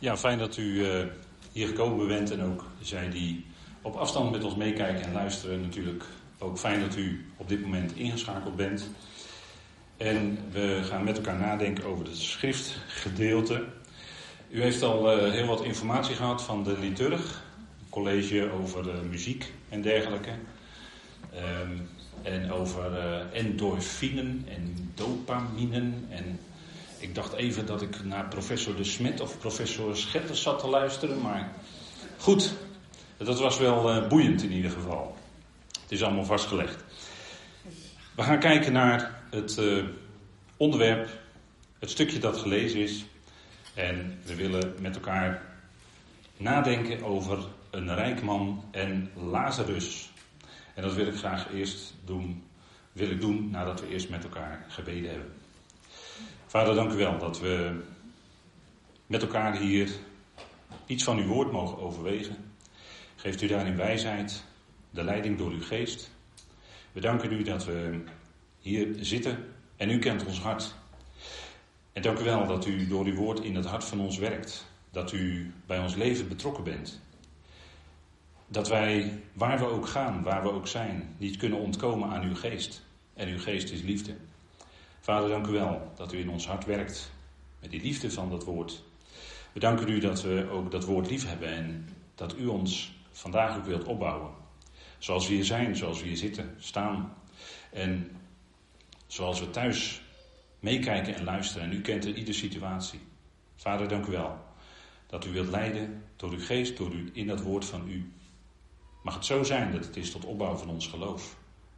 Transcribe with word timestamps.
Ja, 0.00 0.16
fijn 0.16 0.38
dat 0.38 0.56
u 0.56 0.62
uh, 0.62 1.04
hier 1.52 1.66
gekomen 1.66 2.08
bent 2.08 2.30
en 2.30 2.42
ook 2.42 2.64
zij 2.82 3.10
die 3.10 3.46
op 3.82 3.96
afstand 3.96 4.30
met 4.30 4.44
ons 4.44 4.56
meekijken 4.56 5.04
en 5.04 5.12
luisteren. 5.12 5.60
Natuurlijk 5.60 6.04
ook 6.38 6.58
fijn 6.58 6.80
dat 6.80 6.96
u 6.96 7.24
op 7.36 7.48
dit 7.48 7.60
moment 7.60 7.96
ingeschakeld 7.96 8.56
bent. 8.56 8.90
En 9.96 10.38
we 10.52 10.80
gaan 10.82 11.04
met 11.04 11.16
elkaar 11.16 11.38
nadenken 11.38 11.84
over 11.84 12.04
het 12.04 12.16
schriftgedeelte. 12.16 13.64
U 14.50 14.62
heeft 14.62 14.82
al 14.82 15.16
uh, 15.16 15.32
heel 15.32 15.46
wat 15.46 15.64
informatie 15.64 16.14
gehad 16.14 16.42
van 16.42 16.64
de 16.64 16.78
liturg, 16.78 17.44
college 17.90 18.50
over 18.50 18.88
uh, 18.88 19.00
muziek 19.10 19.52
en 19.68 19.82
dergelijke. 19.82 20.30
Um, 21.62 21.88
en 22.22 22.52
over 22.52 22.96
endorfinen 23.32 24.44
en 24.48 24.92
dopaminen 24.94 26.06
en 26.08 26.38
ik 27.00 27.14
dacht 27.14 27.32
even 27.32 27.66
dat 27.66 27.82
ik 27.82 28.04
naar 28.04 28.28
professor 28.28 28.76
De 28.76 28.84
Smet 28.84 29.20
of 29.20 29.38
professor 29.38 29.96
Schetters 29.96 30.42
zat 30.42 30.58
te 30.58 30.68
luisteren, 30.68 31.20
maar 31.20 31.52
goed, 32.18 32.54
dat 33.16 33.38
was 33.38 33.58
wel 33.58 33.96
uh, 33.96 34.08
boeiend 34.08 34.42
in 34.42 34.52
ieder 34.52 34.70
geval. 34.70 35.16
Het 35.82 35.90
is 35.92 36.02
allemaal 36.02 36.24
vastgelegd. 36.24 36.84
We 38.14 38.22
gaan 38.22 38.38
kijken 38.38 38.72
naar 38.72 39.22
het 39.30 39.56
uh, 39.58 39.84
onderwerp, 40.56 41.08
het 41.78 41.90
stukje 41.90 42.18
dat 42.18 42.36
gelezen 42.36 42.80
is. 42.80 43.04
En 43.74 44.18
we 44.24 44.34
willen 44.34 44.74
met 44.80 44.94
elkaar 44.94 45.42
nadenken 46.36 47.02
over 47.02 47.38
een 47.70 47.94
rijk 47.94 48.22
man 48.22 48.64
en 48.70 49.10
Lazarus. 49.14 50.10
En 50.74 50.82
dat 50.82 50.94
wil 50.94 51.06
ik 51.06 51.14
graag 51.14 51.52
eerst 51.52 51.94
doen, 52.04 52.42
wil 52.92 53.10
ik 53.10 53.20
doen 53.20 53.50
nadat 53.50 53.80
we 53.80 53.88
eerst 53.88 54.08
met 54.10 54.24
elkaar 54.24 54.64
gebeden 54.68 55.10
hebben. 55.10 55.39
Vader, 56.50 56.74
dank 56.74 56.92
u 56.92 56.96
wel 56.96 57.18
dat 57.18 57.40
we 57.40 57.80
met 59.06 59.22
elkaar 59.22 59.56
hier 59.56 59.90
iets 60.86 61.04
van 61.04 61.18
uw 61.18 61.26
woord 61.26 61.52
mogen 61.52 61.78
overwegen. 61.78 62.36
Geeft 63.16 63.42
u 63.42 63.46
daarin 63.46 63.76
wijsheid, 63.76 64.44
de 64.90 65.04
leiding 65.04 65.38
door 65.38 65.50
uw 65.50 65.62
geest. 65.62 66.10
We 66.92 67.00
danken 67.00 67.32
u 67.32 67.42
dat 67.42 67.64
we 67.64 68.04
hier 68.58 68.96
zitten 69.00 69.44
en 69.76 69.90
u 69.90 69.98
kent 69.98 70.24
ons 70.26 70.40
hart. 70.40 70.74
En 71.92 72.02
dank 72.02 72.18
u 72.18 72.24
wel 72.24 72.46
dat 72.46 72.66
u 72.66 72.86
door 72.86 73.04
uw 73.04 73.14
woord 73.14 73.40
in 73.40 73.54
het 73.54 73.66
hart 73.66 73.84
van 73.84 74.00
ons 74.00 74.18
werkt. 74.18 74.66
Dat 74.90 75.12
u 75.12 75.52
bij 75.66 75.78
ons 75.78 75.94
leven 75.94 76.28
betrokken 76.28 76.64
bent. 76.64 77.00
Dat 78.46 78.68
wij, 78.68 79.22
waar 79.32 79.58
we 79.58 79.64
ook 79.64 79.88
gaan, 79.88 80.22
waar 80.22 80.42
we 80.42 80.52
ook 80.52 80.68
zijn, 80.68 81.14
niet 81.18 81.36
kunnen 81.36 81.58
ontkomen 81.58 82.08
aan 82.08 82.22
uw 82.22 82.34
geest. 82.34 82.82
En 83.14 83.28
uw 83.28 83.38
geest 83.38 83.70
is 83.70 83.82
liefde. 83.82 84.14
Vader, 85.10 85.28
dank 85.28 85.46
u 85.46 85.52
wel 85.52 85.92
dat 85.96 86.12
u 86.12 86.18
in 86.18 86.30
ons 86.30 86.46
hart 86.46 86.64
werkt 86.64 87.10
met 87.60 87.70
die 87.70 87.80
liefde 87.80 88.10
van 88.10 88.30
dat 88.30 88.44
woord. 88.44 88.82
We 89.52 89.60
danken 89.60 89.88
u 89.88 89.98
dat 89.98 90.22
we 90.22 90.48
ook 90.50 90.70
dat 90.70 90.84
woord 90.84 91.10
lief 91.10 91.28
hebben 91.28 91.48
en 91.48 91.88
dat 92.14 92.38
u 92.38 92.46
ons 92.46 92.92
vandaag 93.10 93.56
ook 93.56 93.64
wilt 93.64 93.84
opbouwen. 93.84 94.30
Zoals 94.98 95.28
we 95.28 95.34
hier 95.34 95.44
zijn, 95.44 95.76
zoals 95.76 96.00
we 96.00 96.06
hier 96.06 96.16
zitten, 96.16 96.54
staan. 96.58 97.14
En 97.72 98.10
zoals 99.06 99.40
we 99.40 99.50
thuis 99.50 100.02
meekijken 100.60 101.14
en 101.14 101.24
luisteren. 101.24 101.70
En 101.70 101.76
u 101.76 101.80
kent 101.80 102.04
in 102.04 102.16
iedere 102.16 102.36
situatie. 102.36 103.00
Vader, 103.56 103.88
dank 103.88 104.06
u 104.06 104.10
wel 104.10 104.38
dat 105.06 105.24
u 105.24 105.30
wilt 105.30 105.48
leiden 105.48 106.04
door 106.16 106.30
uw 106.30 106.44
geest, 106.44 106.76
door 106.76 106.92
u 106.92 107.10
in 107.12 107.26
dat 107.26 107.42
woord 107.42 107.64
van 107.64 107.88
u. 107.88 108.12
Mag 109.02 109.14
het 109.14 109.24
zo 109.24 109.42
zijn 109.42 109.72
dat 109.72 109.84
het 109.84 109.96
is 109.96 110.10
tot 110.10 110.24
opbouw 110.24 110.56
van 110.56 110.68
ons 110.68 110.86
geloof 110.86 111.36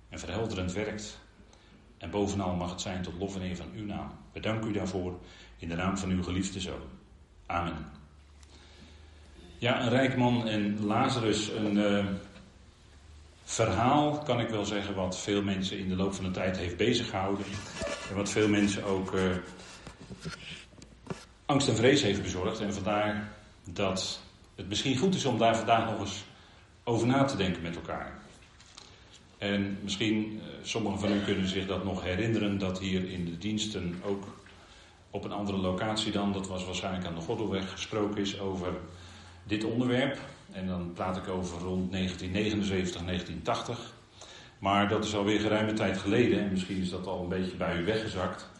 en 0.08 0.19
verhelderend 0.19 0.72
werkt 0.72 1.20
en 2.03 2.11
bovenal 2.11 2.55
mag 2.55 2.70
het 2.70 2.81
zijn 2.81 3.03
tot 3.03 3.19
lof 3.19 3.34
en 3.34 3.42
eer 3.42 3.56
van 3.56 3.70
uw 3.75 3.84
naam. 3.84 4.11
We 4.33 4.41
danken 4.41 4.70
u 4.70 4.72
daarvoor 4.72 5.19
in 5.58 5.69
de 5.69 5.75
naam 5.75 5.98
van 5.98 6.11
uw 6.11 6.22
geliefde 6.22 6.61
zoon. 6.61 6.83
Amen. 7.47 7.86
Ja, 9.59 9.83
een 9.83 9.89
rijk 9.89 10.17
man 10.17 10.48
en 10.48 10.84
Lazarus, 10.84 11.48
een 11.48 11.77
uh, 11.77 12.06
verhaal, 13.44 14.19
kan 14.19 14.41
ik 14.41 14.49
wel 14.49 14.65
zeggen, 14.65 14.94
wat 14.94 15.19
veel 15.19 15.43
mensen 15.43 15.78
in 15.78 15.88
de 15.88 15.97
loop 15.97 16.15
van 16.15 16.25
de 16.25 16.31
tijd 16.31 16.56
heeft 16.56 16.76
beziggehouden. 16.76 17.47
En 18.10 18.16
wat 18.16 18.31
veel 18.31 18.49
mensen 18.49 18.84
ook 18.84 19.12
uh, 19.12 19.22
angst 21.47 21.69
en 21.69 21.76
vrees 21.76 22.03
heeft 22.03 22.22
bezorgd. 22.22 22.60
En 22.60 22.75
vandaar 22.75 23.32
dat 23.65 24.21
het 24.55 24.69
misschien 24.69 24.99
goed 24.99 25.15
is 25.15 25.25
om 25.25 25.38
daar 25.38 25.56
vandaag 25.56 25.91
nog 25.91 26.00
eens 26.00 26.25
over 26.84 27.06
na 27.06 27.25
te 27.25 27.37
denken 27.37 27.62
met 27.62 27.76
elkaar. 27.76 28.22
En 29.42 29.78
misschien, 29.82 30.41
eh, 30.41 30.48
sommigen 30.62 30.98
van 30.98 31.12
u 31.12 31.20
kunnen 31.20 31.48
zich 31.48 31.66
dat 31.66 31.84
nog 31.84 32.03
herinneren, 32.03 32.58
dat 32.58 32.78
hier 32.78 33.10
in 33.10 33.25
de 33.25 33.38
diensten 33.38 34.00
ook 34.04 34.25
op 35.10 35.25
een 35.25 35.32
andere 35.32 35.58
locatie 35.58 36.12
dan, 36.12 36.32
dat 36.32 36.48
was 36.48 36.64
waarschijnlijk 36.64 37.06
aan 37.06 37.14
de 37.14 37.20
Gordelweg, 37.20 37.70
gesproken 37.70 38.20
is 38.20 38.41
over 38.41 38.72
dit 39.44 39.64
onderwerp. 39.64 40.19
En 40.52 40.66
dan 40.66 40.92
praat 40.94 41.16
ik 41.16 41.28
over 41.28 41.58
rond 41.58 41.92
1979, 41.92 43.02
1980. 43.04 43.94
Maar 44.58 44.88
dat 44.88 45.04
is 45.04 45.14
alweer 45.14 45.41
geruime 45.41 45.72
tijd 45.72 45.98
geleden 45.98 46.41
en 46.41 46.50
misschien 46.50 46.81
is 46.81 46.91
dat 46.91 47.06
al 47.06 47.22
een 47.22 47.28
beetje 47.28 47.56
bij 47.56 47.76
u 47.76 47.84
weggezakt. 47.84 48.50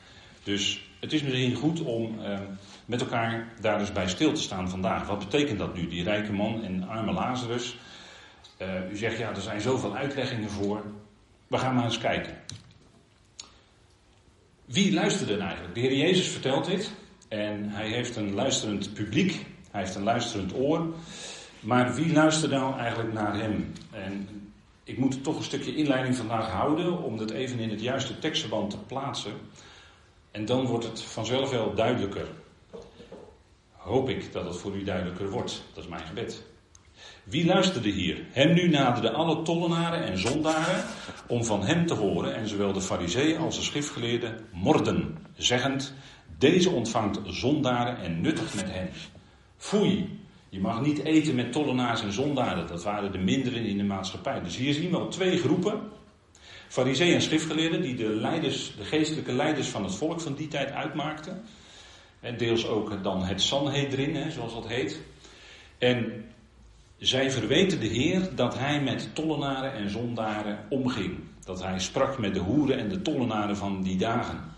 Dus 0.42 0.91
het 1.00 1.12
is 1.12 1.22
misschien 1.22 1.54
goed 1.54 1.82
om 1.82 2.21
eh, 2.21 2.38
met 2.87 3.00
elkaar 3.00 3.53
daar 3.60 3.78
dus 3.78 3.92
bij 3.92 4.09
stil 4.09 4.32
te 4.32 4.41
staan 4.41 4.71
vandaag. 4.71 5.06
Wat 5.06 5.19
betekent 5.19 5.59
dat 5.59 5.75
nu, 5.75 5.88
die 5.88 6.04
rijke 6.04 6.32
man 6.32 6.65
en 6.65 6.88
arme 6.88 7.12
Lazarus? 7.12 7.76
Uh, 8.62 8.91
u 8.91 8.97
zegt 8.97 9.19
ja, 9.19 9.28
er 9.28 9.41
zijn 9.41 9.61
zoveel 9.61 9.97
uitleggingen 9.97 10.50
voor. 10.50 10.83
We 11.47 11.59
gaan 11.59 11.75
maar 11.75 11.84
eens 11.84 11.99
kijken. 11.99 12.37
Wie 14.65 14.93
luisterde 14.93 15.37
eigenlijk? 15.37 15.75
De 15.75 15.81
Heer 15.81 15.97
Jezus 15.97 16.28
vertelt 16.28 16.65
dit. 16.65 16.91
En 17.28 17.69
hij 17.69 17.89
heeft 17.89 18.17
een 18.17 18.34
luisterend 18.34 18.95
publiek. 18.95 19.47
Hij 19.71 19.81
heeft 19.81 19.95
een 19.95 20.03
luisterend 20.03 20.55
oor. 20.55 20.95
Maar 21.61 21.95
wie 21.95 22.12
luistert 22.12 22.51
nou 22.51 22.78
eigenlijk 22.78 23.12
naar 23.12 23.37
hem? 23.37 23.72
En 23.91 24.28
ik 24.84 24.99
moet 24.99 25.25
toch 25.25 25.37
een 25.37 25.45
stukje 25.45 25.75
inleiding 25.75 26.17
vandaag 26.17 26.49
houden. 26.49 27.03
Om 27.03 27.17
dat 27.17 27.31
even 27.31 27.59
in 27.59 27.71
het 27.71 27.81
juiste 27.81 28.19
tekstverband 28.19 28.71
te 28.71 28.78
plaatsen. 28.78 29.33
En 30.31 30.45
dan 30.45 30.67
wordt 30.67 30.84
het 30.84 31.03
vanzelf 31.03 31.51
wel 31.51 31.75
duidelijker. 31.75 32.27
Hoop 33.71 34.09
ik 34.09 34.33
dat 34.33 34.45
het 34.45 34.56
voor 34.56 34.77
u 34.77 34.84
duidelijker 34.84 35.31
wordt. 35.31 35.62
Dat 35.75 35.84
is 35.84 35.91
mijn 35.91 36.06
gebed. 36.06 36.43
Wie 37.22 37.47
luisterde 37.47 37.88
hier? 37.88 38.25
Hem 38.31 38.55
nu 38.55 38.69
naderden 38.69 39.15
alle 39.15 39.43
tollenaren 39.43 40.05
en 40.05 40.19
zondaren 40.19 40.84
om 41.27 41.44
van 41.44 41.65
hem 41.65 41.87
te 41.87 41.94
horen 41.94 42.34
en 42.34 42.49
zowel 42.49 42.72
de 42.72 42.81
fariseeën 42.81 43.38
als 43.38 43.56
de 43.56 43.62
schriftgeleerden 43.62 44.41
morden, 44.53 45.19
zeggend, 45.37 45.94
deze 46.38 46.71
ontvangt 46.71 47.21
zondaren 47.25 47.97
en 47.97 48.21
nuttigt 48.21 48.55
met 48.55 48.72
hen. 48.72 48.88
Foei, 49.56 50.19
je 50.49 50.60
mag 50.60 50.81
niet 50.81 51.05
eten 51.05 51.34
met 51.34 51.53
tollenaars 51.53 52.03
en 52.03 52.12
zondaren, 52.12 52.66
dat 52.66 52.83
waren 52.83 53.12
de 53.12 53.19
minderen 53.19 53.65
in 53.65 53.77
de 53.77 53.84
maatschappij. 53.84 54.43
Dus 54.43 54.56
hier 54.56 54.75
zien 54.75 54.91
we 54.91 54.97
al 54.97 55.09
twee 55.09 55.39
groepen, 55.39 55.81
fariseeën 56.69 57.15
en 57.15 57.22
schriftgeleerden, 57.22 57.83
die 57.83 57.94
de, 57.94 58.09
leiders, 58.09 58.77
de 58.77 58.84
geestelijke 58.84 59.33
leiders 59.33 59.69
van 59.69 59.84
het 59.84 59.94
volk 59.94 60.21
van 60.21 60.34
die 60.34 60.49
tijd 60.49 60.71
uitmaakten. 60.71 61.44
En 62.21 62.37
deels 62.37 62.66
ook 62.66 63.03
dan 63.03 63.25
het 63.25 63.43
Sanhedrin, 63.43 64.31
zoals 64.31 64.54
dat 64.54 64.69
heet. 64.69 65.00
En 65.78 66.25
zij 67.03 67.31
verweten 67.31 67.81
de 67.81 67.87
Heer 67.87 68.35
dat 68.35 68.59
hij 68.59 68.83
met 68.83 69.15
tollenaren 69.15 69.73
en 69.73 69.91
zondaren 69.91 70.67
omging. 70.69 71.19
Dat 71.45 71.63
hij 71.63 71.79
sprak 71.79 72.19
met 72.19 72.35
de 72.35 72.41
hoeren 72.41 72.79
en 72.79 72.89
de 72.89 73.03
tollenaren 73.03 73.57
van 73.57 73.83
die 73.83 73.97
dagen. 73.97 74.55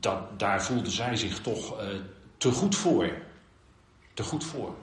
Dat, 0.00 0.38
daar 0.38 0.62
voelden 0.62 0.92
zij 0.92 1.16
zich 1.16 1.40
toch 1.40 1.80
uh, 1.80 1.86
te 2.36 2.50
goed 2.50 2.76
voor. 2.76 3.12
Te 4.14 4.22
goed 4.22 4.44
voor. 4.44 4.74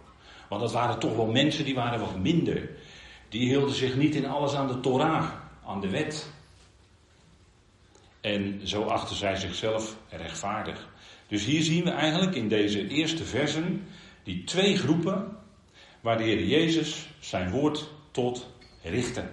Want 0.49 0.61
dat 0.61 0.71
waren 0.71 0.99
toch 0.99 1.15
wel 1.15 1.31
mensen 1.31 1.65
die 1.65 1.75
waren 1.75 1.99
wat 1.99 2.19
minder. 2.19 2.69
Die 3.29 3.47
hielden 3.47 3.75
zich 3.75 3.95
niet 3.95 4.15
in 4.15 4.25
alles 4.25 4.53
aan 4.53 4.67
de 4.67 4.79
Torah, 4.79 5.31
aan 5.65 5.81
de 5.81 5.89
wet. 5.89 6.31
En 8.21 8.67
zo 8.67 8.83
achten 8.83 9.15
zij 9.15 9.35
zichzelf 9.35 9.97
rechtvaardig. 10.09 10.89
Dus 11.27 11.45
hier 11.45 11.61
zien 11.61 11.83
we 11.83 11.89
eigenlijk 11.89 12.35
in 12.35 12.47
deze 12.47 12.87
eerste 12.87 13.23
versen 13.23 13.87
die 14.23 14.43
twee 14.43 14.77
groepen 14.77 15.37
waar 16.07 16.17
de 16.17 16.47
Jezus 16.47 17.09
zijn 17.19 17.49
woord 17.49 17.89
tot 18.11 18.47
richtte. 18.83 19.29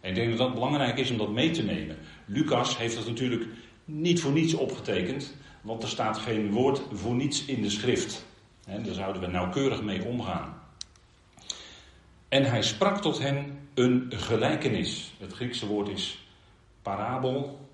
En 0.00 0.08
ik 0.08 0.14
denk 0.14 0.28
dat 0.28 0.38
dat 0.38 0.54
belangrijk 0.54 0.98
is 0.98 1.10
om 1.10 1.16
dat 1.18 1.32
mee 1.32 1.50
te 1.50 1.62
nemen. 1.62 1.96
Lucas 2.24 2.78
heeft 2.78 2.94
dat 2.94 3.06
natuurlijk 3.06 3.46
niet 3.84 4.20
voor 4.20 4.32
niets 4.32 4.54
opgetekend, 4.54 5.34
want 5.60 5.82
er 5.82 5.88
staat 5.88 6.18
geen 6.18 6.50
woord 6.50 6.82
voor 6.92 7.14
niets 7.14 7.44
in 7.44 7.62
de 7.62 7.70
schrift. 7.70 8.26
Daar 8.64 8.94
zouden 8.94 9.22
we 9.22 9.28
nauwkeurig 9.28 9.82
mee 9.82 10.04
omgaan. 10.04 10.62
En 12.28 12.44
hij 12.44 12.62
sprak 12.62 13.00
tot 13.00 13.18
hen 13.18 13.58
een 13.74 14.12
gelijkenis. 14.16 15.12
Het 15.18 15.32
Griekse 15.32 15.66
woord 15.66 15.88
is 15.88 16.28
parabel. 16.82 17.68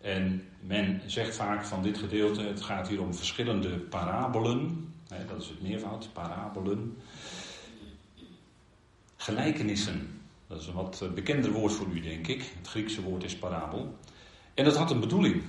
En 0.00 0.48
men 0.60 1.02
zegt 1.06 1.36
vaak 1.36 1.64
van 1.64 1.82
dit 1.82 1.98
gedeelte, 1.98 2.42
het 2.42 2.62
gaat 2.62 2.88
hier 2.88 3.02
om 3.02 3.14
verschillende 3.14 3.78
parabelen 3.78 4.90
dat 5.28 5.42
is 5.42 5.48
het 5.48 5.62
meervoud, 5.62 6.08
parabelen. 6.12 6.96
Gelijkenissen, 9.16 10.20
dat 10.46 10.60
is 10.60 10.66
een 10.66 10.74
wat 10.74 11.04
bekender 11.14 11.50
woord 11.50 11.72
voor 11.72 11.86
u, 11.92 12.00
denk 12.00 12.26
ik. 12.26 12.52
Het 12.58 12.68
Griekse 12.68 13.02
woord 13.02 13.24
is 13.24 13.36
parabel. 13.36 13.98
En 14.54 14.64
dat 14.64 14.76
had 14.76 14.90
een 14.90 15.00
bedoeling. 15.00 15.42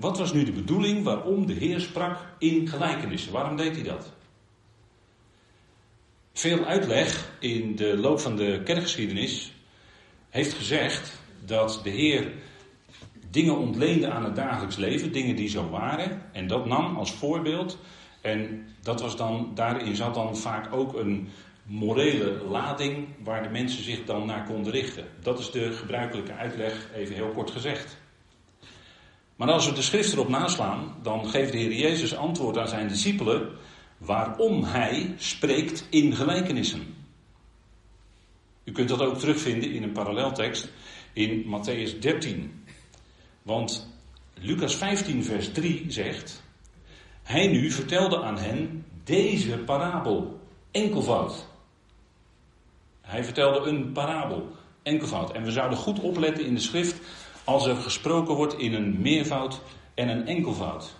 wat 0.00 0.18
was 0.18 0.32
nu 0.32 0.44
de 0.44 0.52
bedoeling 0.52 1.04
waarom 1.04 1.46
de 1.46 1.52
Heer 1.52 1.80
sprak 1.80 2.18
in 2.38 2.68
gelijkenissen? 2.68 3.32
Waarom 3.32 3.56
deed 3.56 3.74
hij 3.74 3.84
dat? 3.84 4.12
Veel 6.32 6.64
uitleg 6.64 7.32
in 7.40 7.76
de 7.76 7.96
loop 7.96 8.20
van 8.20 8.36
de 8.36 8.60
kerkgeschiedenis 8.64 9.52
heeft 10.28 10.52
gezegd 10.52 11.20
dat 11.44 11.80
de 11.82 11.90
Heer 11.90 12.32
dingen 13.30 13.58
ontleende 13.58 14.10
aan 14.10 14.24
het 14.24 14.36
dagelijks 14.36 14.76
leven, 14.76 15.12
dingen 15.12 15.36
die 15.36 15.48
zo 15.48 15.68
waren, 15.68 16.22
en 16.32 16.46
dat 16.46 16.66
nam 16.66 16.96
als 16.96 17.12
voorbeeld. 17.12 17.78
En 18.20 18.66
dat 18.82 19.00
was 19.00 19.16
dan, 19.16 19.50
daarin 19.54 19.96
zat 19.96 20.14
dan 20.14 20.36
vaak 20.36 20.72
ook 20.72 20.94
een 20.94 21.28
morele 21.62 22.44
lading 22.48 23.08
waar 23.24 23.42
de 23.42 23.48
mensen 23.48 23.84
zich 23.84 24.04
dan 24.04 24.26
naar 24.26 24.44
konden 24.44 24.72
richten. 24.72 25.04
Dat 25.22 25.38
is 25.38 25.50
de 25.50 25.72
gebruikelijke 25.72 26.34
uitleg, 26.34 26.88
even 26.94 27.14
heel 27.14 27.30
kort 27.30 27.50
gezegd. 27.50 27.98
Maar 29.36 29.50
als 29.50 29.66
we 29.66 29.72
de 29.72 29.82
schrift 29.82 30.12
erop 30.12 30.28
naslaan, 30.28 30.94
dan 31.02 31.28
geeft 31.28 31.52
de 31.52 31.58
Heer 31.58 31.72
Jezus 31.72 32.16
antwoord 32.16 32.58
aan 32.58 32.68
zijn 32.68 32.88
discipelen 32.88 33.48
waarom 33.98 34.64
hij 34.64 35.14
spreekt 35.16 35.86
in 35.90 36.14
gelijkenissen. 36.14 36.94
U 38.64 38.72
kunt 38.72 38.88
dat 38.88 39.00
ook 39.00 39.18
terugvinden 39.18 39.72
in 39.72 39.82
een 39.82 39.92
paralleltekst 39.92 40.68
in 41.12 41.44
Matthäus 41.44 41.98
13. 41.98 42.64
Want 43.42 43.88
Lucas 44.34 44.76
15, 44.76 45.24
vers 45.24 45.52
3 45.52 45.84
zegt: 45.88 46.42
Hij 47.30 47.46
nu 47.46 47.70
vertelde 47.70 48.22
aan 48.22 48.38
hen 48.38 48.86
deze 49.04 49.58
parabel, 49.58 50.40
enkelvoud. 50.70 51.46
Hij 53.00 53.24
vertelde 53.24 53.68
een 53.68 53.92
parabel, 53.92 54.48
enkelvoud. 54.82 55.32
En 55.32 55.42
we 55.42 55.50
zouden 55.50 55.78
goed 55.78 56.00
opletten 56.00 56.44
in 56.44 56.54
de 56.54 56.60
schrift 56.60 57.00
als 57.44 57.66
er 57.66 57.76
gesproken 57.76 58.34
wordt 58.34 58.58
in 58.58 58.74
een 58.74 59.00
meervoud 59.00 59.60
en 59.94 60.08
een 60.08 60.26
enkelvoud. 60.26 60.94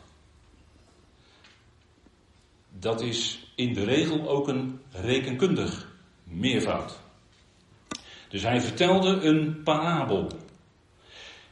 Dat 2.79 3.01
is 3.01 3.53
in 3.55 3.75
de 3.75 3.85
regel 3.85 4.29
ook 4.29 4.49
een 4.49 4.81
rekenkundig 4.91 5.93
meervoud. 6.25 6.99
Dus 8.29 8.43
hij 8.43 8.61
vertelde 8.61 9.09
een 9.09 9.63
parabel. 9.63 10.27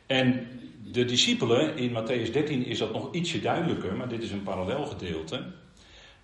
En 0.06 0.57
de 0.92 1.04
discipelen, 1.04 1.76
in 1.76 1.90
Matthäus 1.90 2.30
13 2.32 2.64
is 2.64 2.78
dat 2.78 2.92
nog 2.92 3.14
ietsje 3.14 3.40
duidelijker, 3.40 3.96
maar 3.96 4.08
dit 4.08 4.22
is 4.22 4.30
een 4.30 4.42
parallelgedeelte. 4.42 5.46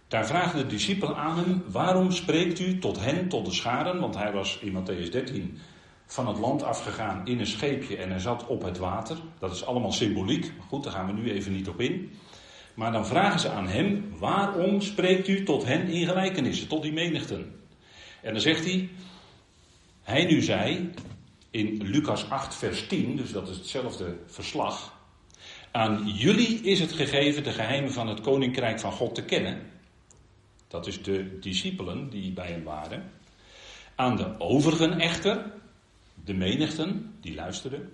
Daar 0.08 0.26
vragen 0.26 0.58
de 0.58 0.66
discipelen 0.66 1.16
aan 1.16 1.36
hem, 1.36 1.62
waarom 1.66 2.10
spreekt 2.10 2.60
u 2.60 2.78
tot 2.78 3.00
hen, 3.00 3.28
tot 3.28 3.46
de 3.46 3.52
scharen? 3.52 4.00
Want 4.00 4.16
hij 4.16 4.32
was 4.32 4.58
in 4.60 4.72
Matthäus 4.72 5.10
13 5.10 5.58
van 6.06 6.28
het 6.28 6.38
land 6.38 6.62
afgegaan 6.62 7.26
in 7.26 7.40
een 7.40 7.46
scheepje 7.46 7.96
en 7.96 8.10
hij 8.10 8.18
zat 8.18 8.46
op 8.46 8.62
het 8.62 8.78
water. 8.78 9.16
Dat 9.38 9.52
is 9.52 9.64
allemaal 9.64 9.92
symboliek, 9.92 10.52
maar 10.56 10.66
goed, 10.66 10.84
daar 10.84 10.92
gaan 10.92 11.06
we 11.06 11.12
nu 11.12 11.30
even 11.30 11.52
niet 11.52 11.68
op 11.68 11.80
in. 11.80 12.10
Maar 12.74 12.92
dan 12.92 13.06
vragen 13.06 13.40
ze 13.40 13.48
aan 13.48 13.68
hem, 13.68 14.12
waarom 14.18 14.80
spreekt 14.80 15.28
u 15.28 15.42
tot 15.42 15.64
hen 15.64 15.88
in 15.88 16.06
gelijkenissen, 16.06 16.68
tot 16.68 16.82
die 16.82 16.92
menigten? 16.92 17.54
En 18.22 18.32
dan 18.32 18.42
zegt 18.42 18.64
hij, 18.64 18.88
hij 20.02 20.24
nu 20.24 20.40
zei, 20.40 20.90
in 21.54 21.82
Lucas 21.82 22.30
8, 22.30 22.54
vers 22.54 22.86
10, 22.86 23.16
dus 23.16 23.32
dat 23.32 23.48
is 23.48 23.56
hetzelfde 23.56 24.16
verslag. 24.26 24.92
Aan 25.70 26.08
jullie 26.08 26.60
is 26.60 26.80
het 26.80 26.92
gegeven 26.92 27.42
de 27.42 27.52
geheimen 27.52 27.92
van 27.92 28.08
het 28.08 28.20
koninkrijk 28.20 28.80
van 28.80 28.92
God 28.92 29.14
te 29.14 29.24
kennen. 29.24 29.70
Dat 30.68 30.86
is 30.86 31.02
de 31.02 31.38
discipelen 31.38 32.10
die 32.10 32.32
bij 32.32 32.46
hem 32.46 32.62
waren. 32.62 33.10
Aan 33.94 34.16
de 34.16 34.40
overigen 34.40 35.00
echter, 35.00 35.52
de 36.24 36.34
menigten 36.34 37.14
die 37.20 37.34
luisterden, 37.34 37.92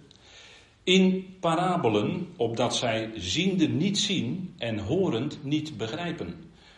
in 0.84 1.36
parabelen, 1.40 2.28
opdat 2.36 2.76
zij 2.76 3.10
ziende 3.14 3.68
niet 3.68 3.98
zien 3.98 4.54
en 4.58 4.78
horend 4.78 5.44
niet 5.44 5.76
begrijpen. 5.76 6.34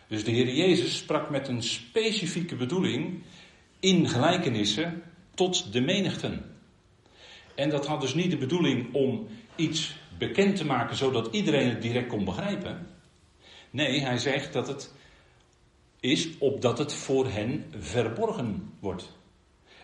Dus 0.07 0.23
de 0.23 0.31
Heer 0.31 0.53
Jezus 0.53 0.97
sprak 0.97 1.29
met 1.29 1.47
een 1.47 1.63
specifieke 1.63 2.55
bedoeling 2.55 3.23
in 3.79 4.09
gelijkenissen 4.09 5.03
tot 5.33 5.73
de 5.73 5.81
menigten. 5.81 6.51
En 7.55 7.69
dat 7.69 7.87
had 7.87 8.01
dus 8.01 8.13
niet 8.13 8.31
de 8.31 8.37
bedoeling 8.37 8.93
om 8.93 9.27
iets 9.55 9.95
bekend 10.17 10.55
te 10.55 10.65
maken 10.65 10.95
zodat 10.95 11.27
iedereen 11.31 11.69
het 11.69 11.81
direct 11.81 12.07
kon 12.07 12.25
begrijpen. 12.25 12.87
Nee, 13.69 14.01
hij 14.01 14.17
zegt 14.17 14.53
dat 14.53 14.67
het 14.67 14.93
is 15.99 16.37
opdat 16.37 16.77
het 16.77 16.93
voor 16.93 17.27
hen 17.27 17.65
verborgen 17.77 18.73
wordt. 18.79 19.17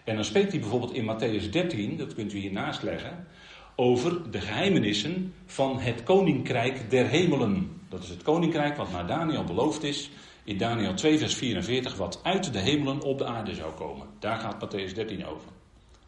En 0.04 0.16
dan 0.16 0.24
spreekt 0.24 0.51
hij 0.51 0.60
bijvoorbeeld 0.60 0.94
in 0.94 1.16
Matthäus 1.16 1.50
13, 1.50 1.98
dat 1.98 2.13
kunt 2.13 2.33
u 2.33 2.38
hiernaast 2.38 2.83
leggen, 2.83 3.27
over 3.75 4.31
de 4.31 4.42
geheimenissen 4.42 5.33
van 5.45 5.80
het 5.80 6.04
koninkrijk 6.04 6.89
der 6.89 7.07
hemelen. 7.07 7.81
Dat 7.89 8.04
is 8.04 8.10
het 8.10 8.24
koninkrijk 8.24 8.77
wat 8.77 8.92
naar 8.92 9.07
Daniel 9.07 9.44
beloofd 9.44 9.83
is 9.83 10.10
in 10.44 10.57
Daniel 10.57 10.94
2, 10.94 11.18
vers 11.18 11.36
44, 11.36 11.95
wat 11.95 12.19
uit 12.24 12.54
de 12.54 12.60
hemelen 12.60 13.01
op 13.01 13.18
de 13.18 13.25
aarde 13.25 13.56
zou 13.56 13.74
komen. 13.74 14.07
Daar 14.19 14.39
gaat 14.39 14.66
Matthäus 14.66 14.94
13 14.94 15.25
over. 15.25 15.58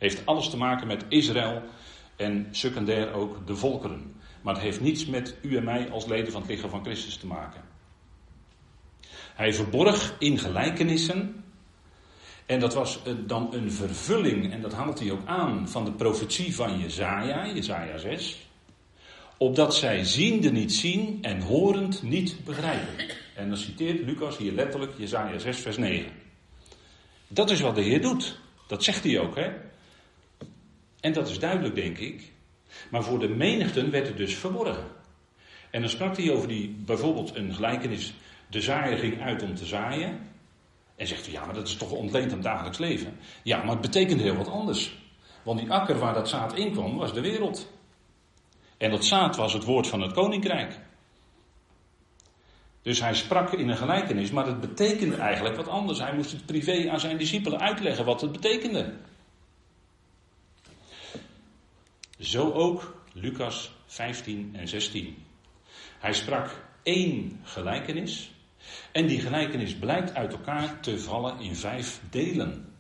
Heeft 0.02 0.26
alles 0.26 0.50
te 0.50 0.58
maken 0.58 0.88
met 0.88 1.06
Israël 1.08 1.62
en 2.16 2.48
secundair 2.52 3.14
ook 3.14 3.48
de 3.48 3.56
volkeren. 3.56 4.16
Maar 4.42 4.54
het 4.54 4.64
heeft 4.64 4.82
niets 4.82 5.06
met 5.06 5.36
u 5.42 5.58
en 5.58 5.64
mij 5.64 5.90
als 5.90 6.06
leden 6.06 6.32
van 6.32 6.42
het 6.42 6.50
lichaam 6.50 6.70
van 6.70 6.84
Christus 6.84 7.18
te 7.18 7.28
maken. 7.28 7.62
Hij 9.36 9.54
verborg 9.54 10.16
in 10.20 10.38
gelijkenissen. 10.38 11.44
En 12.46 12.60
dat 12.60 12.74
was 12.74 13.02
dan 13.26 13.54
een 13.54 13.72
vervulling, 13.72 14.52
en 14.52 14.62
dat 14.62 14.74
haalt 14.74 15.00
hij 15.00 15.12
ook 15.12 15.26
aan, 15.26 15.70
van 15.70 15.86
de 15.86 15.92
profetie 15.92 16.56
van 16.56 16.80
Jezaja, 16.80 17.48
Jezaja 17.48 17.98
6. 17.98 18.48
Opdat 19.38 19.76
zij 19.76 20.04
ziende 20.04 20.52
niet 20.52 20.74
zien 20.74 21.18
en 21.22 21.42
horend 21.42 22.04
niet 22.04 22.46
begrijpen. 22.46 23.06
En 23.36 23.50
dan 23.50 23.58
citeert 23.58 24.06
Lucas 24.06 24.38
hier 24.38 24.52
letterlijk 24.52 24.92
Jezaja 24.98 25.40
6 25.40 25.58
vers 25.58 25.78
9. 25.78 26.12
Dat 27.28 27.50
is 27.50 27.62
wat 27.62 27.76
de 27.76 27.82
Heer 27.82 28.02
doet. 28.02 28.40
Dat 28.68 28.84
zegt 28.84 29.04
hij 29.04 29.20
ook, 29.20 29.36
hè. 29.36 29.70
En 31.02 31.14
dat 31.14 31.30
is 31.30 31.40
duidelijk, 31.40 31.76
denk 31.76 31.98
ik. 31.98 32.32
Maar 32.90 33.04
voor 33.04 33.20
de 33.20 33.30
menigten 33.30 33.92
werd 33.92 34.08
het 34.08 34.18
dus 34.18 34.36
verborgen. 34.36 34.88
En 35.70 35.82
dan 35.82 35.90
sprak 35.90 36.18
hij 36.18 36.32
over 36.32 36.48
die, 36.48 36.76
bijvoorbeeld 36.86 37.36
een 37.36 37.54
gelijkenis, 37.54 38.14
de 38.48 38.62
zaaier 38.62 38.98
ging 38.98 39.22
uit 39.22 39.44
om 39.44 39.56
te 39.56 39.66
zaaien. 39.66 40.30
En 40.96 41.08
zegt 41.08 41.26
hij, 41.26 41.34
ja, 41.34 41.46
maar 41.46 41.54
dat 41.56 41.68
is 41.68 41.76
toch 41.76 41.92
ontleend 41.92 42.34
aan 42.34 42.42
dagelijks 42.42 42.78
leven. 42.78 43.18
Ja, 43.44 43.58
maar 43.58 43.72
het 43.72 43.82
betekent 43.82 44.22
heel 44.22 44.36
wat 44.36 44.48
anders. 44.50 45.00
Want 45.44 45.60
die 45.60 45.72
akker 45.72 46.00
waar 46.00 46.14
dat 46.14 46.30
zaad 46.30 46.56
in 46.56 46.72
kwam, 46.72 46.98
was 46.98 47.14
de 47.14 47.22
wereld. 47.22 47.72
En 48.78 48.92
dat 48.92 49.06
zaad 49.06 49.36
was 49.36 49.54
het 49.54 49.64
woord 49.64 49.88
van 49.88 50.02
het 50.02 50.14
koninkrijk. 50.14 50.80
Dus 52.82 53.02
hij 53.02 53.14
sprak 53.14 53.54
in 53.54 53.70
een 53.70 53.78
gelijkenis, 53.78 54.32
maar 54.32 54.46
het 54.46 54.60
betekende 54.60 55.16
eigenlijk 55.16 55.56
wat 55.56 55.68
anders. 55.68 56.00
Hij 56.00 56.16
moest 56.16 56.32
het 56.32 56.46
privé 56.46 56.90
aan 56.90 57.00
zijn 57.00 57.18
discipelen 57.18 57.60
uitleggen 57.60 58.06
wat 58.06 58.22
het 58.22 58.32
betekende. 58.32 58.94
Zo 62.22 62.52
ook 62.52 63.04
Lucas 63.14 63.72
15 63.86 64.56
en 64.56 64.68
16. 64.68 65.26
Hij 66.00 66.14
sprak 66.14 66.66
één 66.84 67.40
gelijkenis. 67.44 68.32
En 68.92 69.08
die 69.08 69.20
gelijkenis 69.20 69.76
blijkt 69.76 70.14
uit 70.14 70.32
elkaar 70.32 70.80
te 70.80 71.00
vallen 71.00 71.40
in 71.40 71.56
vijf 71.56 72.02
delen. 72.10 72.74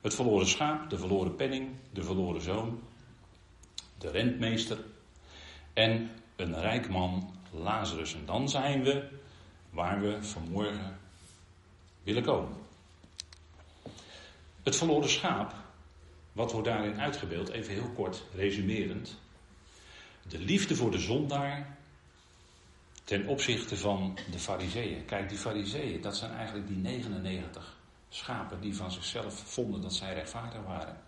Het 0.00 0.14
verloren 0.14 0.46
schaap, 0.46 0.90
de 0.90 0.98
verloren 0.98 1.34
penning, 1.34 1.68
de 1.92 2.02
verloren 2.02 2.40
zoon, 2.40 2.82
de 3.98 4.10
rentmeester 4.10 4.78
en 5.72 6.10
een 6.36 6.60
rijk 6.60 6.88
man, 6.88 7.34
Lazarus. 7.50 8.14
En 8.14 8.26
dan 8.26 8.48
zijn 8.48 8.82
we 8.82 9.08
waar 9.70 10.00
we 10.00 10.22
vanmorgen 10.22 10.98
willen 12.02 12.22
komen. 12.22 12.56
Het 14.62 14.76
verloren 14.76 15.10
schaap 15.10 15.65
wat 16.36 16.52
wordt 16.52 16.66
daarin 16.66 17.00
uitgebeeld? 17.00 17.48
Even 17.48 17.74
heel 17.74 17.90
kort 17.94 18.22
resumerend. 18.34 19.18
De 20.28 20.38
liefde 20.38 20.76
voor 20.76 20.90
de 20.90 20.98
zondaar 20.98 21.76
ten 23.04 23.26
opzichte 23.26 23.76
van 23.76 24.18
de 24.30 24.38
fariseeën. 24.38 25.04
Kijk, 25.04 25.28
die 25.28 25.38
fariseeën, 25.38 26.00
dat 26.00 26.16
zijn 26.16 26.32
eigenlijk 26.32 26.68
die 26.68 26.76
99 26.76 27.76
schapen 28.08 28.60
die 28.60 28.76
van 28.76 28.92
zichzelf 28.92 29.34
vonden 29.34 29.80
dat 29.80 29.94
zij 29.94 30.14
rechtvaardig 30.14 30.62
waren. 30.62 31.00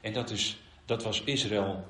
En 0.00 0.12
dat, 0.12 0.30
is, 0.30 0.60
dat 0.84 1.02
was 1.02 1.22
Israël 1.22 1.88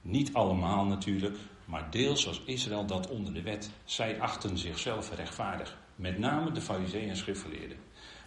niet 0.00 0.34
allemaal 0.34 0.84
natuurlijk, 0.84 1.36
maar 1.64 1.90
deels 1.90 2.24
was 2.24 2.42
Israël 2.44 2.86
dat 2.86 3.08
onder 3.08 3.34
de 3.34 3.42
wet. 3.42 3.70
Zij 3.84 4.20
achten 4.20 4.58
zichzelf 4.58 5.14
rechtvaardig. 5.14 5.78
Met 5.94 6.18
name 6.18 6.52
de 6.52 6.60
fariseeën 6.60 7.08
en 7.08 7.16
schriftgeleerden. 7.16 7.78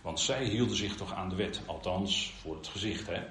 Want 0.01 0.19
zij 0.19 0.45
hielden 0.45 0.75
zich 0.75 0.95
toch 0.95 1.13
aan 1.13 1.29
de 1.29 1.35
wet, 1.35 1.61
althans 1.65 2.33
voor 2.41 2.55
het 2.55 2.67
gezicht. 2.67 3.07
Hè? 3.07 3.21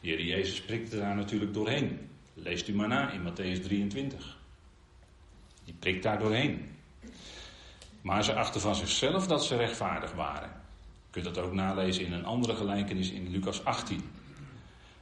De 0.00 0.08
Heer 0.08 0.22
Jezus 0.22 0.60
prikte 0.60 0.98
daar 0.98 1.16
natuurlijk 1.16 1.54
doorheen. 1.54 2.08
Leest 2.34 2.68
u 2.68 2.74
maar 2.74 2.88
na 2.88 3.10
in 3.10 3.22
Matthäus 3.22 3.62
23. 3.62 4.38
Die 5.64 5.74
prikt 5.78 6.02
daar 6.02 6.18
doorheen. 6.18 6.76
Maar 8.00 8.24
ze 8.24 8.34
achten 8.34 8.60
van 8.60 8.74
zichzelf 8.74 9.26
dat 9.26 9.44
ze 9.44 9.56
rechtvaardig 9.56 10.12
waren. 10.12 10.48
Je 11.06 11.10
kunt 11.10 11.24
dat 11.24 11.38
ook 11.38 11.52
nalezen 11.52 12.04
in 12.04 12.12
een 12.12 12.24
andere 12.24 12.54
gelijkenis 12.54 13.10
in 13.10 13.30
Lucas 13.30 13.64
18. 13.64 14.02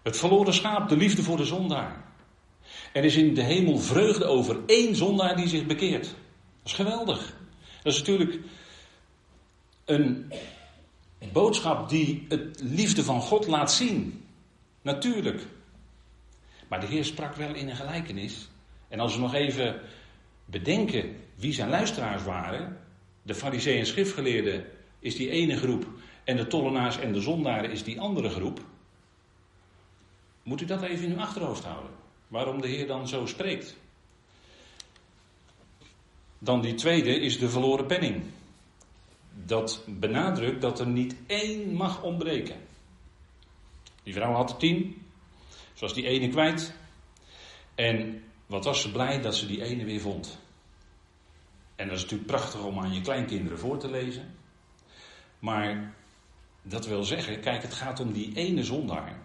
Het 0.03 0.17
verloren 0.17 0.55
schaap, 0.55 0.89
de 0.89 0.97
liefde 0.97 1.23
voor 1.23 1.37
de 1.37 1.45
zondaar. 1.45 2.05
Er 2.93 3.05
is 3.05 3.17
in 3.17 3.35
de 3.35 3.43
hemel 3.43 3.79
vreugde 3.79 4.25
over 4.25 4.59
één 4.67 4.97
zondaar 4.97 5.37
die 5.37 5.49
zich 5.49 5.67
bekeert. 5.67 6.05
Dat 6.05 6.15
is 6.65 6.73
geweldig. 6.73 7.35
Dat 7.83 7.93
is 7.93 7.99
natuurlijk 7.99 8.39
een 9.85 10.33
boodschap 11.33 11.89
die 11.89 12.27
het 12.29 12.61
liefde 12.63 13.05
van 13.05 13.21
God 13.21 13.47
laat 13.47 13.73
zien. 13.73 14.26
Natuurlijk. 14.87 15.47
Maar 16.69 16.81
de 16.81 16.87
Heer 16.87 17.05
sprak 17.05 17.35
wel 17.35 17.55
in 17.55 17.69
een 17.69 17.77
gelijkenis. 17.77 18.49
En 18.89 19.01
als 19.01 19.15
we 19.15 19.21
nog 19.21 19.35
even 19.35 19.81
bedenken 20.45 21.17
wie 21.35 21.53
zijn 21.53 21.69
luisteraars 21.69 22.23
waren. 22.23 22.81
De 23.23 23.35
fariseeën 23.35 23.79
en 23.79 23.87
schriftgeleerden 23.87 24.65
is 24.99 25.17
die 25.17 25.31
ene 25.31 25.57
groep. 25.57 25.87
En 26.25 26.37
de 26.37 26.47
tollenaars 26.47 26.99
en 26.99 27.13
de 27.13 27.21
zondaren 27.21 27.71
is 27.71 27.83
die 27.83 28.01
andere 28.01 28.29
groep. 28.29 28.61
Moet 30.43 30.61
u 30.61 30.65
dat 30.65 30.83
even 30.83 31.05
in 31.05 31.13
uw 31.13 31.21
achterhoofd 31.21 31.65
houden. 31.65 31.91
Waarom 32.29 32.61
de 32.61 32.69
Heer 32.69 32.87
dan 32.87 33.09
zo 33.09 33.27
spreekt. 33.27 33.77
Dan 36.39 36.61
die 36.61 36.75
tweede 36.75 37.21
is 37.21 37.39
de 37.39 37.49
verloren 37.49 37.87
penning. 37.87 38.23
Dat 39.45 39.85
benadrukt 39.87 40.61
dat 40.61 40.81
er 40.81 40.87
niet 40.87 41.17
één 41.27 41.73
mag 41.73 42.03
ontbreken. 42.03 42.66
Die 44.07 44.15
vrouw 44.15 44.33
had 44.33 44.51
er 44.51 44.57
tien. 44.57 45.03
Ze 45.73 45.81
was 45.81 45.95
die 45.95 46.07
ene 46.07 46.29
kwijt. 46.29 46.73
En 47.75 48.23
wat 48.47 48.65
was 48.65 48.81
ze 48.81 48.91
blij 48.91 49.21
dat 49.21 49.37
ze 49.37 49.47
die 49.47 49.63
ene 49.63 49.85
weer 49.85 50.01
vond. 50.01 50.39
En 51.77 51.87
dat 51.89 51.97
is 51.97 52.03
natuurlijk 52.03 52.31
prachtig 52.31 52.63
om 52.63 52.79
aan 52.79 52.95
je 52.95 53.01
kleinkinderen 53.01 53.59
voor 53.59 53.79
te 53.79 53.91
lezen. 53.91 54.35
Maar 55.39 55.95
dat 56.63 56.87
wil 56.87 57.05
zeggen, 57.05 57.41
kijk, 57.41 57.63
het 57.63 57.75
gaat 57.75 58.01
om 58.01 58.13
die 58.13 58.37
ene 58.37 58.65
zondaar. 58.65 59.19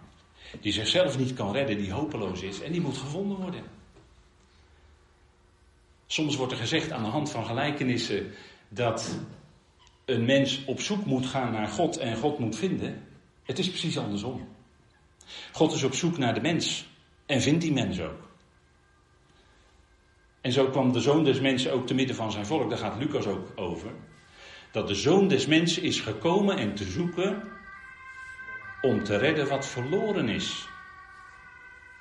Die 0.60 0.72
zichzelf 0.72 1.18
niet 1.18 1.34
kan 1.34 1.52
redden, 1.52 1.76
die 1.76 1.92
hopeloos 1.92 2.42
is 2.42 2.60
en 2.60 2.72
die 2.72 2.80
moet 2.80 2.96
gevonden 2.96 3.36
worden. 3.36 3.64
Soms 6.06 6.36
wordt 6.36 6.52
er 6.52 6.58
gezegd 6.58 6.92
aan 6.92 7.02
de 7.02 7.08
hand 7.08 7.30
van 7.30 7.44
gelijkenissen 7.44 8.32
dat 8.68 9.18
een 10.04 10.24
mens 10.24 10.64
op 10.64 10.80
zoek 10.80 11.04
moet 11.04 11.26
gaan 11.26 11.52
naar 11.52 11.68
God 11.68 11.96
en 11.96 12.16
God 12.16 12.38
moet 12.38 12.56
vinden. 12.56 13.06
Het 13.42 13.58
is 13.58 13.68
precies 13.68 13.98
andersom. 13.98 14.48
God 15.52 15.72
is 15.72 15.82
op 15.82 15.94
zoek 15.94 16.18
naar 16.18 16.34
de 16.34 16.40
mens 16.40 16.86
en 17.26 17.40
vindt 17.40 17.60
die 17.60 17.72
mens 17.72 18.00
ook. 18.00 18.30
En 20.40 20.52
zo 20.52 20.66
kwam 20.66 20.92
de 20.92 21.00
zoon 21.00 21.24
des 21.24 21.40
mensen 21.40 21.72
ook 21.72 21.86
te 21.86 21.94
midden 21.94 22.16
van 22.16 22.32
zijn 22.32 22.46
volk, 22.46 22.68
daar 22.70 22.78
gaat 22.78 22.98
Lucas 22.98 23.26
ook 23.26 23.48
over. 23.54 23.90
Dat 24.70 24.88
de 24.88 24.94
zoon 24.94 25.28
des 25.28 25.46
mensen 25.46 25.82
is 25.82 26.00
gekomen 26.00 26.56
en 26.56 26.74
te 26.74 26.84
zoeken 26.84 27.42
om 28.80 29.04
te 29.04 29.16
redden 29.16 29.48
wat 29.48 29.66
verloren 29.66 30.28
is. 30.28 30.68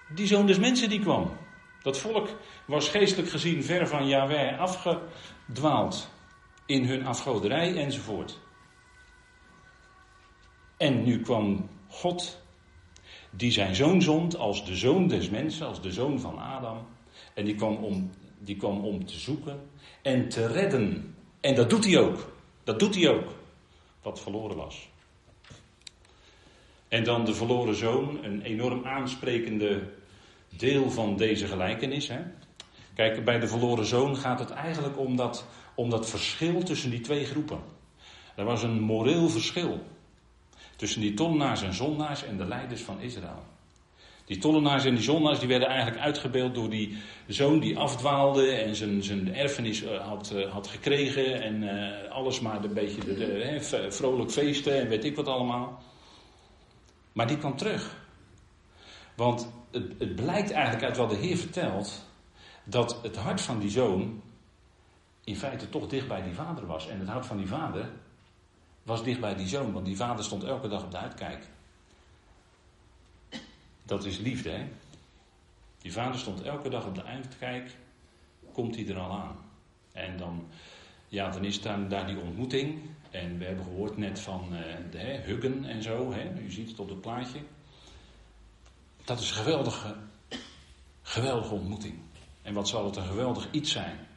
Die 0.10 0.28
zoon 0.28 0.46
des 0.46 0.60
mensen 0.60 0.90
die 0.90 1.00
kwam. 1.00 1.38
Dat 1.82 1.98
volk 1.98 2.30
was 2.66 2.90
geestelijk 2.90 3.30
gezien 3.30 3.64
ver 3.64 3.88
van 3.88 4.08
Yahweh 4.08 4.60
afgedwaald 4.60 6.10
in 6.66 6.86
hun 6.86 7.06
afgoderij 7.06 7.76
enzovoort. 7.76 8.40
En 10.78 11.04
nu 11.04 11.22
kwam 11.22 11.70
God, 11.88 12.40
die 13.32 13.52
zijn 13.52 13.76
zoon 13.76 14.02
zond 14.02 14.38
als 14.38 14.66
de 14.66 14.76
zoon 14.76 15.08
des 15.08 15.30
mensen, 15.30 15.68
als 15.68 15.82
de 15.82 15.92
zoon 15.92 16.20
van 16.20 16.38
Adam. 16.38 16.78
En 17.34 17.46
die 17.46 17.56
kwam 17.56 17.76
om, 17.76 18.10
die 18.40 18.56
kwam 18.56 18.86
om 18.86 19.06
te 19.06 19.20
zoeken 19.20 19.60
en 20.02 20.30
te 20.30 20.48
redden. 20.48 21.16
En 21.42 21.56
dat 21.56 21.70
doet 21.70 21.86
hij 21.86 22.00
ook. 22.00 22.34
Dat 22.64 22.80
doet 22.80 22.96
hij 22.96 23.10
ook. 23.10 23.36
Wat 24.02 24.22
verloren 24.22 24.58
was. 24.58 24.90
En 26.88 27.04
dan 27.04 27.26
de 27.26 27.34
verloren 27.34 27.76
zoon, 27.76 28.24
een 28.24 28.42
enorm 28.42 28.86
aansprekende 28.86 29.90
deel 30.58 30.90
van 30.90 31.18
deze 31.18 31.48
gelijkenis. 31.48 32.08
Hè? 32.08 32.20
Kijk, 32.94 33.26
bij 33.26 33.40
de 33.40 33.48
verloren 33.48 33.86
zoon 33.86 34.18
gaat 34.18 34.40
het 34.40 34.50
eigenlijk 34.50 35.00
om 35.00 35.16
dat, 35.16 35.46
om 35.76 35.90
dat 35.90 36.10
verschil 36.10 36.64
tussen 36.64 36.90
die 36.90 37.00
twee 37.00 37.26
groepen. 37.26 37.60
Er 38.36 38.46
was 38.46 38.64
een 38.64 38.82
moreel 38.82 39.30
verschil 39.30 39.80
tussen 40.82 41.02
die 41.02 41.14
tollenaars 41.14 41.62
en 41.62 41.74
zondaars 41.74 42.24
en 42.24 42.38
de 42.38 42.46
leiders 42.46 42.82
van 42.82 43.00
Israël. 43.00 43.44
Die 44.26 44.38
tollenaars 44.38 44.86
en 44.86 44.96
die 44.96 45.04
zondaars 45.04 45.40
die 45.40 45.48
werden 45.48 45.68
eigenlijk 45.68 46.02
uitgebeeld 46.02 46.56
door 46.56 46.70
die 46.70 46.98
zoon 47.28 47.60
die 47.60 47.78
afdwaalde 47.78 48.52
en 48.52 48.76
zijn, 48.76 49.04
zijn 49.04 49.36
erfenis 49.36 49.84
eh, 49.84 50.08
had, 50.08 50.32
eh, 50.32 50.52
had 50.52 50.68
gekregen 50.68 51.42
en 51.42 51.64
uh, 51.64 52.12
alles 52.12 52.40
maar 52.40 52.64
een 52.64 52.74
beetje 52.74 53.04
de, 53.04 53.88
vrolijk 53.90 54.32
feesten 54.32 54.80
en 54.80 54.88
weet 54.88 55.06
ik 55.06 55.16
wat 55.16 55.28
allemaal. 55.28 55.84
Maar 57.14 57.28
die 57.28 57.38
kwam 57.38 57.58
terug. 57.58 57.96
Want 59.16 59.52
het, 59.72 59.94
het 60.00 60.16
blijkt 60.16 60.52
eigenlijk 60.52 60.84
uit 60.86 60.98
wat 60.98 61.10
de 61.10 61.16
Heer 61.16 61.38
vertelt, 61.38 62.06
dat 62.64 63.00
het 63.02 63.16
hart 63.16 63.42
van 63.42 63.60
die 63.60 63.70
zoon 63.70 64.22
in 65.24 65.36
feite 65.36 65.70
toch 65.70 65.88
dicht 65.88 66.08
bij 66.08 66.24
die 66.24 66.34
vader 66.34 66.66
was. 66.66 66.88
En 66.88 67.00
het 67.00 67.10
hart 67.10 67.26
van 67.26 67.38
die 67.38 67.48
vader 67.48 67.90
was 68.84 69.04
dicht 69.04 69.20
bij 69.20 69.36
die 69.36 69.48
zoon, 69.48 69.72
want 69.72 69.86
die 69.86 69.96
vader 69.96 70.24
stond 70.24 70.44
elke 70.44 70.68
dag 70.68 70.84
op 70.84 70.92
de 70.92 70.98
uitkijk. 70.98 71.46
Dat 73.86 74.06
is 74.06 74.18
liefde, 74.18 74.50
hè? 74.50 74.68
Die 75.78 75.94
vader 75.94 76.20
stond 76.20 76.42
elke 76.42 76.70
dag 76.70 76.86
op 76.86 76.96
de 76.96 77.04
uitkijk, 77.04 77.78
komt 78.54 78.76
hij 78.76 78.88
er 78.88 79.00
al 79.00 79.12
aan. 79.12 79.38
En 79.92 80.18
dan, 80.18 80.48
ja, 81.08 81.30
dan 81.30 81.44
is 81.46 81.62
dan 81.62 81.90
daar 81.90 82.08
die 82.08 82.20
ontmoeting. 82.20 82.80
En 83.10 83.38
we 83.38 83.46
hebben 83.46 83.66
gehoord 83.66 83.98
net 83.98 84.20
van 84.20 84.48
uh, 84.52 84.60
de 84.92 84.98
hè, 84.98 85.22
Huggen 85.22 85.66
en 85.66 85.84
zo, 85.84 86.12
hè? 86.14 86.40
u 86.40 86.52
ziet 86.52 86.70
het 86.70 86.80
op 86.80 86.90
het 86.90 87.02
plaatje. 87.02 87.40
Dat 89.04 89.20
is 89.20 89.30
een 89.30 89.36
geweldige, 89.36 89.96
geweldige 91.02 91.54
ontmoeting. 91.54 92.00
En 92.42 92.54
wat 92.54 92.68
zal 92.68 92.86
het 92.86 92.96
een 92.96 93.06
geweldig 93.06 93.48
iets 93.52 93.72
zijn. 93.72 94.08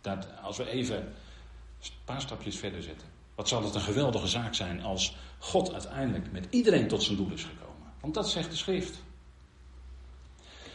Dat 0.00 0.28
als 0.42 0.56
we 0.56 0.68
even 0.68 0.96
een 0.96 1.90
paar 2.04 2.20
stapjes 2.20 2.56
verder 2.56 2.82
zetten. 2.82 3.08
Wat 3.40 3.48
zal 3.48 3.64
het 3.64 3.74
een 3.74 3.80
geweldige 3.80 4.26
zaak 4.26 4.54
zijn 4.54 4.82
als 4.82 5.16
God 5.38 5.72
uiteindelijk 5.72 6.32
met 6.32 6.46
iedereen 6.50 6.88
tot 6.88 7.02
zijn 7.02 7.16
doel 7.16 7.30
is 7.32 7.44
gekomen. 7.44 7.92
Want 8.00 8.14
dat 8.14 8.30
zegt 8.30 8.50
de 8.50 8.56
schrift. 8.56 9.02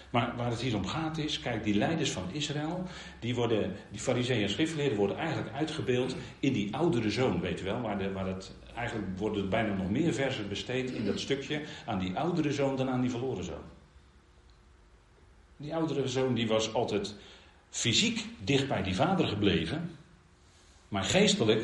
Maar 0.10 0.36
waar 0.36 0.50
het 0.50 0.62
hier 0.62 0.76
om 0.76 0.86
gaat 0.86 1.18
is, 1.18 1.40
kijk, 1.40 1.64
die 1.64 1.76
leiders 1.76 2.12
van 2.12 2.24
Israël, 2.32 2.84
die 3.20 3.36
worden, 3.36 3.76
die 3.92 4.00
fariseeën 4.00 4.44
en 4.44 4.50
schriftleerden 4.50 4.98
worden 4.98 5.18
eigenlijk 5.18 5.56
uitgebeeld 5.56 6.16
in 6.40 6.54
die 6.54 6.76
oudere 6.76 7.10
zoon, 7.10 7.40
weet 7.40 7.60
je 7.60 7.66
wel, 7.66 7.82
waar, 7.82 7.98
de, 7.98 8.12
waar 8.12 8.28
het, 8.28 8.52
eigenlijk 8.76 9.18
worden 9.18 9.50
bijna 9.50 9.74
nog 9.74 9.90
meer 9.90 10.14
versen 10.14 10.50
besteed 10.50 10.92
in 10.92 11.06
dat 11.06 11.20
stukje 11.20 11.62
aan 11.86 12.00
die 12.00 12.18
oudere 12.18 12.54
zoon 12.54 12.76
dan 12.76 12.90
aan 12.90 13.02
die 13.02 13.10
verloren 13.10 13.44
zoon. 13.44 13.64
Die 15.58 15.76
oudere 15.76 16.08
zoon 16.08 16.34
die 16.34 16.48
was 16.48 16.74
altijd 16.74 17.16
fysiek 17.70 18.26
dicht 18.44 18.68
bij 18.68 18.84
die 18.84 18.96
vader 18.96 19.28
gebleven, 19.28 19.95
maar 20.96 21.04
geestelijk, 21.04 21.62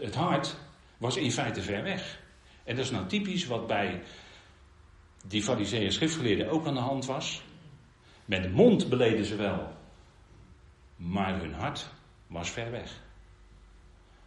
het 0.00 0.14
hart, 0.14 0.56
was 0.98 1.16
in 1.16 1.32
feite 1.32 1.62
ver 1.62 1.82
weg. 1.82 2.20
En 2.64 2.76
dat 2.76 2.84
is 2.84 2.90
nou 2.90 3.06
typisch 3.06 3.46
wat 3.46 3.66
bij 3.66 4.02
die 5.26 5.42
fariseeën 5.42 5.92
schriftgeleerden 5.92 6.48
ook 6.48 6.66
aan 6.66 6.74
de 6.74 6.80
hand 6.80 7.06
was. 7.06 7.42
Met 8.24 8.42
de 8.42 8.48
mond 8.48 8.88
beleden 8.88 9.24
ze 9.24 9.36
wel, 9.36 9.72
maar 10.96 11.40
hun 11.40 11.52
hart 11.52 11.88
was 12.26 12.50
ver 12.50 12.70
weg. 12.70 13.00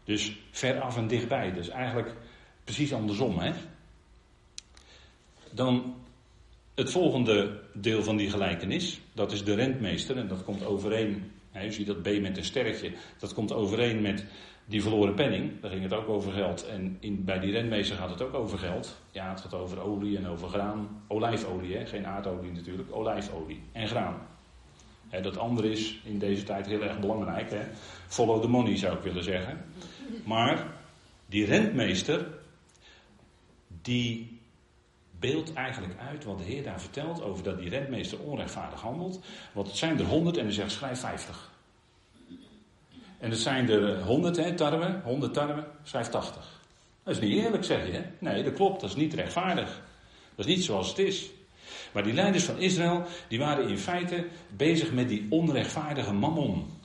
Dus 0.03 0.37
ver 0.51 0.81
af 0.81 0.97
en 0.97 1.07
dichtbij. 1.07 1.53
Dus 1.53 1.69
eigenlijk 1.69 2.15
precies 2.63 2.93
andersom. 2.93 3.39
Hè? 3.39 3.53
Dan 5.51 5.95
het 6.75 6.91
volgende 6.91 7.61
deel 7.73 8.03
van 8.03 8.17
die 8.17 8.29
gelijkenis. 8.29 8.99
Dat 9.13 9.31
is 9.31 9.43
de 9.43 9.53
rentmeester. 9.53 10.17
En 10.17 10.27
dat 10.27 10.43
komt 10.43 10.65
overeen. 10.65 11.31
U 11.53 11.71
ziet 11.71 11.87
dat 11.87 12.01
B 12.01 12.19
met 12.21 12.37
een 12.37 12.43
sterretje. 12.43 12.91
Dat 13.17 13.33
komt 13.33 13.53
overeen 13.53 14.01
met 14.01 14.25
die 14.65 14.81
verloren 14.81 15.13
penning, 15.13 15.61
daar 15.61 15.71
ging 15.71 15.83
het 15.83 15.93
ook 15.93 16.09
over 16.09 16.31
geld. 16.31 16.67
En 16.67 16.97
in, 16.99 17.23
bij 17.23 17.39
die 17.39 17.51
renmeester 17.51 17.95
gaat 17.97 18.09
het 18.09 18.21
ook 18.21 18.33
over 18.33 18.57
geld. 18.57 18.97
Ja, 19.11 19.29
het 19.29 19.41
gaat 19.41 19.53
over 19.53 19.79
olie 19.79 20.17
en 20.17 20.27
over 20.27 20.49
graan. 20.49 21.03
Olijfolie, 21.07 21.77
hè? 21.77 21.85
geen 21.85 22.07
aardolie 22.07 22.51
natuurlijk. 22.51 22.95
Olijfolie 22.95 23.61
en 23.71 23.87
graan. 23.87 24.27
Dat 25.21 25.37
andere 25.37 25.71
is 25.71 25.99
in 26.03 26.19
deze 26.19 26.43
tijd 26.43 26.65
heel 26.65 26.81
erg 26.81 26.99
belangrijk. 26.99 27.49
Hè? 27.49 27.61
Follow 28.07 28.41
the 28.41 28.47
money 28.47 28.77
zou 28.77 28.97
ik 28.97 29.03
willen 29.03 29.23
zeggen. 29.23 29.65
Maar 30.25 30.67
die 31.25 31.45
rentmeester, 31.45 32.27
die 33.81 34.38
beeldt 35.19 35.53
eigenlijk 35.53 35.99
uit 36.09 36.23
wat 36.23 36.37
de 36.37 36.43
Heer 36.43 36.63
daar 36.63 36.81
vertelt 36.81 37.21
over 37.21 37.43
dat 37.43 37.59
die 37.59 37.69
rentmeester 37.69 38.19
onrechtvaardig 38.19 38.81
handelt. 38.81 39.19
Want 39.51 39.67
het 39.67 39.77
zijn 39.77 39.99
er 39.99 40.05
honderd 40.05 40.37
en 40.37 40.43
hij 40.43 40.53
zegt 40.53 40.71
schrijf 40.71 40.99
vijftig. 40.99 41.51
En 43.17 43.29
het 43.29 43.39
zijn 43.39 43.69
er 43.69 44.03
100 44.03 44.37
hè, 44.37 44.55
tarwe, 44.55 44.99
100 45.03 45.33
tarwe, 45.33 45.67
schrijf 45.83 46.07
80. 46.07 46.59
Dat 47.03 47.15
is 47.15 47.21
niet 47.21 47.43
eerlijk, 47.43 47.63
zeg 47.63 47.85
je. 47.85 48.03
Nee, 48.19 48.43
dat 48.43 48.53
klopt, 48.53 48.81
dat 48.81 48.89
is 48.89 48.95
niet 48.95 49.13
rechtvaardig. 49.13 49.81
Dat 50.35 50.47
is 50.47 50.55
niet 50.55 50.63
zoals 50.63 50.89
het 50.89 50.97
is. 50.97 51.29
Maar 51.91 52.03
die 52.03 52.13
leiders 52.13 52.43
van 52.43 52.57
Israël, 52.57 53.03
die 53.27 53.39
waren 53.39 53.67
in 53.67 53.77
feite 53.77 54.27
bezig 54.55 54.91
met 54.91 55.09
die 55.09 55.27
onrechtvaardige 55.29 56.13
mammon. 56.13 56.77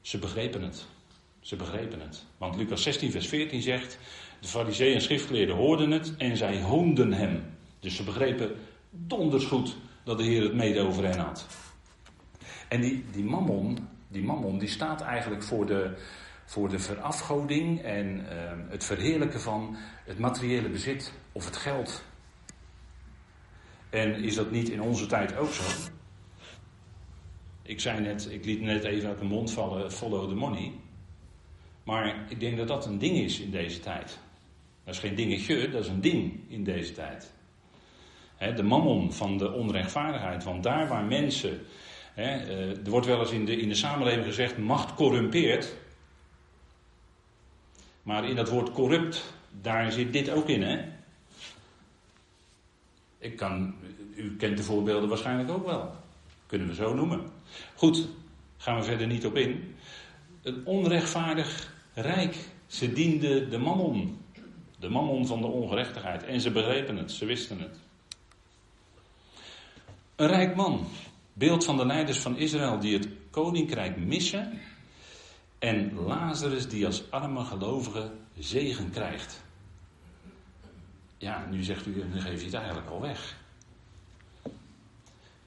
Ze 0.00 0.18
begrepen 0.18 0.62
het. 0.62 0.84
Ze 1.40 1.56
begrepen 1.56 2.00
het. 2.00 2.24
Want 2.38 2.56
Lucas 2.56 2.82
16, 2.82 3.10
vers 3.10 3.28
14 3.28 3.62
zegt: 3.62 3.98
De 4.42 4.48
fariseeën 4.48 4.94
en 4.94 5.00
schriftgeleerden 5.00 5.56
hoorden 5.56 5.90
het 5.90 6.16
en 6.16 6.36
zij 6.36 6.62
hoonden 6.62 7.12
hem. 7.12 7.44
Dus 7.80 7.96
ze 7.96 8.04
begrepen 8.04 8.56
donders 8.90 9.44
goed 9.44 9.76
dat 10.04 10.18
de 10.18 10.24
Heer 10.24 10.42
het 10.42 10.54
mede 10.54 10.80
over 10.80 11.04
hen 11.04 11.18
had. 11.18 11.46
En 12.68 12.80
die, 12.80 13.04
die 13.12 13.24
mammon, 13.24 13.88
die 14.08 14.22
mammon, 14.22 14.58
die 14.58 14.68
staat 14.68 15.00
eigenlijk 15.00 15.42
voor 15.42 15.66
de, 15.66 15.94
voor 16.44 16.68
de 16.68 16.78
verafgoding 16.78 17.82
en 17.82 18.28
ehm, 18.28 18.58
het 18.68 18.84
verheerlijken 18.84 19.40
van 19.40 19.76
het 20.04 20.18
materiële 20.18 20.68
bezit 20.68 21.12
of 21.32 21.44
het 21.44 21.56
geld. 21.56 22.04
En 23.90 24.14
is 24.14 24.34
dat 24.34 24.50
niet 24.50 24.68
in 24.68 24.82
onze 24.82 25.06
tijd 25.06 25.36
ook 25.36 25.52
zo? 25.52 25.62
Ik 27.62 27.80
zei 27.80 28.00
net, 28.00 28.30
ik 28.30 28.44
liet 28.44 28.60
net 28.60 28.84
even 28.84 29.08
uit 29.08 29.18
mijn 29.18 29.30
mond 29.30 29.50
vallen, 29.50 29.92
follow 29.92 30.28
the 30.28 30.34
money. 30.34 30.72
Maar 31.84 32.26
ik 32.28 32.40
denk 32.40 32.56
dat 32.56 32.68
dat 32.68 32.86
een 32.86 32.98
ding 32.98 33.16
is 33.16 33.40
in 33.40 33.50
deze 33.50 33.80
tijd. 33.80 34.18
Dat 34.84 34.94
is 34.94 35.00
geen 35.00 35.14
dingetje, 35.14 35.70
dat 35.70 35.84
is 35.84 35.90
een 35.90 36.00
ding 36.00 36.40
in 36.48 36.64
deze 36.64 36.92
tijd. 36.92 37.32
de 38.56 38.62
mammon 38.62 39.12
van 39.12 39.38
de 39.38 39.52
onrechtvaardigheid. 39.52 40.44
Want 40.44 40.62
daar 40.62 40.88
waar 40.88 41.04
mensen. 41.04 41.60
Eh, 42.14 42.84
er 42.84 42.90
wordt 42.90 43.06
wel 43.06 43.20
eens 43.20 43.30
in 43.30 43.44
de, 43.44 43.56
in 43.56 43.68
de 43.68 43.74
samenleving 43.74 44.24
gezegd: 44.24 44.58
macht 44.58 44.94
corrumpeert. 44.94 45.74
Maar 48.02 48.28
in 48.28 48.36
dat 48.36 48.48
woord 48.48 48.72
corrupt, 48.72 49.34
daar 49.60 49.92
zit 49.92 50.12
dit 50.12 50.30
ook 50.30 50.48
in, 50.48 50.62
hè? 50.62 50.84
Ik 53.18 53.36
kan, 53.36 53.74
u 54.14 54.36
kent 54.36 54.56
de 54.56 54.62
voorbeelden 54.62 55.08
waarschijnlijk 55.08 55.50
ook 55.50 55.66
wel. 55.66 55.90
Kunnen 56.46 56.68
we 56.68 56.74
zo 56.74 56.94
noemen. 56.94 57.20
Goed, 57.74 58.08
gaan 58.56 58.76
we 58.76 58.82
verder 58.82 59.06
niet 59.06 59.26
op 59.26 59.36
in. 59.36 59.74
Een 60.42 60.66
onrechtvaardig 60.66 61.74
rijk. 61.94 62.36
Ze 62.66 62.92
dienden 62.92 63.50
de 63.50 63.58
mammon. 63.58 64.21
De 64.82 64.88
mammon 64.88 65.26
van 65.26 65.40
de 65.40 65.46
ongerechtigheid. 65.46 66.24
En 66.24 66.40
ze 66.40 66.50
begrepen 66.50 66.96
het, 66.96 67.12
ze 67.12 67.24
wisten 67.24 67.60
het. 67.60 67.78
Een 70.16 70.26
rijk 70.26 70.56
man. 70.56 70.86
Beeld 71.32 71.64
van 71.64 71.76
de 71.76 71.86
leiders 71.86 72.18
van 72.18 72.36
Israël 72.36 72.78
die 72.78 72.98
het 72.98 73.08
koninkrijk 73.30 73.96
missen. 73.96 74.60
En 75.58 75.94
Lazarus 75.94 76.68
die 76.68 76.86
als 76.86 77.10
arme 77.10 77.44
gelovige 77.44 78.10
zegen 78.38 78.90
krijgt. 78.90 79.42
Ja, 81.18 81.46
nu 81.50 81.62
zegt 81.62 81.86
u, 81.86 81.98
dan 81.98 82.20
geef 82.20 82.38
je 82.38 82.44
het 82.44 82.54
eigenlijk 82.54 82.90
al 82.90 83.00
weg. 83.00 83.36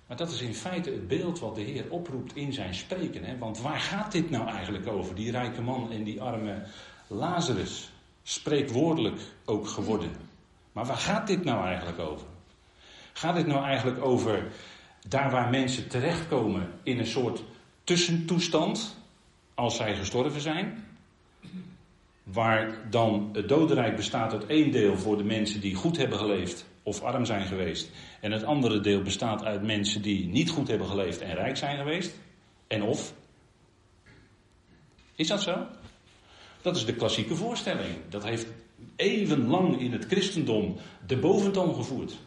Maar 0.08 0.18
dat 0.18 0.32
is 0.32 0.42
in 0.42 0.56
feite 0.56 0.92
het 0.92 1.08
beeld 1.08 1.40
wat 1.40 1.56
de 1.56 1.62
Heer 1.62 1.86
oproept 1.90 2.36
in 2.36 2.54
zijn 2.54 2.74
spreken. 2.74 3.24
Hè? 3.24 3.38
Want 3.38 3.62
waar 3.62 3.80
gaat 3.80 4.12
dit 4.12 4.30
nou 4.30 4.48
eigenlijk 4.48 4.88
over? 4.88 5.16
Die 5.16 5.32
rijke 5.32 5.62
man 5.62 5.92
en 5.92 6.04
die 6.04 6.22
arme 6.22 6.64
Lazarus. 7.08 7.94
Spreekwoordelijk 8.28 9.20
ook 9.46 9.68
geworden. 9.68 10.12
Maar 10.72 10.86
waar 10.86 10.98
gaat 10.98 11.28
dit 11.28 11.44
nou 11.44 11.66
eigenlijk 11.66 12.00
over? 12.00 12.28
Gaat 13.14 13.36
dit 13.36 13.48
nou 13.48 13.64
eigenlijk 13.64 14.04
over 14.04 14.52
daar 15.08 15.32
waar 15.32 15.50
mensen 15.50 15.88
terechtkomen 15.88 16.70
in 16.84 17.00
een 17.00 17.06
soort 17.06 17.44
tussentoestand 17.84 18.98
als 19.54 19.76
zij 19.76 19.96
gestorven 19.96 20.42
zijn? 20.42 20.86
Waar 22.24 22.90
dan 22.90 23.30
het 23.34 23.50
dodenrijk 23.50 23.96
bestaat 23.96 24.32
uit 24.32 24.46
één 24.46 24.72
deel 24.72 24.98
voor 24.98 25.18
de 25.18 25.24
mensen 25.24 25.62
die 25.62 25.76
goed 25.76 25.98
hebben 25.98 26.18
geleefd 26.18 26.66
of 26.84 27.02
arm 27.02 27.26
zijn 27.26 27.46
geweest. 27.46 27.92
En 28.22 28.32
het 28.32 28.44
andere 28.44 28.80
deel 28.80 29.02
bestaat 29.02 29.44
uit 29.44 29.64
mensen 29.64 30.02
die 30.02 30.28
niet 30.28 30.50
goed 30.50 30.68
hebben 30.68 30.88
geleefd 30.88 31.22
en 31.22 31.36
rijk 31.36 31.58
zijn 31.58 31.78
geweest. 31.78 32.20
En 32.68 32.84
of. 32.84 33.14
Is 35.16 35.28
dat 35.28 35.42
zo? 35.42 35.68
Dat 36.66 36.76
is 36.76 36.86
de 36.86 36.96
klassieke 36.96 37.36
voorstelling. 37.36 37.96
Dat 38.10 38.24
heeft 38.24 38.48
eeuwenlang 38.96 39.80
in 39.80 39.92
het 39.92 40.06
christendom 40.06 40.76
de 41.08 41.18
boventoon 41.18 41.76
gevoerd. 41.76 42.18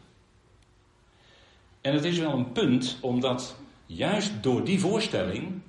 En 1.81 1.95
het 1.95 2.05
is 2.05 2.19
wel 2.19 2.33
een 2.33 2.53
punt, 2.53 2.99
omdat 3.01 3.57
juist 3.87 4.33
door 4.41 4.65
die 4.65 4.81
voorstelling 4.81 5.61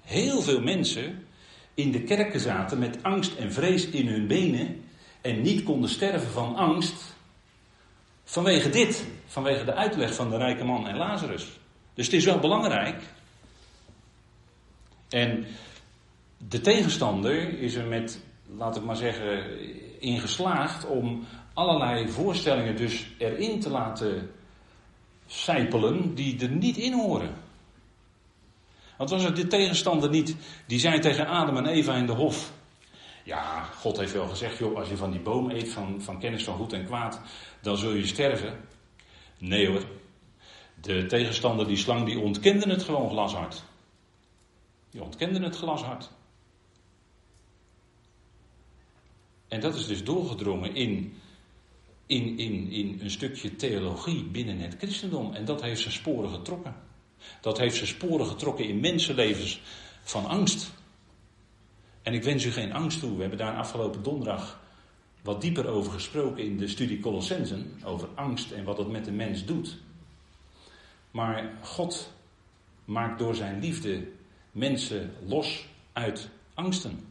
heel 0.00 0.42
veel 0.42 0.60
mensen 0.60 1.26
in 1.74 1.92
de 1.92 2.02
kerken 2.02 2.40
zaten 2.40 2.78
met 2.78 3.02
angst 3.02 3.34
en 3.34 3.52
vrees 3.52 3.86
in 3.86 4.08
hun 4.08 4.26
benen 4.26 4.84
en 5.20 5.42
niet 5.42 5.62
konden 5.62 5.90
sterven 5.90 6.30
van 6.30 6.56
angst 6.56 7.16
vanwege 8.24 8.70
dit, 8.70 9.06
vanwege 9.26 9.64
de 9.64 9.74
uitleg 9.74 10.14
van 10.14 10.30
de 10.30 10.36
rijke 10.36 10.64
man 10.64 10.88
en 10.88 10.96
Lazarus. 10.96 11.46
Dus 11.94 12.04
het 12.04 12.14
is 12.14 12.24
wel 12.24 12.38
belangrijk. 12.38 13.02
En 15.08 15.46
de 16.48 16.60
tegenstander 16.60 17.58
is 17.58 17.74
er 17.74 17.86
met, 17.86 18.20
laat 18.56 18.76
ik 18.76 18.84
maar 18.84 18.96
zeggen, 18.96 19.60
in 20.00 20.20
geslaagd 20.20 20.86
om 20.86 21.26
allerlei 21.54 22.08
voorstellingen 22.08 22.76
dus 22.76 23.06
erin 23.18 23.60
te 23.60 23.70
laten 23.70 24.30
sijpelen 25.26 26.14
die 26.14 26.40
er 26.40 26.50
niet 26.50 26.76
in 26.76 26.92
horen. 26.92 27.34
Want 28.96 29.10
was 29.10 29.22
het 29.22 29.36
de 29.36 29.46
tegenstander 29.46 30.10
niet, 30.10 30.36
die 30.66 30.78
zei 30.78 30.98
tegen 30.98 31.26
Adam 31.26 31.56
en 31.56 31.66
Eva 31.66 31.94
in 31.94 32.06
de 32.06 32.12
hof. 32.12 32.52
Ja, 33.24 33.62
God 33.62 33.96
heeft 33.96 34.12
wel 34.12 34.28
gezegd, 34.28 34.58
joh, 34.58 34.76
als 34.76 34.88
je 34.88 34.96
van 34.96 35.10
die 35.10 35.20
boom 35.20 35.50
eet, 35.50 35.68
van, 35.68 36.02
van 36.02 36.18
kennis 36.18 36.44
van 36.44 36.56
goed 36.56 36.72
en 36.72 36.84
kwaad, 36.84 37.20
dan 37.60 37.76
zul 37.76 37.92
je 37.92 38.06
sterven. 38.06 38.60
Nee 39.38 39.68
hoor. 39.68 39.84
De 40.80 41.06
tegenstander, 41.06 41.66
die 41.66 41.76
slang, 41.76 42.06
die 42.06 42.18
ontkende 42.18 42.70
het 42.70 42.82
gewoon 42.82 43.10
glashard. 43.10 43.64
Die 44.90 45.02
ontkende 45.02 45.44
het 45.44 45.56
glashard. 45.56 46.10
En 49.48 49.60
dat 49.60 49.74
is 49.74 49.86
dus 49.86 50.04
doorgedrongen 50.04 50.74
in, 50.74 51.14
in, 52.06 52.38
in, 52.38 52.70
in 52.70 52.98
een 53.00 53.10
stukje 53.10 53.56
theologie 53.56 54.24
binnen 54.24 54.58
het 54.58 54.74
christendom. 54.78 55.34
En 55.34 55.44
dat 55.44 55.62
heeft 55.62 55.80
zijn 55.80 55.94
sporen 55.94 56.30
getrokken. 56.30 56.74
Dat 57.40 57.58
heeft 57.58 57.76
zijn 57.76 57.88
sporen 57.88 58.26
getrokken 58.26 58.68
in 58.68 58.80
mensenlevens 58.80 59.60
van 60.02 60.26
angst. 60.26 60.72
En 62.02 62.14
ik 62.14 62.22
wens 62.22 62.44
u 62.44 62.50
geen 62.50 62.72
angst 62.72 63.00
toe. 63.00 63.14
We 63.14 63.20
hebben 63.20 63.38
daar 63.38 63.56
afgelopen 63.56 64.02
donderdag 64.02 64.60
wat 65.22 65.40
dieper 65.40 65.66
over 65.66 65.92
gesproken 65.92 66.44
in 66.44 66.56
de 66.56 66.68
studie 66.68 67.00
Colossensen. 67.00 67.80
Over 67.84 68.08
angst 68.14 68.50
en 68.50 68.64
wat 68.64 68.78
het 68.78 68.88
met 68.88 69.04
de 69.04 69.12
mens 69.12 69.44
doet. 69.44 69.76
Maar 71.10 71.58
God 71.62 72.12
maakt 72.84 73.18
door 73.18 73.34
zijn 73.34 73.60
liefde 73.60 74.08
mensen 74.52 75.12
los 75.26 75.66
uit 75.92 76.28
angsten. 76.54 77.06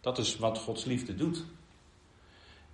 Dat 0.00 0.18
is 0.18 0.36
wat 0.36 0.58
Gods 0.58 0.84
liefde 0.84 1.14
doet. 1.14 1.44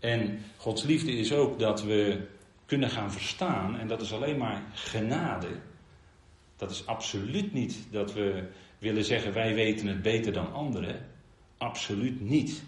En 0.00 0.42
Gods 0.56 0.82
liefde 0.82 1.12
is 1.12 1.32
ook 1.32 1.58
dat 1.58 1.82
we 1.82 2.26
kunnen 2.66 2.90
gaan 2.90 3.12
verstaan, 3.12 3.78
en 3.78 3.88
dat 3.88 4.00
is 4.00 4.12
alleen 4.12 4.38
maar 4.38 4.62
genade, 4.72 5.48
dat 6.56 6.70
is 6.70 6.86
absoluut 6.86 7.52
niet 7.52 7.76
dat 7.90 8.12
we 8.12 8.48
willen 8.78 9.04
zeggen 9.04 9.32
wij 9.32 9.54
weten 9.54 9.86
het 9.86 10.02
beter 10.02 10.32
dan 10.32 10.52
anderen. 10.52 11.06
Absoluut 11.58 12.20
niet. 12.20 12.62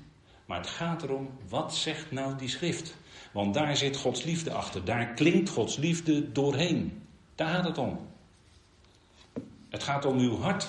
Maar 0.47 0.59
het 0.59 0.71
gaat 0.71 1.03
erom, 1.03 1.31
wat 1.49 1.75
zegt 1.75 2.11
nou 2.11 2.37
die 2.38 2.49
schrift? 2.49 2.97
Want 3.33 3.55
daar 3.55 3.77
zit 3.77 3.97
Gods 3.97 4.25
liefde 4.25 4.53
achter. 4.53 4.85
Daar 4.85 5.14
klinkt 5.14 5.49
Gods 5.49 5.77
liefde 5.77 6.33
doorheen. 6.33 7.03
Daar 7.35 7.49
gaat 7.49 7.64
het 7.64 7.79
om. 7.79 8.09
Het 9.68 9.83
gaat 9.83 10.05
om 10.05 10.18
uw 10.18 10.37
hart. 10.37 10.68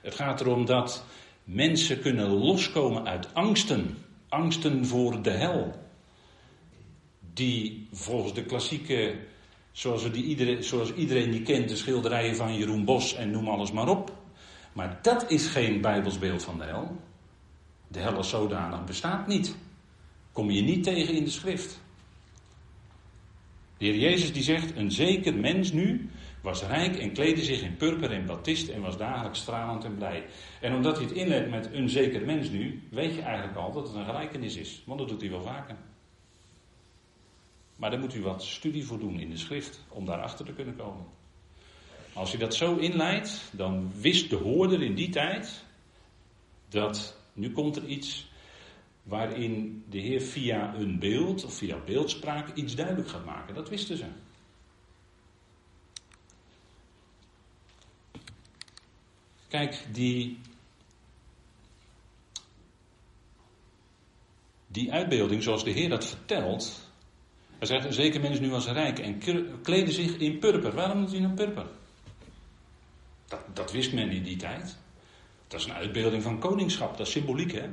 Het 0.00 0.14
gaat 0.14 0.40
erom 0.40 0.64
dat 0.64 1.04
mensen 1.44 2.00
kunnen 2.00 2.28
loskomen 2.28 3.06
uit 3.06 3.34
angsten. 3.34 3.96
Angsten 4.28 4.86
voor 4.86 5.22
de 5.22 5.30
hel. 5.30 5.86
Die 7.32 7.88
volgens 7.92 8.34
de 8.34 8.44
klassieke 8.44 9.26
Zoals, 9.78 10.02
we 10.02 10.10
die 10.10 10.24
iedereen, 10.24 10.64
zoals 10.64 10.94
iedereen 10.94 11.30
die 11.30 11.42
kent, 11.42 11.68
de 11.68 11.76
schilderijen 11.76 12.36
van 12.36 12.56
Jeroen 12.56 12.84
Bos 12.84 13.14
en 13.14 13.30
noem 13.30 13.48
alles 13.48 13.72
maar 13.72 13.88
op. 13.88 14.16
Maar 14.72 14.98
dat 15.02 15.30
is 15.30 15.46
geen 15.46 15.80
Bijbels 15.80 16.18
beeld 16.18 16.42
van 16.42 16.58
de 16.58 16.64
hel. 16.64 16.96
De 17.88 17.98
hel 17.98 18.12
als 18.12 18.28
zodanig 18.28 18.84
bestaat 18.84 19.26
niet. 19.26 19.56
Kom 20.32 20.50
je 20.50 20.62
niet 20.62 20.82
tegen 20.82 21.14
in 21.14 21.24
de 21.24 21.30
schrift. 21.30 21.80
De 23.78 23.84
Heer 23.84 23.96
Jezus 23.96 24.32
die 24.32 24.42
zegt, 24.42 24.76
een 24.76 24.92
zeker 24.92 25.34
mens 25.34 25.72
nu 25.72 26.10
was 26.42 26.62
rijk 26.62 26.96
en 26.96 27.12
kleedde 27.12 27.42
zich 27.42 27.62
in 27.62 27.76
purper 27.76 28.12
en 28.12 28.26
batist 28.26 28.68
en 28.68 28.80
was 28.80 28.96
dagelijks 28.96 29.38
stralend 29.38 29.84
en 29.84 29.96
blij. 29.96 30.26
En 30.60 30.74
omdat 30.74 30.96
hij 30.96 31.04
het 31.04 31.14
inlet 31.14 31.50
met 31.50 31.72
een 31.72 31.88
zeker 31.88 32.24
mens 32.24 32.48
nu, 32.48 32.82
weet 32.90 33.14
je 33.14 33.22
eigenlijk 33.22 33.56
al 33.56 33.72
dat 33.72 33.86
het 33.86 33.96
een 33.96 34.04
gelijkenis 34.04 34.56
is. 34.56 34.82
Want 34.86 34.98
dat 34.98 35.08
doet 35.08 35.20
hij 35.20 35.30
wel 35.30 35.42
vaker. 35.42 35.76
Maar 37.76 37.90
daar 37.90 38.00
moet 38.00 38.14
u 38.14 38.22
wat 38.22 38.44
studie 38.44 38.84
voor 38.84 38.98
doen 38.98 39.20
in 39.20 39.30
de 39.30 39.36
schrift 39.36 39.84
om 39.88 40.04
daarachter 40.04 40.44
te 40.44 40.52
kunnen 40.52 40.76
komen. 40.76 41.04
Als 42.12 42.32
je 42.32 42.38
dat 42.38 42.54
zo 42.54 42.76
inleidt, 42.76 43.50
dan 43.52 43.92
wist 44.00 44.30
de 44.30 44.36
hoorder 44.36 44.82
in 44.82 44.94
die 44.94 45.08
tijd 45.08 45.64
dat 46.68 47.16
nu 47.32 47.52
komt 47.52 47.76
er 47.76 47.84
iets 47.84 48.30
waarin 49.02 49.84
de 49.88 49.98
Heer 49.98 50.20
via 50.20 50.74
een 50.74 50.98
beeld 50.98 51.44
of 51.44 51.54
via 51.54 51.78
beeldspraak 51.84 52.54
iets 52.54 52.74
duidelijk 52.74 53.08
gaat 53.08 53.24
maken. 53.24 53.54
Dat 53.54 53.68
wisten 53.68 53.96
ze. 53.96 54.06
Kijk, 59.48 59.84
die, 59.92 60.38
die 64.66 64.92
uitbeelding 64.92 65.42
zoals 65.42 65.64
de 65.64 65.70
Heer 65.70 65.88
dat 65.88 66.06
vertelt, 66.06 66.88
Hij 67.58 67.66
zegt, 67.66 67.94
zeker 67.94 68.20
mensen 68.20 68.42
nu 68.42 68.52
als 68.52 68.66
rijk 68.66 68.98
en 68.98 69.18
kleden 69.62 69.94
zich 69.94 70.16
in 70.16 70.38
purper. 70.38 70.74
Waarom 70.74 70.98
moet 70.98 71.10
hij 71.10 71.20
een 71.20 71.34
purper? 71.34 71.66
Dat, 73.26 73.40
dat 73.52 73.72
wist 73.72 73.92
men 73.92 74.10
in 74.10 74.22
die 74.22 74.36
tijd. 74.36 74.76
Dat 75.46 75.60
is 75.60 75.66
een 75.66 75.72
uitbeelding 75.72 76.22
van 76.22 76.38
koningschap, 76.38 76.96
dat 76.96 77.06
is 77.06 77.12
symboliek 77.12 77.52
hè. 77.52 77.68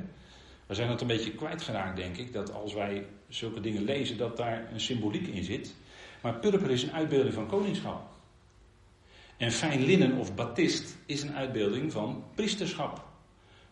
We 0.66 0.74
zijn 0.74 0.90
het 0.90 1.00
een 1.00 1.06
beetje 1.06 1.34
kwijtgeraakt 1.34 1.96
denk 1.96 2.16
ik, 2.16 2.32
dat 2.32 2.52
als 2.52 2.74
wij 2.74 3.06
zulke 3.28 3.60
dingen 3.60 3.84
lezen, 3.84 4.16
dat 4.16 4.36
daar 4.36 4.72
een 4.72 4.80
symboliek 4.80 5.26
in 5.26 5.44
zit. 5.44 5.74
Maar 6.22 6.38
purper 6.38 6.70
is 6.70 6.82
een 6.82 6.92
uitbeelding 6.92 7.34
van 7.34 7.46
koningschap. 7.46 8.15
En 9.36 9.52
fijn 9.52 9.84
linnen 9.84 10.18
of 10.18 10.34
batist 10.34 10.96
is 11.06 11.22
een 11.22 11.34
uitbeelding 11.34 11.92
van 11.92 12.24
priesterschap. 12.34 13.04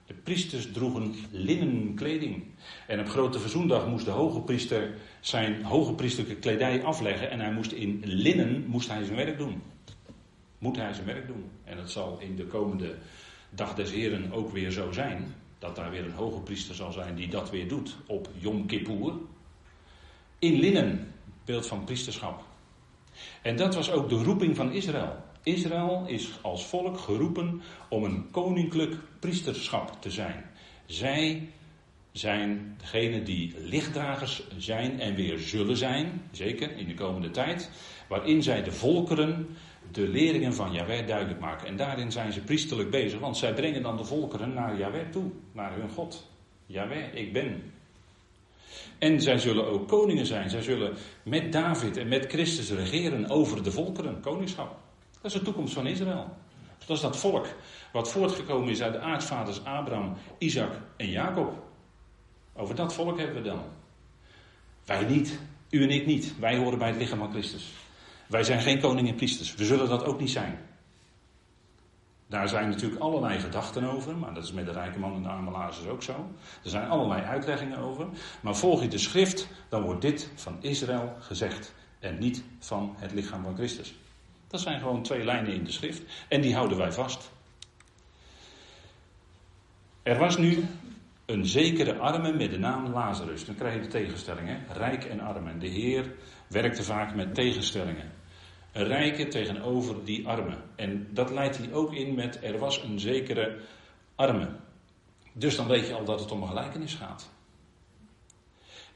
De 0.06 0.14
priesters 0.14 0.72
droegen 0.72 1.14
linnen 1.30 1.94
kleding. 1.94 2.44
En 2.86 3.00
op 3.00 3.08
grote 3.08 3.38
verzoendag 3.38 3.88
moest 3.88 4.04
de 4.04 4.10
hoge 4.10 4.40
priester 4.40 4.94
zijn 5.20 5.62
hoge 5.62 5.92
priesterlijke 5.92 6.40
kledij 6.40 6.82
afleggen. 6.82 7.30
En 7.30 7.40
hij 7.40 7.52
moest 7.52 7.72
in 7.72 8.00
linnen 8.04 8.66
moest 8.66 8.88
hij 8.88 9.04
zijn 9.04 9.16
werk 9.16 9.38
doen. 9.38 9.62
Moet 10.58 10.76
hij 10.76 10.92
zijn 10.92 11.06
werk 11.06 11.26
doen. 11.26 11.50
En 11.64 11.76
dat 11.76 11.90
zal 11.90 12.18
in 12.20 12.36
de 12.36 12.46
komende 12.46 12.94
dag 13.50 13.74
des 13.74 13.90
heren 13.90 14.32
ook 14.32 14.52
weer 14.52 14.70
zo 14.70 14.92
zijn. 14.92 15.34
Dat 15.58 15.76
daar 15.76 15.90
weer 15.90 16.04
een 16.04 16.12
hoge 16.12 16.40
priester 16.40 16.74
zal 16.74 16.92
zijn 16.92 17.14
die 17.14 17.28
dat 17.28 17.50
weer 17.50 17.68
doet 17.68 17.96
op 18.06 18.28
Yom 18.38 18.66
Kippur. 18.66 19.12
In 20.38 20.60
linnen, 20.60 21.12
beeld 21.44 21.66
van 21.66 21.84
priesterschap. 21.84 22.44
En 23.42 23.56
dat 23.56 23.74
was 23.74 23.90
ook 23.90 24.08
de 24.08 24.22
roeping 24.22 24.56
van 24.56 24.72
Israël. 24.72 25.23
Israël 25.44 26.04
is 26.06 26.38
als 26.42 26.66
volk 26.66 26.98
geroepen 26.98 27.62
om 27.88 28.04
een 28.04 28.30
koninklijk 28.30 28.94
priesterschap 29.20 30.02
te 30.02 30.10
zijn. 30.10 30.44
Zij 30.86 31.48
zijn 32.12 32.74
degene 32.78 33.22
die 33.22 33.54
lichtdragers 33.58 34.42
zijn 34.58 35.00
en 35.00 35.14
weer 35.14 35.38
zullen 35.38 35.76
zijn, 35.76 36.22
zeker 36.30 36.76
in 36.76 36.86
de 36.86 36.94
komende 36.94 37.30
tijd, 37.30 37.70
waarin 38.08 38.42
zij 38.42 38.62
de 38.62 38.72
volkeren 38.72 39.48
de 39.90 40.08
leringen 40.08 40.54
van 40.54 40.72
Jahweh 40.72 41.06
duidelijk 41.06 41.40
maken. 41.40 41.66
En 41.66 41.76
daarin 41.76 42.12
zijn 42.12 42.32
ze 42.32 42.40
priesterlijk 42.40 42.90
bezig, 42.90 43.18
want 43.20 43.36
zij 43.36 43.54
brengen 43.54 43.82
dan 43.82 43.96
de 43.96 44.04
volkeren 44.04 44.54
naar 44.54 44.78
Jahweh 44.78 45.10
toe, 45.10 45.30
naar 45.52 45.74
hun 45.74 45.90
God. 45.90 46.30
Jahweh, 46.66 47.14
ik 47.14 47.32
ben. 47.32 47.72
En 48.98 49.20
zij 49.20 49.38
zullen 49.38 49.66
ook 49.66 49.88
koningen 49.88 50.26
zijn. 50.26 50.50
Zij 50.50 50.62
zullen 50.62 50.96
met 51.22 51.52
David 51.52 51.96
en 51.96 52.08
met 52.08 52.26
Christus 52.26 52.70
regeren 52.70 53.30
over 53.30 53.62
de 53.62 53.70
volkeren, 53.70 54.20
koningschap. 54.20 54.83
Dat 55.24 55.32
is 55.32 55.38
de 55.38 55.44
toekomst 55.44 55.74
van 55.74 55.86
Israël. 55.86 56.36
Dat 56.78 56.96
is 56.96 57.02
dat 57.02 57.16
volk 57.16 57.46
wat 57.92 58.10
voortgekomen 58.10 58.68
is 58.68 58.82
uit 58.82 58.92
de 58.92 59.00
aartsvaders 59.00 59.64
Abraham, 59.64 60.16
Isaac 60.38 60.72
en 60.96 61.10
Jacob. 61.10 61.52
Over 62.52 62.74
dat 62.74 62.94
volk 62.94 63.18
hebben 63.18 63.42
we 63.42 63.48
dan. 63.48 63.60
Wij 64.84 65.04
niet, 65.04 65.38
u 65.70 65.82
en 65.82 65.90
ik 65.90 66.06
niet. 66.06 66.38
Wij 66.38 66.56
horen 66.56 66.78
bij 66.78 66.88
het 66.88 66.96
lichaam 66.96 67.18
van 67.18 67.30
Christus. 67.30 67.72
Wij 68.26 68.44
zijn 68.44 68.60
geen 68.60 68.80
koning 68.80 69.08
en 69.08 69.14
priesters. 69.14 69.54
We 69.54 69.64
zullen 69.64 69.88
dat 69.88 70.04
ook 70.04 70.20
niet 70.20 70.30
zijn. 70.30 70.58
Daar 72.26 72.48
zijn 72.48 72.68
natuurlijk 72.68 73.00
allerlei 73.00 73.38
gedachten 73.38 73.84
over, 73.84 74.16
maar 74.16 74.34
dat 74.34 74.44
is 74.44 74.52
met 74.52 74.66
de 74.66 74.72
rijke 74.72 74.98
man 74.98 75.14
en 75.14 75.22
de 75.22 75.28
arme 75.28 75.50
Lazarus 75.50 75.90
ook 75.90 76.02
zo. 76.02 76.30
Er 76.64 76.70
zijn 76.70 76.88
allerlei 76.88 77.22
uitleggingen 77.22 77.78
over. 77.78 78.06
Maar 78.40 78.56
volg 78.56 78.82
je 78.82 78.88
de 78.88 78.98
schrift, 78.98 79.48
dan 79.68 79.82
wordt 79.82 80.00
dit 80.00 80.30
van 80.34 80.56
Israël 80.60 81.16
gezegd 81.18 81.74
en 81.98 82.18
niet 82.18 82.44
van 82.58 82.94
het 82.98 83.12
lichaam 83.12 83.42
van 83.42 83.54
Christus. 83.54 83.94
Dat 84.48 84.60
zijn 84.60 84.78
gewoon 84.78 85.02
twee 85.02 85.24
lijnen 85.24 85.52
in 85.52 85.64
de 85.64 85.72
schrift 85.72 86.02
en 86.28 86.40
die 86.40 86.54
houden 86.54 86.78
wij 86.78 86.92
vast. 86.92 87.32
Er 90.02 90.18
was 90.18 90.36
nu 90.36 90.64
een 91.26 91.46
zekere 91.46 91.98
arme 91.98 92.32
met 92.32 92.50
de 92.50 92.58
naam 92.58 92.86
Lazarus. 92.86 93.44
Dan 93.44 93.54
krijg 93.54 93.74
je 93.74 93.80
de 93.80 93.86
tegenstelling, 93.86 94.48
hè? 94.48 94.72
rijk 94.72 95.04
en 95.04 95.20
arm. 95.20 95.46
En 95.48 95.58
de 95.58 95.68
Heer 95.68 96.14
werkte 96.48 96.82
vaak 96.82 97.14
met 97.14 97.34
tegenstellingen. 97.34 98.12
Een 98.72 98.84
rijke 98.84 99.28
tegenover 99.28 100.04
die 100.04 100.28
arme. 100.28 100.56
En 100.76 101.08
dat 101.10 101.30
leidt 101.30 101.58
hij 101.58 101.72
ook 101.72 101.92
in 101.92 102.14
met 102.14 102.38
er 102.42 102.58
was 102.58 102.82
een 102.82 103.00
zekere 103.00 103.60
arme. 104.14 104.48
Dus 105.32 105.56
dan 105.56 105.66
weet 105.66 105.86
je 105.86 105.94
al 105.94 106.04
dat 106.04 106.20
het 106.20 106.30
om 106.30 106.42
een 106.42 106.48
gelijkenis 106.48 106.94
gaat. 106.94 107.30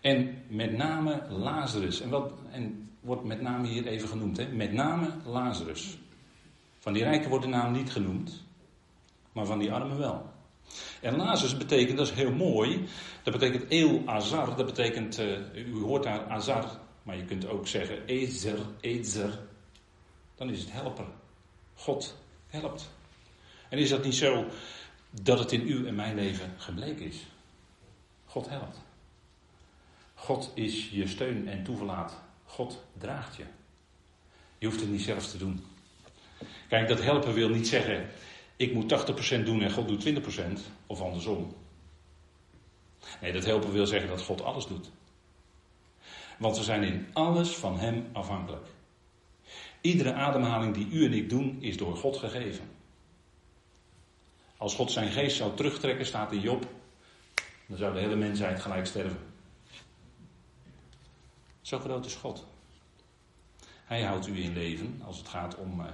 En 0.01 0.43
met 0.49 0.77
name 0.77 1.23
Lazarus. 1.29 2.01
En, 2.01 2.11
wat, 2.11 2.33
en 2.51 2.88
wordt 3.01 3.25
met 3.25 3.41
name 3.41 3.69
hier 3.69 3.87
even 3.87 4.09
genoemd. 4.09 4.37
Hè? 4.37 4.47
Met 4.49 4.73
name 4.73 5.11
Lazarus. 5.25 5.99
Van 6.79 6.93
die 6.93 7.03
rijken 7.03 7.29
wordt 7.29 7.45
de 7.45 7.51
naam 7.51 7.73
niet 7.73 7.91
genoemd. 7.91 8.45
Maar 9.33 9.47
van 9.47 9.59
die 9.59 9.73
armen 9.73 9.99
wel. 9.99 10.33
En 11.01 11.17
Lazarus 11.17 11.57
betekent, 11.57 11.99
dat 11.99 12.07
is 12.07 12.13
heel 12.13 12.33
mooi. 12.33 12.87
Dat 13.23 13.33
betekent 13.39 13.71
El 13.71 14.03
Azar. 14.07 14.57
Dat 14.57 14.67
betekent, 14.67 15.19
uh, 15.19 15.55
u 15.55 15.81
hoort 15.81 16.03
daar 16.03 16.27
Azar. 16.27 16.65
Maar 17.03 17.17
je 17.17 17.25
kunt 17.25 17.47
ook 17.47 17.67
zeggen 17.67 18.07
Ezer, 18.07 18.59
Ezer. 18.81 19.39
Dan 20.35 20.51
is 20.51 20.61
het 20.61 20.73
helper. 20.73 21.07
God 21.75 22.17
helpt. 22.47 22.91
En 23.69 23.79
is 23.79 23.89
dat 23.89 24.05
niet 24.05 24.15
zo 24.15 24.47
dat 25.11 25.39
het 25.39 25.53
in 25.53 25.61
uw 25.61 25.87
en 25.87 25.95
mijn 25.95 26.15
leven 26.15 26.55
gebleken 26.57 27.07
is? 27.07 27.27
God 28.25 28.49
helpt. 28.49 28.79
God 30.15 30.51
is 30.55 30.91
je 30.91 31.07
steun 31.07 31.49
en 31.49 31.65
toeverlaat. 31.65 32.21
God 32.49 32.85
draagt 32.99 33.37
je. 33.37 33.45
Je 34.59 34.67
hoeft 34.67 34.81
het 34.81 34.91
niet 34.91 35.03
zelf 35.03 35.27
te 35.27 35.39
doen. 35.39 35.65
Kijk, 36.69 36.89
dat 36.89 37.03
helpen 37.03 37.35
wil 37.35 37.49
niet 37.49 37.69
zeggen, 37.69 38.09
ik 38.57 38.73
moet 38.73 39.11
80% 39.41 39.45
doen 39.45 39.63
en 39.63 39.71
God 39.71 39.89
doet 39.89 40.07
20%, 40.07 40.43
of 40.87 41.01
andersom. 41.01 41.55
Nee, 43.21 43.33
dat 43.33 43.45
helpen 43.45 43.73
wil 43.73 43.87
zeggen 43.87 44.09
dat 44.09 44.23
God 44.23 44.43
alles 44.43 44.67
doet. 44.67 44.91
Want 46.39 46.57
we 46.57 46.63
zijn 46.63 46.83
in 46.83 47.07
alles 47.13 47.57
van 47.57 47.79
Hem 47.79 48.09
afhankelijk. 48.13 48.67
Iedere 49.81 50.13
ademhaling 50.13 50.75
die 50.75 50.89
u 50.91 51.05
en 51.05 51.13
ik 51.13 51.29
doen, 51.29 51.57
is 51.61 51.77
door 51.77 51.97
God 51.97 52.17
gegeven. 52.17 52.71
Als 54.57 54.75
God 54.75 54.93
zijn 54.93 55.11
geest 55.11 55.37
zou 55.37 55.57
terugtrekken, 55.57 56.07
staat 56.07 56.33
in 56.33 56.41
Job, 56.41 56.67
dan 57.67 57.79
zou 57.79 57.95
de 57.95 58.01
hele 58.01 58.17
mensheid 58.17 58.61
gelijk 58.61 58.87
sterven. 58.87 59.19
Zo 61.69 61.79
groot 61.79 62.07
is 62.07 62.15
God. 62.15 62.47
Hij 63.85 64.03
houdt 64.03 64.27
u 64.27 64.43
in 64.43 64.53
leven 64.53 65.01
als 65.05 65.19
het 65.19 65.29
gaat 65.29 65.57
om 65.57 65.81
uh, 65.81 65.87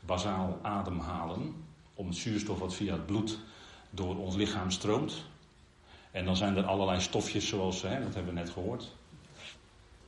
bazaal 0.00 0.58
ademhalen, 0.62 1.64
om 1.94 2.06
het 2.06 2.16
zuurstof 2.16 2.58
wat 2.58 2.74
via 2.74 2.92
het 2.92 3.06
bloed 3.06 3.38
door 3.90 4.16
ons 4.16 4.34
lichaam 4.34 4.70
stroomt. 4.70 5.24
En 6.10 6.24
dan 6.24 6.36
zijn 6.36 6.56
er 6.56 6.64
allerlei 6.64 7.00
stofjes 7.00 7.48
zoals, 7.48 7.82
hè, 7.82 8.02
dat 8.02 8.14
hebben 8.14 8.34
we 8.34 8.40
net 8.40 8.50
gehoord, 8.50 8.92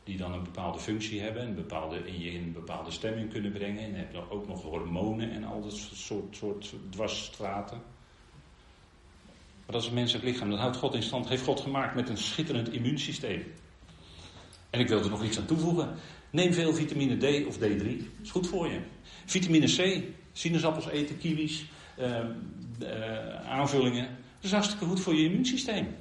die 0.05 0.17
dan 0.17 0.33
een 0.33 0.43
bepaalde 0.43 0.79
functie 0.79 1.21
hebben 1.21 1.43
en 1.43 1.55
bepaalde, 1.55 2.07
in 2.07 2.21
je 2.21 2.33
in 2.33 2.43
een 2.43 2.53
bepaalde 2.53 2.91
stemming 2.91 3.31
kunnen 3.31 3.53
brengen. 3.53 3.83
En 3.83 3.91
je 3.91 3.97
hebt 3.97 4.31
ook 4.31 4.49
nog 4.49 4.63
hormonen 4.63 5.31
en 5.31 5.45
al 5.45 5.63
dat 5.63 5.73
soort, 5.73 6.37
soort 6.37 6.75
dwarsstraten. 6.91 7.79
Maar 9.65 9.75
dat 9.75 9.83
is 9.83 9.89
een 9.89 9.95
menselijk 9.95 10.25
lichaam, 10.25 10.51
dat 10.51 10.59
houdt 10.59 10.77
God 10.77 10.95
in 10.95 11.03
stand, 11.03 11.29
heeft 11.29 11.45
God 11.45 11.61
gemaakt 11.61 11.95
met 11.95 12.09
een 12.09 12.19
schitterend 12.19 12.73
immuunsysteem. 12.73 13.45
En 14.73 14.81
ik 14.81 14.89
wil 14.89 15.03
er 15.03 15.11
nog 15.11 15.25
iets 15.25 15.39
aan 15.39 15.47
toevoegen. 15.47 15.95
Neem 16.31 16.53
veel 16.53 16.75
vitamine 16.75 17.17
D 17.17 17.47
of 17.47 17.57
D3. 17.59 17.87
Is 18.23 18.31
goed 18.31 18.47
voor 18.47 18.69
je. 18.69 18.79
Vitamine 19.25 19.67
C, 19.67 20.03
sinaasappels 20.33 20.89
eten, 20.89 21.19
kiwis, 21.19 21.65
uh, 21.99 22.07
uh, 22.83 23.51
aanvullingen. 23.51 24.05
Dat 24.07 24.45
is 24.45 24.53
hartstikke 24.53 24.85
goed 24.85 25.01
voor 25.01 25.15
je 25.15 25.25
immuunsysteem. 25.25 25.97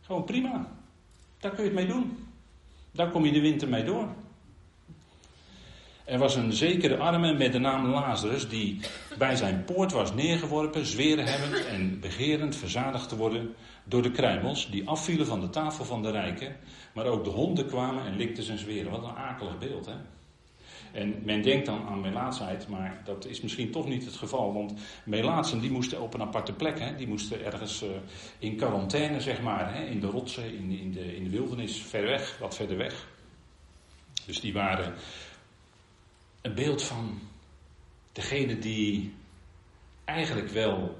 Gewoon 0.00 0.24
prima. 0.24 0.68
Daar 1.38 1.50
kun 1.50 1.64
je 1.64 1.70
het 1.70 1.78
mee 1.78 1.86
doen. 1.86 2.26
Daar 2.90 3.10
kom 3.10 3.24
je 3.24 3.32
de 3.32 3.40
winter 3.40 3.68
mee 3.68 3.84
door. 3.84 4.08
Er 6.04 6.18
was 6.18 6.36
een 6.36 6.52
zekere 6.52 6.96
arme 6.96 7.32
met 7.32 7.52
de 7.52 7.58
naam 7.58 7.86
Lazarus 7.86 8.48
die 8.48 8.80
bij 9.18 9.36
zijn 9.36 9.64
poort 9.64 9.92
was 9.92 10.14
neergeworpen, 10.14 10.86
zweren 10.86 11.24
hebbend 11.24 11.66
en 11.66 12.00
begerend 12.00 12.56
verzadigd 12.56 13.08
te 13.08 13.16
worden 13.16 13.54
door 13.84 14.02
de 14.02 14.10
kruimels 14.10 14.70
die 14.70 14.88
afvielen 14.88 15.26
van 15.26 15.40
de 15.40 15.50
tafel 15.50 15.84
van 15.84 16.02
de 16.02 16.10
rijken. 16.10 16.56
Maar 16.94 17.06
ook 17.06 17.24
de 17.24 17.30
honden 17.30 17.66
kwamen 17.66 18.04
en 18.04 18.16
likten 18.16 18.44
zijn 18.44 18.58
zweren. 18.58 18.90
Wat 18.90 19.02
een 19.02 19.16
akelig 19.16 19.58
beeld, 19.58 19.86
hè? 19.86 19.94
En 20.92 21.22
men 21.24 21.42
denkt 21.42 21.66
dan 21.66 21.86
aan 21.86 22.00
melaatsheid, 22.00 22.68
maar 22.68 23.00
dat 23.04 23.26
is 23.26 23.40
misschien 23.40 23.70
toch 23.70 23.88
niet 23.88 24.04
het 24.04 24.14
geval. 24.14 24.52
Want 24.52 24.74
melaatsen 25.04 25.60
die 25.60 25.70
moesten 25.70 26.00
op 26.00 26.14
een 26.14 26.22
aparte 26.22 26.52
plek, 26.52 26.78
hè? 26.78 26.94
die 26.94 27.08
moesten 27.08 27.44
ergens 27.44 27.82
uh, 27.82 27.90
in 28.38 28.56
quarantaine, 28.56 29.20
zeg 29.20 29.42
maar, 29.42 29.74
hè? 29.74 29.84
in 29.84 30.00
de 30.00 30.06
rotsen, 30.06 30.54
in, 30.54 30.70
in, 30.70 30.92
de, 30.92 31.16
in 31.16 31.24
de 31.24 31.30
wildernis, 31.30 31.82
ver 31.82 32.02
weg, 32.02 32.38
wat 32.38 32.56
verder 32.56 32.76
weg. 32.76 33.08
Dus 34.26 34.40
die 34.40 34.52
waren 34.52 34.94
een 36.42 36.54
beeld 36.54 36.82
van 36.82 37.20
degene 38.12 38.58
die 38.58 39.14
eigenlijk 40.04 40.48
wel 40.48 40.98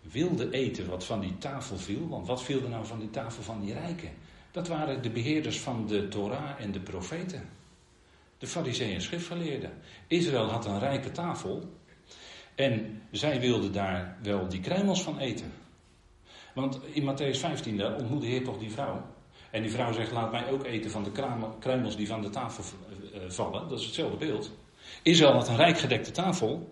wilde 0.00 0.50
eten 0.50 0.88
wat 0.88 1.04
van 1.04 1.20
die 1.20 1.38
tafel 1.38 1.76
viel. 1.76 2.08
Want 2.08 2.26
wat 2.26 2.42
viel 2.42 2.62
er 2.62 2.68
nou 2.68 2.86
van 2.86 2.98
die 2.98 3.10
tafel 3.10 3.42
van 3.42 3.60
die 3.60 3.72
rijken? 3.72 4.10
Dat 4.54 4.68
waren 4.68 5.02
de 5.02 5.10
beheerders 5.10 5.60
van 5.60 5.86
de 5.86 6.08
Torah 6.08 6.60
en 6.60 6.72
de 6.72 6.80
profeten. 6.80 7.48
De 8.38 8.46
fariseeën 8.46 8.94
en 8.94 9.02
schriftgeleerden. 9.02 9.72
Israël 10.06 10.50
had 10.50 10.66
een 10.66 10.78
rijke 10.78 11.10
tafel. 11.10 11.62
En 12.54 13.02
zij 13.10 13.40
wilden 13.40 13.72
daar 13.72 14.16
wel 14.22 14.48
die 14.48 14.60
kruimels 14.60 15.02
van 15.02 15.18
eten. 15.18 15.52
Want 16.54 16.80
in 16.92 17.02
Matthäus 17.02 17.38
15 17.38 17.76
daar 17.76 17.94
ontmoet 17.94 18.20
de 18.20 18.26
Heer 18.26 18.44
toch 18.44 18.58
die 18.58 18.70
vrouw. 18.70 19.02
En 19.50 19.62
die 19.62 19.70
vrouw 19.70 19.92
zegt, 19.92 20.12
laat 20.12 20.32
mij 20.32 20.50
ook 20.50 20.64
eten 20.64 20.90
van 20.90 21.04
de 21.04 21.10
kruimels 21.58 21.96
die 21.96 22.06
van 22.06 22.22
de 22.22 22.30
tafel 22.30 22.64
eh, 23.12 23.20
vallen. 23.28 23.68
Dat 23.68 23.78
is 23.78 23.84
hetzelfde 23.84 24.16
beeld. 24.16 24.50
Israël 25.02 25.32
had 25.32 25.48
een 25.48 25.56
rijk 25.56 25.78
gedekte 25.78 26.10
tafel. 26.10 26.68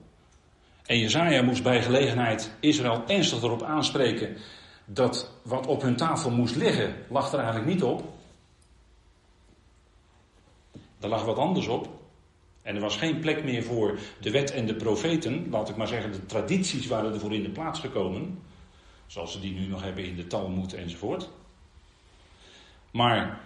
En 0.87 0.99
Jezaja 0.99 1.43
moest 1.43 1.63
bij 1.63 1.83
gelegenheid 1.83 2.53
Israël 2.61 3.03
ernstig 3.07 3.43
erop 3.43 3.63
aanspreken 3.63 4.37
dat 4.85 5.31
wat 5.43 5.67
op 5.67 5.83
hun 5.83 5.97
tafel 5.97 6.31
moest 6.31 6.57
liggen, 6.57 6.95
lag 7.09 7.33
er 7.33 7.39
eigenlijk 7.39 7.69
niet 7.69 7.83
op. 7.83 8.13
Er 11.01 11.09
lag 11.09 11.25
wat 11.25 11.37
anders 11.37 11.67
op. 11.67 11.89
En 12.63 12.75
er 12.75 12.81
was 12.81 12.97
geen 12.97 13.21
plek 13.21 13.45
meer 13.45 13.63
voor 13.63 13.99
de 14.21 14.31
wet 14.31 14.51
en 14.51 14.67
de 14.67 14.75
profeten. 14.75 15.51
Laat 15.51 15.69
ik 15.69 15.77
maar 15.77 15.87
zeggen, 15.87 16.13
de 16.13 16.27
tradities 16.27 16.87
waren 16.87 17.13
ervoor 17.13 17.33
in 17.33 17.43
de 17.43 17.51
plaats 17.51 17.81
gekomen. 17.81 18.39
Zoals 19.07 19.33
ze 19.33 19.41
die 19.41 19.53
nu 19.53 19.67
nog 19.67 19.83
hebben 19.83 20.05
in 20.05 20.17
de 20.17 20.27
Talmud 20.27 20.73
enzovoort. 20.75 21.29
Maar 22.91 23.41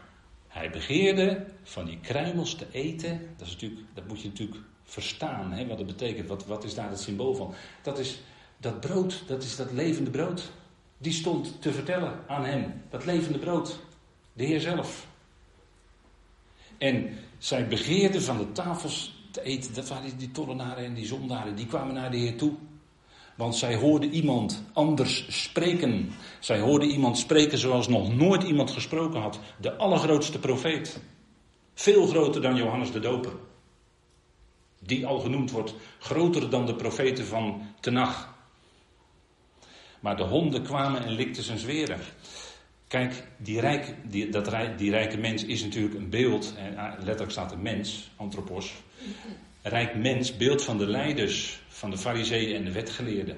hij 0.48 0.70
begeerde 0.70 1.46
van 1.62 1.84
die 1.84 1.98
kruimels 2.00 2.54
te 2.54 2.66
eten. 2.70 3.34
Dat, 3.36 3.46
is 3.46 3.52
natuurlijk, 3.52 3.80
dat 3.94 4.06
moet 4.06 4.20
je 4.20 4.28
natuurlijk 4.28 4.60
verstaan, 4.82 5.52
hè, 5.52 5.66
wat 5.66 5.78
het 5.78 5.86
betekent. 5.86 6.28
Wat, 6.28 6.46
wat 6.46 6.64
is 6.64 6.74
daar 6.74 6.90
het 6.90 7.00
symbool 7.00 7.34
van? 7.34 7.54
Dat 7.82 7.98
is 7.98 8.20
dat 8.56 8.80
brood, 8.80 9.22
dat 9.26 9.42
is 9.42 9.56
dat 9.56 9.72
levende 9.72 10.10
brood. 10.10 10.50
Die 10.98 11.12
stond 11.12 11.62
te 11.62 11.72
vertellen 11.72 12.18
aan 12.26 12.44
hem. 12.44 12.82
Dat 12.90 13.04
levende 13.04 13.38
brood. 13.38 13.78
De 14.32 14.44
Heer 14.44 14.60
zelf. 14.60 15.06
En 16.78 17.18
zij 17.38 17.68
begeerden 17.68 18.22
van 18.22 18.38
de 18.38 18.52
tafels 18.52 19.14
te 19.30 19.42
eten. 19.42 19.74
Dat 19.74 19.88
waren 19.88 20.18
die 20.18 20.30
tollenaren 20.30 20.84
en 20.84 20.94
die 20.94 21.06
zondaren. 21.06 21.56
Die 21.56 21.66
kwamen 21.66 21.94
naar 21.94 22.10
de 22.10 22.16
Heer 22.16 22.36
toe. 22.36 22.52
Want 23.36 23.56
zij 23.56 23.74
hoorden 23.74 24.12
iemand 24.12 24.62
anders 24.72 25.42
spreken. 25.42 26.10
Zij 26.40 26.60
hoorden 26.60 26.88
iemand 26.88 27.18
spreken 27.18 27.58
zoals 27.58 27.88
nog 27.88 28.14
nooit 28.14 28.42
iemand 28.42 28.70
gesproken 28.70 29.20
had. 29.20 29.38
De 29.60 29.76
allergrootste 29.76 30.38
profeet. 30.38 31.00
Veel 31.74 32.06
groter 32.06 32.42
dan 32.42 32.56
Johannes 32.56 32.92
de 32.92 33.00
Doper. 33.00 33.32
Die 34.80 35.06
al 35.06 35.18
genoemd 35.18 35.50
wordt 35.50 35.74
groter 35.98 36.50
dan 36.50 36.66
de 36.66 36.74
profeten 36.74 37.26
van 37.26 37.62
Tenach. 37.80 38.35
Maar 40.06 40.16
de 40.16 40.22
honden 40.22 40.62
kwamen 40.62 41.04
en 41.04 41.12
likten 41.12 41.42
zijn 41.42 41.58
zweren. 41.58 41.98
Kijk, 42.88 43.24
die, 43.36 43.60
rijk, 43.60 43.94
die, 44.04 44.28
dat, 44.28 44.50
die 44.76 44.90
rijke 44.90 45.16
mens 45.16 45.44
is 45.44 45.62
natuurlijk 45.62 45.94
een 45.94 46.10
beeld. 46.10 46.54
Letterlijk 46.98 47.30
staat 47.30 47.52
een 47.52 47.62
mens, 47.62 48.10
antropos. 48.16 48.74
Rijk 49.62 49.94
mens, 49.94 50.36
beeld 50.36 50.62
van 50.62 50.78
de 50.78 50.86
leiders, 50.86 51.62
van 51.68 51.90
de 51.90 51.98
fariseeën 51.98 52.56
en 52.56 52.64
de 52.64 52.72
wetgeleerden. 52.72 53.36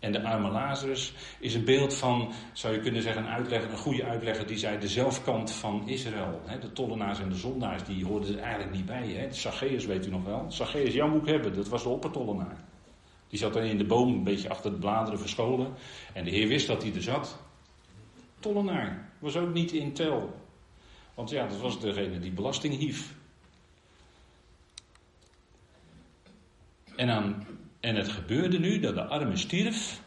En 0.00 0.12
de 0.12 0.22
arme 0.22 0.50
Lazarus 0.50 1.12
is 1.40 1.54
een 1.54 1.64
beeld 1.64 1.94
van, 1.94 2.32
zou 2.52 2.74
je 2.74 2.80
kunnen 2.80 3.02
zeggen, 3.02 3.22
een 3.22 3.30
uitlegger, 3.30 3.70
een 3.70 3.76
goede 3.76 4.04
uitlegger, 4.04 4.46
die 4.46 4.58
zei 4.58 4.78
de 4.78 4.88
zelfkant 4.88 5.50
van 5.50 5.88
Israël. 5.88 6.40
De 6.60 6.72
tollenaars 6.72 7.20
en 7.20 7.28
de 7.28 7.36
zondaars, 7.36 7.84
die 7.84 8.04
hoorden 8.04 8.36
er 8.36 8.42
eigenlijk 8.42 8.74
niet 8.74 8.86
bij. 8.86 9.08
Hè? 9.08 9.32
Zacchaeus 9.32 9.86
weet 9.86 10.06
u 10.06 10.10
nog 10.10 10.24
wel. 10.24 10.44
Zacchaeus, 10.48 10.94
jou 10.94 11.10
moet 11.10 11.22
ik 11.22 11.28
hebben, 11.28 11.54
dat 11.54 11.68
was 11.68 11.82
de 11.82 11.88
oppertollenaar. 11.88 12.70
Die 13.32 13.40
zat 13.40 13.52
dan 13.52 13.62
in 13.62 13.78
de 13.78 13.84
boom, 13.84 14.12
een 14.12 14.24
beetje 14.24 14.48
achter 14.48 14.70
de 14.70 14.78
bladeren 14.78 15.18
verscholen. 15.18 15.74
En 16.12 16.24
de 16.24 16.30
Heer 16.30 16.48
wist 16.48 16.66
dat 16.66 16.82
hij 16.82 16.94
er 16.94 17.02
zat. 17.02 17.38
Tollenaar, 18.38 19.12
was 19.18 19.36
ook 19.36 19.52
niet 19.52 19.72
in 19.72 19.92
tel. 19.92 20.40
Want 21.14 21.30
ja, 21.30 21.46
dat 21.46 21.60
was 21.60 21.80
degene 21.80 22.18
die 22.18 22.32
belasting 22.32 22.78
hief. 22.78 23.14
En, 26.96 27.10
aan, 27.10 27.46
en 27.80 27.96
het 27.96 28.08
gebeurde 28.08 28.58
nu 28.58 28.80
dat 28.80 28.94
de 28.94 29.04
arme 29.04 29.36
stierf. 29.36 30.02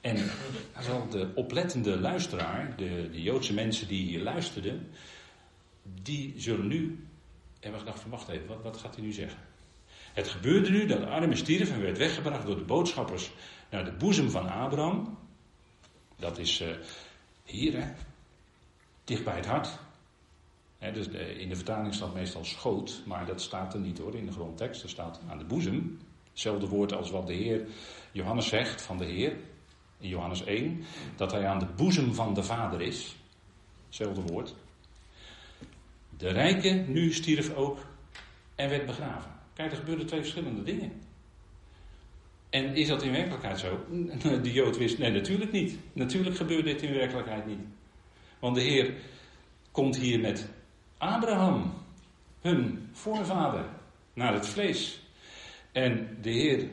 En 0.00 0.16
de 1.10 1.32
oplettende 1.34 2.00
luisteraar, 2.00 2.76
de, 2.76 3.08
de 3.12 3.22
Joodse 3.22 3.54
mensen 3.54 3.88
die 3.88 4.04
hier 4.04 4.22
luisterden, 4.22 4.90
die 6.02 6.34
zullen 6.36 6.66
nu 6.66 7.06
hebben 7.60 7.80
gedacht 7.80 8.00
van 8.00 8.10
wacht 8.10 8.28
even, 8.28 8.46
wat, 8.46 8.62
wat 8.62 8.76
gaat 8.76 8.94
hij 8.94 9.04
nu 9.04 9.12
zeggen? 9.12 9.38
Het 10.12 10.28
gebeurde 10.28 10.70
nu 10.70 10.86
dat 10.86 11.00
de 11.00 11.06
arme 11.06 11.36
stierf 11.36 11.70
en 11.70 11.80
werd 11.80 11.98
weggebracht 11.98 12.46
door 12.46 12.56
de 12.56 12.64
boodschappers 12.64 13.30
naar 13.70 13.84
de 13.84 13.92
boezem 13.92 14.30
van 14.30 14.48
Abraham. 14.48 15.18
Dat 16.16 16.38
is 16.38 16.60
uh, 16.60 16.68
hier, 17.44 17.82
hè, 17.82 17.92
dicht 19.04 19.24
bij 19.24 19.36
het 19.36 19.46
hart. 19.46 19.78
dus 20.78 21.08
in 21.36 21.48
de 21.48 21.56
vertaling 21.56 21.94
staat 21.94 22.14
meestal 22.14 22.44
schoot, 22.44 23.02
maar 23.06 23.26
dat 23.26 23.40
staat 23.40 23.74
er 23.74 23.80
niet 23.80 23.98
hoor 23.98 24.14
in 24.14 24.26
de 24.26 24.32
grondtekst. 24.32 24.82
Er 24.82 24.88
staat 24.88 25.20
aan 25.28 25.38
de 25.38 25.44
boezem. 25.44 25.98
Hetzelfde 26.30 26.68
woord 26.68 26.92
als 26.92 27.10
wat 27.10 27.26
de 27.26 27.34
Heer 27.34 27.66
Johannes 28.12 28.48
zegt 28.48 28.82
van 28.82 28.98
de 28.98 29.04
Heer 29.04 29.36
in 29.98 30.08
Johannes 30.08 30.44
1. 30.44 30.84
Dat 31.16 31.32
hij 31.32 31.46
aan 31.46 31.58
de 31.58 31.66
boezem 31.76 32.14
van 32.14 32.34
de 32.34 32.42
Vader 32.42 32.80
is. 32.80 33.16
Hetzelfde 33.86 34.22
woord. 34.22 34.54
De 36.18 36.28
rijke 36.28 36.68
nu 36.70 37.12
stierf 37.12 37.54
ook 37.54 37.78
en 38.54 38.68
werd 38.68 38.86
begraven. 38.86 39.41
Kijk, 39.62 39.74
er 39.74 39.80
gebeuren 39.80 40.06
twee 40.06 40.20
verschillende 40.20 40.62
dingen. 40.62 40.92
En 42.50 42.74
is 42.74 42.88
dat 42.88 43.02
in 43.02 43.12
werkelijkheid 43.12 43.58
zo? 43.58 43.84
De 44.42 44.52
Jood 44.52 44.76
wist, 44.76 44.98
nee, 44.98 45.10
natuurlijk 45.10 45.52
niet. 45.52 45.78
Natuurlijk 45.92 46.36
gebeurt 46.36 46.64
dit 46.64 46.82
in 46.82 46.92
werkelijkheid 46.92 47.46
niet. 47.46 47.58
Want 48.38 48.54
de 48.54 48.60
Heer 48.60 48.94
komt 49.70 49.96
hier 49.96 50.20
met 50.20 50.48
Abraham, 50.98 51.72
hun 52.40 52.88
voorvader, 52.92 53.64
naar 54.14 54.32
het 54.32 54.46
vlees. 54.46 55.02
En 55.72 56.18
de 56.20 56.30
Heer 56.30 56.68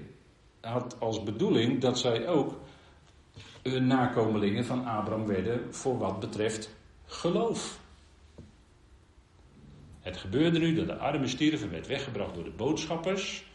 had 0.62 1.00
als 1.00 1.24
bedoeling 1.24 1.82
dat 1.82 2.00
zij 2.00 2.28
ook 2.28 2.60
hun 3.64 3.88
nakomelingen 3.88 4.66
van 4.66 4.86
Abraham 4.86 5.26
werden 5.26 5.74
voor 5.74 5.98
wat 5.98 6.20
betreft 6.20 6.76
geloof. 7.06 7.79
Het 10.10 10.18
gebeurde 10.18 10.60
nu 10.60 10.76
dat 10.76 10.88
de 10.88 10.96
arme 10.96 11.28
stierf 11.28 11.62
en 11.62 11.70
werd 11.70 11.88
weggebracht 11.88 12.36
door 12.36 12.44
de 12.44 12.50
boodschappers. 12.50 13.46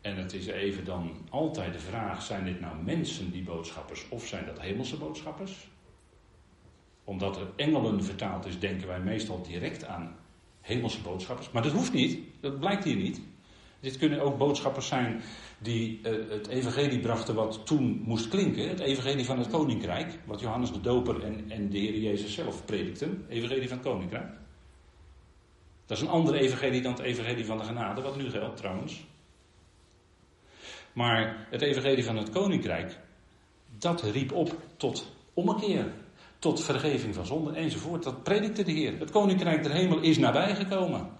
En 0.00 0.16
het 0.16 0.32
is 0.32 0.46
even 0.46 0.84
dan 0.84 1.16
altijd 1.30 1.72
de 1.72 1.78
vraag: 1.78 2.22
zijn 2.22 2.44
dit 2.44 2.60
nou 2.60 2.82
mensen 2.84 3.30
die 3.30 3.42
boodschappers 3.42 4.08
of 4.08 4.26
zijn 4.26 4.46
dat 4.46 4.60
hemelse 4.60 4.96
boodschappers? 4.96 5.68
Omdat 7.04 7.36
er 7.36 7.46
engelen 7.56 8.04
vertaald 8.04 8.46
is, 8.46 8.58
denken 8.58 8.88
wij 8.88 9.00
meestal 9.00 9.42
direct 9.42 9.84
aan 9.84 10.16
hemelse 10.60 11.00
boodschappers. 11.00 11.50
Maar 11.50 11.62
dat 11.62 11.72
hoeft 11.72 11.92
niet, 11.92 12.18
dat 12.40 12.58
blijkt 12.58 12.84
hier 12.84 12.96
niet. 12.96 13.20
Dit 13.80 13.98
kunnen 13.98 14.20
ook 14.20 14.38
boodschappers 14.38 14.86
zijn 14.86 15.22
die 15.58 16.00
uh, 16.02 16.30
het 16.30 16.46
evangelie 16.46 17.00
brachten 17.00 17.34
wat 17.34 17.66
toen 17.66 18.02
moest 18.04 18.28
klinken. 18.28 18.68
Het 18.68 18.80
evangelie 18.80 19.24
van 19.24 19.38
het 19.38 19.48
koninkrijk, 19.48 20.18
wat 20.26 20.40
Johannes 20.40 20.72
de 20.72 20.80
Doper 20.80 21.24
en, 21.24 21.50
en 21.50 21.70
de 21.70 21.78
Heer 21.78 21.98
Jezus 21.98 22.34
zelf 22.34 22.64
predikten. 22.64 23.24
Evangelie 23.28 23.68
van 23.68 23.78
het 23.78 23.86
koninkrijk. 23.86 24.39
Dat 25.90 25.98
is 25.98 26.04
een 26.04 26.10
andere 26.10 26.38
evangelie 26.38 26.82
dan 26.82 26.92
het 26.92 27.00
evangelie 27.00 27.44
van 27.44 27.58
de 27.58 27.64
genade, 27.64 28.00
wat 28.00 28.16
nu 28.16 28.30
geldt 28.30 28.56
trouwens. 28.56 29.06
Maar 30.92 31.46
het 31.50 31.62
evangelie 31.62 32.04
van 32.04 32.16
het 32.16 32.30
koninkrijk, 32.30 32.98
dat 33.78 34.02
riep 34.02 34.32
op 34.32 34.56
tot 34.76 35.12
ommekeer, 35.34 35.92
tot 36.38 36.64
vergeving 36.64 37.14
van 37.14 37.26
zonde 37.26 37.52
enzovoort. 37.52 38.02
Dat 38.02 38.22
predikte 38.22 38.62
de 38.62 38.72
Heer. 38.72 38.98
Het 38.98 39.10
koninkrijk 39.10 39.62
der 39.62 39.72
hemel 39.72 40.00
is 40.00 40.18
nabijgekomen. 40.18 41.10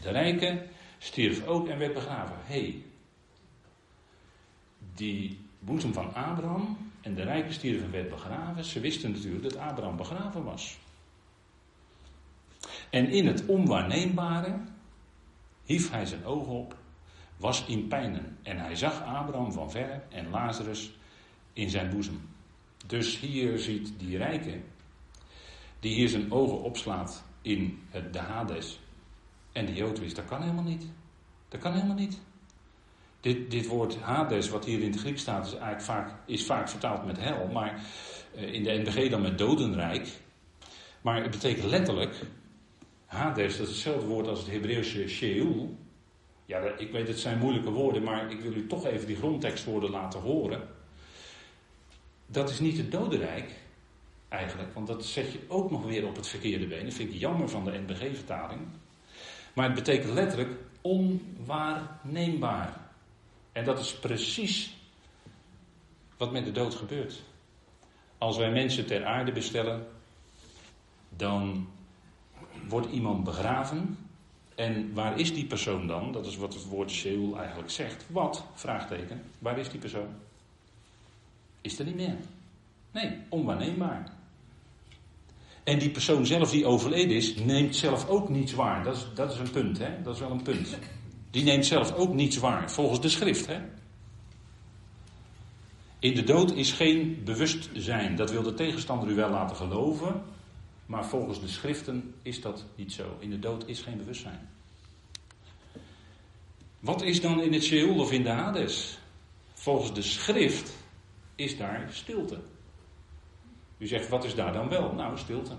De 0.00 0.10
rijke 0.10 0.66
stierf 0.98 1.46
ook 1.46 1.68
en 1.68 1.78
werd 1.78 1.94
begraven. 1.94 2.36
Hé, 2.44 2.60
hey, 2.60 2.82
die 4.94 5.38
boezem 5.58 5.92
van 5.92 6.14
Abraham 6.14 6.90
en 7.00 7.14
de 7.14 7.22
rijke 7.22 7.52
stierf 7.52 7.82
en 7.82 7.90
werd 7.90 8.08
begraven. 8.08 8.64
Ze 8.64 8.80
wisten 8.80 9.10
natuurlijk 9.12 9.42
dat 9.42 9.56
Abraham 9.56 9.96
begraven 9.96 10.44
was. 10.44 10.78
En 12.90 13.10
in 13.10 13.26
het 13.26 13.46
onwaarneembare 13.46 14.60
hief 15.64 15.90
hij 15.90 16.06
zijn 16.06 16.24
ogen 16.24 16.52
op, 16.52 16.76
was 17.36 17.64
in 17.66 17.88
pijnen. 17.88 18.38
En 18.42 18.58
hij 18.58 18.76
zag 18.76 19.02
Abraham 19.04 19.52
van 19.52 19.70
verre 19.70 20.02
en 20.08 20.30
Lazarus 20.30 20.92
in 21.52 21.70
zijn 21.70 21.90
boezem. 21.90 22.28
Dus 22.86 23.18
hier 23.18 23.58
ziet 23.58 23.92
die 23.98 24.16
rijke, 24.16 24.60
die 25.80 25.94
hier 25.94 26.08
zijn 26.08 26.32
ogen 26.32 26.62
opslaat 26.62 27.24
in 27.42 27.82
het, 27.90 28.12
de 28.12 28.18
Hades. 28.18 28.80
En 29.52 29.66
de 29.66 29.74
Jood 29.74 29.98
wist, 29.98 30.16
dat 30.16 30.24
kan 30.24 30.42
helemaal 30.42 30.64
niet. 30.64 30.86
Dat 31.48 31.60
kan 31.60 31.72
helemaal 31.72 31.96
niet. 31.96 32.20
Dit, 33.20 33.50
dit 33.50 33.66
woord 33.66 34.00
Hades, 34.00 34.48
wat 34.48 34.64
hier 34.64 34.80
in 34.80 34.90
het 34.90 35.00
Grieks 35.00 35.20
staat, 35.20 35.46
is, 35.46 35.52
eigenlijk 35.52 35.82
vaak, 35.82 36.12
is 36.26 36.46
vaak 36.46 36.68
vertaald 36.68 37.06
met 37.06 37.18
hel. 37.18 37.46
Maar 37.46 37.80
eh, 38.34 38.52
in 38.52 38.62
de 38.62 38.70
NBG 38.70 39.10
dan 39.10 39.22
met 39.22 39.38
dodenrijk. 39.38 40.08
Maar 41.00 41.22
het 41.22 41.30
betekent 41.30 41.64
letterlijk 41.64 42.26
Hades, 43.10 43.56
dat 43.56 43.66
is 43.66 43.72
hetzelfde 43.72 44.06
woord 44.06 44.28
als 44.28 44.38
het 44.38 44.50
Hebreeuwse 44.50 45.08
Sheol. 45.08 45.78
Ja, 46.44 46.58
ik 46.58 46.92
weet 46.92 47.08
het 47.08 47.20
zijn 47.20 47.38
moeilijke 47.38 47.70
woorden, 47.70 48.02
maar 48.02 48.30
ik 48.30 48.40
wil 48.40 48.52
u 48.52 48.66
toch 48.66 48.86
even 48.86 49.06
die 49.06 49.16
grondtekstwoorden 49.16 49.90
laten 49.90 50.20
horen. 50.20 50.68
Dat 52.26 52.50
is 52.50 52.60
niet 52.60 52.76
het 52.76 52.90
dodenrijk, 52.90 53.50
eigenlijk, 54.28 54.74
want 54.74 54.86
dat 54.86 55.04
zet 55.04 55.32
je 55.32 55.38
ook 55.48 55.70
nog 55.70 55.84
weer 55.84 56.06
op 56.06 56.16
het 56.16 56.26
verkeerde 56.26 56.66
been. 56.66 56.84
Dat 56.84 56.94
vind 56.94 57.12
ik 57.12 57.20
jammer 57.20 57.48
van 57.48 57.64
de 57.64 57.78
NBG-vertaling. 57.78 58.60
Maar 59.54 59.64
het 59.64 59.74
betekent 59.74 60.12
letterlijk 60.12 60.58
onwaarneembaar. 60.80 62.80
En 63.52 63.64
dat 63.64 63.78
is 63.78 63.98
precies 63.98 64.76
wat 66.16 66.32
met 66.32 66.44
de 66.44 66.52
dood 66.52 66.74
gebeurt. 66.74 67.22
Als 68.18 68.36
wij 68.36 68.50
mensen 68.50 68.86
ter 68.86 69.04
aarde 69.04 69.32
bestellen, 69.32 69.86
dan 71.08 71.68
wordt 72.68 72.90
iemand 72.90 73.24
begraven. 73.24 73.98
En 74.54 74.94
waar 74.94 75.18
is 75.18 75.34
die 75.34 75.46
persoon 75.46 75.86
dan? 75.86 76.12
Dat 76.12 76.26
is 76.26 76.36
wat 76.36 76.54
het 76.54 76.64
woord 76.64 76.90
Sheol 76.90 77.38
eigenlijk 77.38 77.70
zegt. 77.70 78.04
Wat? 78.08 78.44
Vraagteken. 78.54 79.22
Waar 79.38 79.58
is 79.58 79.68
die 79.68 79.80
persoon? 79.80 80.08
Is 81.60 81.78
er 81.78 81.84
niet 81.84 81.94
meer. 81.94 82.16
Nee, 82.92 83.18
onwaarneembaar. 83.28 84.12
En 85.64 85.78
die 85.78 85.90
persoon 85.90 86.26
zelf 86.26 86.50
die 86.50 86.66
overleden 86.66 87.16
is, 87.16 87.34
neemt 87.34 87.76
zelf 87.76 88.08
ook 88.08 88.28
niets 88.28 88.52
waar. 88.52 88.84
Dat 88.84 88.96
is, 88.96 89.06
dat 89.14 89.32
is 89.32 89.38
een 89.38 89.50
punt, 89.50 89.78
hè? 89.78 90.02
Dat 90.02 90.14
is 90.14 90.20
wel 90.20 90.30
een 90.30 90.42
punt. 90.42 90.78
Die 91.30 91.44
neemt 91.44 91.66
zelf 91.66 91.92
ook 91.92 92.14
niets 92.14 92.36
waar, 92.36 92.70
volgens 92.70 93.00
de 93.00 93.08
schrift, 93.08 93.46
hè? 93.46 93.60
In 95.98 96.14
de 96.14 96.24
dood 96.24 96.52
is 96.52 96.72
geen 96.72 97.22
bewustzijn. 97.24 98.16
Dat 98.16 98.30
wil 98.30 98.42
de 98.42 98.54
tegenstander 98.54 99.08
u 99.08 99.14
wel 99.14 99.30
laten 99.30 99.56
geloven. 99.56 100.22
Maar 100.90 101.06
volgens 101.06 101.40
de 101.40 101.48
schriften 101.48 102.14
is 102.22 102.40
dat 102.40 102.64
niet 102.74 102.92
zo. 102.92 103.16
In 103.18 103.30
de 103.30 103.38
dood 103.38 103.68
is 103.68 103.82
geen 103.82 103.96
bewustzijn. 103.96 104.48
Wat 106.80 107.02
is 107.02 107.20
dan 107.20 107.42
in 107.42 107.52
het 107.52 107.64
Sheol 107.64 107.98
of 107.98 108.12
in 108.12 108.22
de 108.22 108.28
Hades? 108.28 108.98
Volgens 109.52 109.94
de 109.94 110.02
schrift 110.02 110.76
is 111.34 111.56
daar 111.56 111.88
stilte. 111.90 112.40
U 113.78 113.86
zegt, 113.86 114.08
wat 114.08 114.24
is 114.24 114.34
daar 114.34 114.52
dan 114.52 114.68
wel? 114.68 114.92
Nou, 114.92 115.18
stilte. 115.18 115.52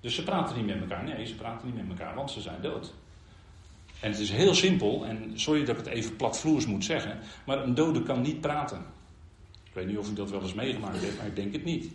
Dus 0.00 0.14
ze 0.14 0.22
praten 0.22 0.56
niet 0.56 0.66
met 0.66 0.80
elkaar. 0.80 1.04
Nee, 1.04 1.26
ze 1.26 1.34
praten 1.34 1.66
niet 1.66 1.76
met 1.76 1.98
elkaar, 1.98 2.14
want 2.14 2.30
ze 2.30 2.40
zijn 2.40 2.62
dood. 2.62 2.92
En 4.00 4.10
het 4.10 4.20
is 4.20 4.30
heel 4.30 4.54
simpel, 4.54 5.06
en 5.06 5.40
sorry 5.40 5.64
dat 5.64 5.78
ik 5.78 5.84
het 5.84 5.94
even 5.94 6.16
platvloers 6.16 6.66
moet 6.66 6.84
zeggen, 6.84 7.18
maar 7.46 7.62
een 7.62 7.74
dode 7.74 8.02
kan 8.02 8.20
niet 8.20 8.40
praten. 8.40 8.86
Ik 9.64 9.74
weet 9.74 9.86
niet 9.86 9.98
of 9.98 10.10
u 10.10 10.14
dat 10.14 10.30
wel 10.30 10.42
eens 10.42 10.54
meegemaakt 10.54 10.98
heeft, 10.98 11.16
maar 11.16 11.26
ik 11.26 11.36
denk 11.36 11.52
het 11.52 11.64
niet. 11.64 11.92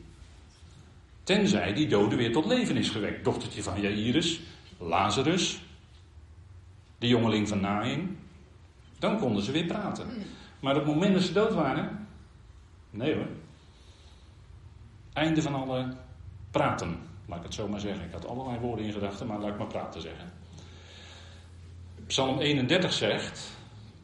Tenzij 1.29 1.73
die 1.73 1.87
dode 1.87 2.15
weer 2.15 2.31
tot 2.31 2.45
leven 2.45 2.77
is 2.77 2.89
gewekt. 2.89 3.23
Dochtertje 3.23 3.63
van 3.63 3.81
Jairus, 3.81 4.41
Lazarus, 4.77 5.61
de 6.97 7.07
jongeling 7.07 7.47
van 7.47 7.59
Nain. 7.59 8.17
Dan 8.99 9.19
konden 9.19 9.43
ze 9.43 9.51
weer 9.51 9.65
praten. 9.65 10.07
Maar 10.59 10.75
op 10.75 10.85
het 10.85 10.93
moment 10.93 11.13
dat 11.13 11.23
ze 11.23 11.33
dood 11.33 11.53
waren, 11.53 12.07
nee 12.89 13.15
hoor. 13.15 13.27
Einde 15.13 15.41
van 15.41 15.53
alle 15.53 15.93
praten, 16.51 16.97
laat 17.25 17.37
ik 17.37 17.43
het 17.43 17.53
zo 17.53 17.67
maar 17.67 17.79
zeggen. 17.79 18.05
Ik 18.05 18.11
had 18.11 18.27
allerlei 18.27 18.59
woorden 18.59 18.85
in 18.85 18.93
gedachten, 18.93 19.27
maar 19.27 19.39
laat 19.39 19.51
ik 19.51 19.57
maar 19.57 19.67
praten 19.67 20.01
zeggen. 20.01 20.31
Psalm 22.07 22.39
31 22.39 22.93
zegt, 22.93 23.57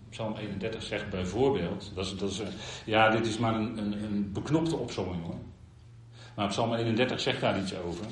Psalm 0.09 0.35
31 0.35 0.83
zegt 0.83 1.09
bijvoorbeeld, 1.09 1.91
dat 1.95 2.05
is, 2.05 2.17
dat 2.17 2.31
is, 2.31 2.41
ja, 2.85 3.09
dit 3.09 3.25
is 3.25 3.37
maar 3.37 3.55
een, 3.55 3.77
een, 3.77 4.03
een 4.03 4.31
beknopte 4.31 4.75
opzomming 4.75 5.23
hoor. 5.23 5.39
Maar 6.35 6.47
Psalm 6.47 6.73
31 6.73 7.19
zegt 7.19 7.41
daar 7.41 7.59
iets 7.59 7.75
over. 7.75 8.05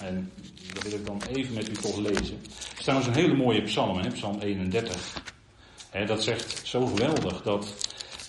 En 0.00 0.32
dat 0.74 0.82
wil 0.82 0.92
ik 0.92 1.06
dan 1.06 1.22
even 1.32 1.54
met 1.54 1.68
u 1.68 1.72
toch 1.72 1.96
lezen. 1.96 2.40
Het 2.42 2.78
is 2.78 2.82
trouwens 2.82 3.08
een 3.08 3.14
hele 3.14 3.34
mooie 3.34 3.62
psalm, 3.62 3.98
hè, 3.98 4.10
Psalm 4.10 4.40
31. 4.40 5.22
dat 6.06 6.22
zegt 6.22 6.66
zo 6.66 6.86
geweldig 6.86 7.42
dat, 7.42 7.74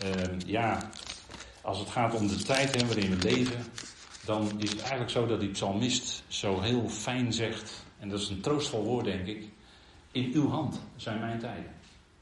uh, 0.04 0.40
ja, 0.46 0.90
als 1.62 1.80
het 1.80 1.90
gaat 1.90 2.16
om 2.16 2.28
de 2.28 2.44
tijd 2.44 2.76
hè, 2.76 2.88
waarin 2.88 3.18
we 3.18 3.30
leven, 3.30 3.66
dan 4.26 4.52
is 4.58 4.70
het 4.70 4.80
eigenlijk 4.80 5.12
zo 5.12 5.26
dat 5.26 5.40
die 5.40 5.50
psalmist 5.50 6.24
zo 6.28 6.60
heel 6.60 6.90
fijn 6.90 7.34
zegt, 7.34 7.86
en 8.00 8.10
dat 8.10 8.20
is 8.20 8.30
een 8.30 8.42
troostvol 8.42 8.84
woord 8.84 9.06
denk 9.06 9.28
ik, 9.28 9.44
in 10.12 10.32
uw 10.34 10.50
hand 10.50 10.82
zijn 10.96 11.20
mijn 11.20 11.40
tijden. 11.40 11.72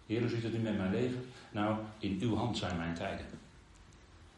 Heer, 0.06 0.20
hoe 0.20 0.30
zit 0.30 0.44
het 0.44 0.54
nu 0.54 0.60
met 0.60 0.78
mijn 0.78 0.92
leven? 0.92 1.26
Nou, 1.52 1.78
in 2.00 2.18
uw 2.22 2.36
hand 2.36 2.58
zijn 2.58 2.78
mijn 2.78 2.94
tijden. 2.94 3.26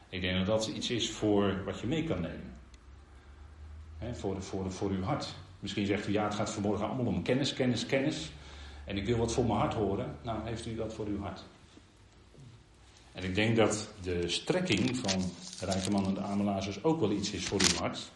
Ik 0.10 0.22
denk 0.22 0.38
dat 0.38 0.46
dat 0.46 0.68
iets 0.68 0.90
is 0.90 1.10
voor 1.10 1.64
wat 1.66 1.80
je 1.80 1.88
mee 1.88 2.04
kan 2.04 2.22
nemen. 2.22 2.49
He, 4.00 4.16
voor, 4.16 4.44
voor, 4.44 4.72
voor 4.72 4.90
uw 4.90 5.04
hart. 5.04 5.36
Misschien 5.60 5.86
zegt 5.86 6.08
u, 6.08 6.12
ja, 6.12 6.24
het 6.24 6.36
gaat 6.36 6.50
vanmorgen 6.50 6.86
allemaal 6.86 7.06
om 7.06 7.24
kennis, 7.24 7.54
kennis, 7.54 7.86
kennis. 7.86 8.32
En 8.86 8.98
ik 8.98 9.06
wil 9.06 9.18
wat 9.18 9.34
voor 9.34 9.46
mijn 9.46 9.60
hart 9.60 9.74
horen. 9.74 10.16
Nou, 10.24 10.40
heeft 10.44 10.66
u 10.66 10.76
dat 10.76 10.94
voor 10.94 11.06
uw 11.06 11.22
hart. 11.22 11.44
En 13.12 13.24
ik 13.24 13.36
denk 13.36 13.56
dat 13.56 13.90
de 14.02 14.30
strekking 14.30 14.98
van 14.98 15.32
Rijke 15.60 15.92
Man 15.92 16.06
en 16.06 16.14
de 16.14 16.22
Amelazers 16.22 16.84
ook 16.84 17.00
wel 17.00 17.12
iets 17.12 17.32
is 17.32 17.46
voor 17.46 17.62
uw 17.62 17.78
hart. 17.78 18.12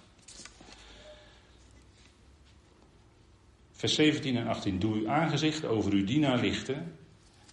Vers 3.72 3.96
17 3.96 4.38
en 4.38 4.48
18. 4.48 4.80
Doe 4.80 4.96
uw 4.96 5.10
aangezicht 5.10 5.66
over 5.66 5.92
uw 5.92 6.06
dienaar 6.06 6.40
lichten. 6.40 6.96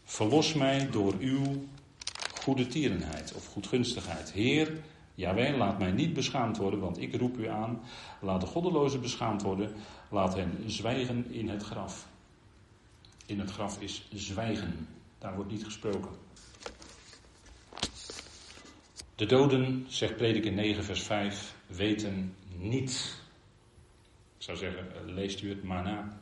Verlos 0.05 0.55
mij 0.55 0.91
door 0.91 1.15
uw 1.19 1.67
goede 2.41 2.67
tierenheid 2.67 3.33
of 3.35 3.47
goedgunstigheid. 3.47 4.33
Heer, 4.33 4.73
Jawel, 5.21 5.57
laat 5.57 5.79
mij 5.79 5.91
niet 5.91 6.13
beschaamd 6.13 6.57
worden, 6.57 6.81
want 6.81 7.01
ik 7.01 7.17
roep 7.17 7.39
u 7.39 7.49
aan. 7.49 7.83
Laat 8.21 8.41
de 8.41 8.47
goddelozen 8.47 9.01
beschaamd 9.01 9.43
worden. 9.43 9.75
Laat 10.11 10.35
hen 10.35 10.63
zwijgen 10.67 11.31
in 11.31 11.49
het 11.49 11.63
graf. 11.63 12.09
In 13.27 13.41
het 13.41 13.51
graf 13.51 13.81
is 13.81 14.09
zwijgen. 14.13 14.89
Daar 15.19 15.35
wordt 15.35 15.51
niet 15.51 15.65
gesproken. 15.65 16.11
De 19.15 19.27
doden, 19.27 19.85
zegt 19.89 20.17
prediker 20.17 20.53
9, 20.53 20.85
vers 20.85 21.03
5, 21.03 21.55
weten 21.67 22.35
niets. 22.57 23.21
Ik 24.37 24.43
zou 24.43 24.59
zeggen, 24.59 24.87
leest 25.05 25.43
u 25.43 25.49
het 25.49 25.63
maar 25.63 25.83
na. 25.83 26.21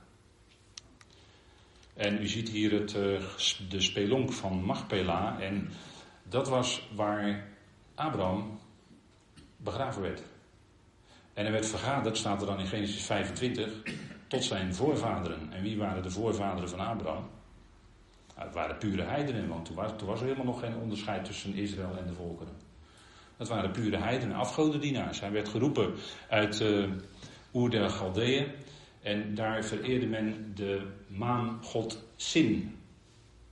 En 1.94 2.22
u 2.22 2.26
ziet 2.26 2.48
hier 2.48 2.72
het, 2.72 2.94
eh, 2.94 3.22
de 3.68 3.80
spelonk 3.80 4.32
van 4.32 4.64
Machpela. 4.64 5.40
En 5.40 5.70
dat 6.22 6.48
was 6.48 6.88
waar 6.94 7.48
Abraham 7.94 8.57
begraven 9.58 10.02
werd. 10.02 10.22
En 11.34 11.46
er 11.46 11.52
werd 11.52 11.66
vergaderd, 11.66 12.16
staat 12.16 12.40
er 12.40 12.46
dan 12.46 12.60
in 12.60 12.66
Genesis 12.66 13.02
25, 13.02 13.72
tot 14.26 14.44
zijn 14.44 14.74
voorvaderen. 14.74 15.52
En 15.52 15.62
wie 15.62 15.78
waren 15.78 16.02
de 16.02 16.10
voorvaderen 16.10 16.68
van 16.68 16.80
Abraham? 16.80 17.28
Nou, 18.34 18.46
het 18.46 18.54
waren 18.54 18.78
pure 18.78 19.02
heidenen, 19.02 19.48
want 19.48 19.64
toen 19.64 19.76
was, 20.06 20.20
er 20.20 20.26
helemaal 20.26 20.44
nog 20.44 20.60
geen 20.60 20.76
onderscheid 20.76 21.24
tussen 21.24 21.54
Israël 21.54 21.96
en 21.98 22.06
de 22.06 22.14
volkeren. 22.14 22.54
Dat 23.36 23.48
waren 23.48 23.70
pure 23.70 23.96
heidenen, 23.96 24.36
afgodendienaars. 24.36 25.20
Hij 25.20 25.32
werd 25.32 25.48
geroepen 25.48 25.94
uit 26.28 26.60
uh, 26.60 26.90
Oer 27.54 27.70
der. 27.70 28.54
En 29.02 29.34
daar 29.34 29.64
vereerde 29.64 30.06
men 30.06 30.52
de 30.54 30.86
maangod 31.06 32.04
Sin. 32.16 32.77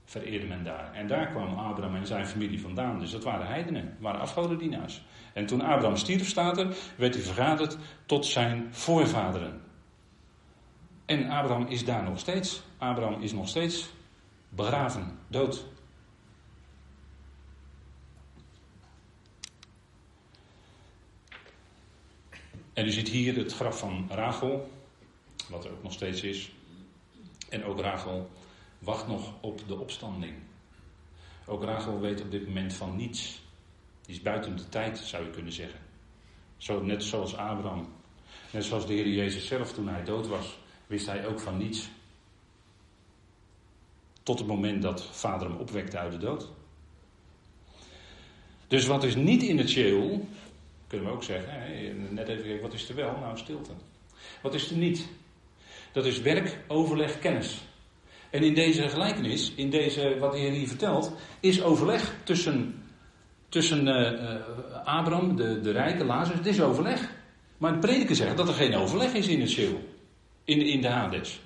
Vereerde 0.08 0.46
men 0.46 0.64
daar. 0.64 0.92
En 0.92 1.08
daar 1.08 1.26
kwam 1.26 1.58
Abraham 1.58 1.94
en 1.94 2.06
zijn 2.06 2.26
familie 2.26 2.60
vandaan. 2.60 2.98
Dus 2.98 3.10
dat 3.10 3.24
waren 3.24 3.46
heidenen, 3.46 3.84
dat 3.84 4.00
waren 4.00 4.20
afgodendienaars. 4.20 5.04
En 5.32 5.46
toen 5.46 5.60
Abraham 5.60 5.96
stierf, 5.96 6.28
staat 6.28 6.58
er, 6.58 6.76
werd 6.96 7.14
hij 7.14 7.22
vergaderd 7.22 7.76
tot 8.06 8.26
zijn 8.26 8.68
voorvaderen. 8.70 9.60
En 11.04 11.30
Abraham 11.30 11.66
is 11.66 11.84
daar 11.84 12.02
nog 12.02 12.18
steeds. 12.18 12.62
Abraham 12.78 13.22
is 13.22 13.32
nog 13.32 13.48
steeds 13.48 13.88
begraven, 14.48 15.18
dood. 15.28 15.66
En 22.72 22.86
u 22.86 22.90
ziet 22.90 23.08
hier 23.08 23.36
het 23.36 23.54
graf 23.54 23.78
van 23.78 24.06
Rachel, 24.10 24.70
wat 25.48 25.64
er 25.64 25.70
ook 25.70 25.82
nog 25.82 25.92
steeds 25.92 26.22
is. 26.22 26.52
En 27.48 27.64
ook 27.64 27.80
Rachel 27.80 28.30
wacht 28.86 29.06
nog 29.06 29.32
op 29.40 29.68
de 29.68 29.78
opstanding. 29.78 30.34
Ook 31.46 31.64
Rachel 31.64 32.00
weet 32.00 32.20
op 32.20 32.30
dit 32.30 32.46
moment 32.46 32.72
van 32.72 32.96
niets. 32.96 33.40
Die 34.02 34.14
is 34.14 34.22
buiten 34.22 34.56
de 34.56 34.68
tijd, 34.68 34.98
zou 34.98 35.24
je 35.24 35.30
kunnen 35.30 35.52
zeggen. 35.52 35.80
Zo, 36.56 36.82
net 36.82 37.04
zoals 37.04 37.36
Abraham. 37.36 37.88
Net 38.50 38.64
zoals 38.64 38.86
de 38.86 38.92
Heer 38.92 39.08
Jezus 39.08 39.46
zelf 39.46 39.72
toen 39.72 39.88
hij 39.88 40.04
dood 40.04 40.26
was, 40.26 40.58
wist 40.86 41.06
hij 41.06 41.26
ook 41.26 41.40
van 41.40 41.56
niets. 41.56 41.88
Tot 44.22 44.38
het 44.38 44.48
moment 44.48 44.82
dat 44.82 45.04
vader 45.04 45.48
hem 45.48 45.56
opwekte 45.56 45.98
uit 45.98 46.12
de 46.12 46.18
dood. 46.18 46.48
Dus 48.66 48.86
wat 48.86 49.04
is 49.04 49.14
niet 49.14 49.42
in 49.42 49.58
het 49.58 49.68
Sheol, 49.68 50.28
kunnen 50.86 51.06
we 51.06 51.14
ook 51.14 51.22
zeggen, 51.22 52.14
net 52.14 52.28
even 52.28 52.42
kijken, 52.42 52.62
wat 52.62 52.72
is 52.72 52.88
er 52.88 52.94
wel? 52.94 53.18
Nou, 53.18 53.38
stilte. 53.38 53.70
Wat 54.42 54.54
is 54.54 54.70
er 54.70 54.76
niet? 54.76 55.08
Dat 55.92 56.06
is 56.06 56.20
werk, 56.20 56.58
overleg, 56.68 57.18
kennis. 57.18 57.64
En 58.36 58.42
in 58.42 58.54
deze 58.54 58.88
gelijkenis, 58.88 59.52
in 59.54 59.70
deze, 59.70 60.16
wat 60.18 60.32
de 60.32 60.38
Heer 60.38 60.50
hier 60.50 60.68
vertelt, 60.68 61.12
is 61.40 61.62
overleg 61.62 62.14
tussen 62.24 62.74
tussen 63.48 63.86
uh, 63.86 64.86
Abraham, 64.86 65.36
de, 65.36 65.60
de 65.60 65.70
rijke, 65.70 66.04
Lazarus. 66.04 66.38
Het 66.38 66.46
is 66.46 66.60
overleg. 66.60 67.10
Maar 67.58 67.72
de 67.72 67.78
prediker 67.78 68.16
zegt 68.16 68.36
dat 68.36 68.48
er 68.48 68.54
geen 68.54 68.74
overleg 68.74 69.12
is 69.12 69.28
in 69.28 69.40
het 69.40 69.50
Sheol. 69.50 69.84
In, 70.44 70.60
in 70.60 70.80
de 70.80 70.88
Hades. 70.88 71.40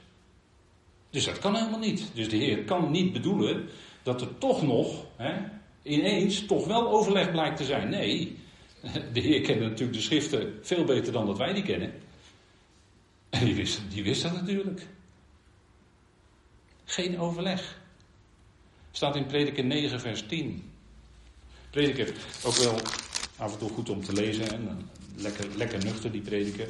Dus 1.11 1.24
dat 1.24 1.38
kan 1.38 1.57
helemaal 1.57 1.78
niet. 1.78 2.11
Dus 2.14 2.28
de 2.28 2.36
Heer 2.36 2.64
kan 2.64 2.91
niet 2.91 3.12
bedoelen 3.12 3.68
dat 4.03 4.20
er 4.20 4.38
toch 4.38 4.62
nog, 4.62 5.05
hè, 5.16 5.34
ineens, 5.82 6.47
toch 6.47 6.66
wel 6.66 6.88
overleg 6.88 7.30
blijkt 7.30 7.57
te 7.57 7.64
zijn. 7.64 7.88
Nee, 7.88 8.36
de 9.12 9.20
Heer 9.20 9.41
kende 9.41 9.64
natuurlijk 9.64 9.99
de 9.99 10.05
schriften 10.05 10.59
veel 10.62 10.84
beter 10.84 11.12
dan 11.12 11.26
dat 11.26 11.38
wij 11.38 11.53
die 11.53 11.62
kennen. 11.62 11.93
En 13.30 13.45
die 13.45 13.55
wist, 13.55 13.80
die 13.88 14.03
wist 14.03 14.22
dat 14.22 14.32
natuurlijk. 14.32 14.86
Geen 16.91 17.18
overleg. 17.18 17.78
Staat 18.91 19.16
in 19.16 19.26
Prediker 19.26 19.64
9, 19.64 20.01
vers 20.01 20.26
10. 20.26 20.70
Prediker, 21.70 22.14
ook 22.45 22.55
wel 22.55 22.74
af 23.36 23.53
en 23.53 23.59
toe 23.59 23.70
goed 23.70 23.91
om 23.91 24.05
te 24.05 24.12
lezen. 24.12 24.53
En 24.53 24.88
lekker, 25.16 25.47
lekker 25.57 25.84
nuchter, 25.84 26.12
die 26.12 26.20
prediker. 26.20 26.68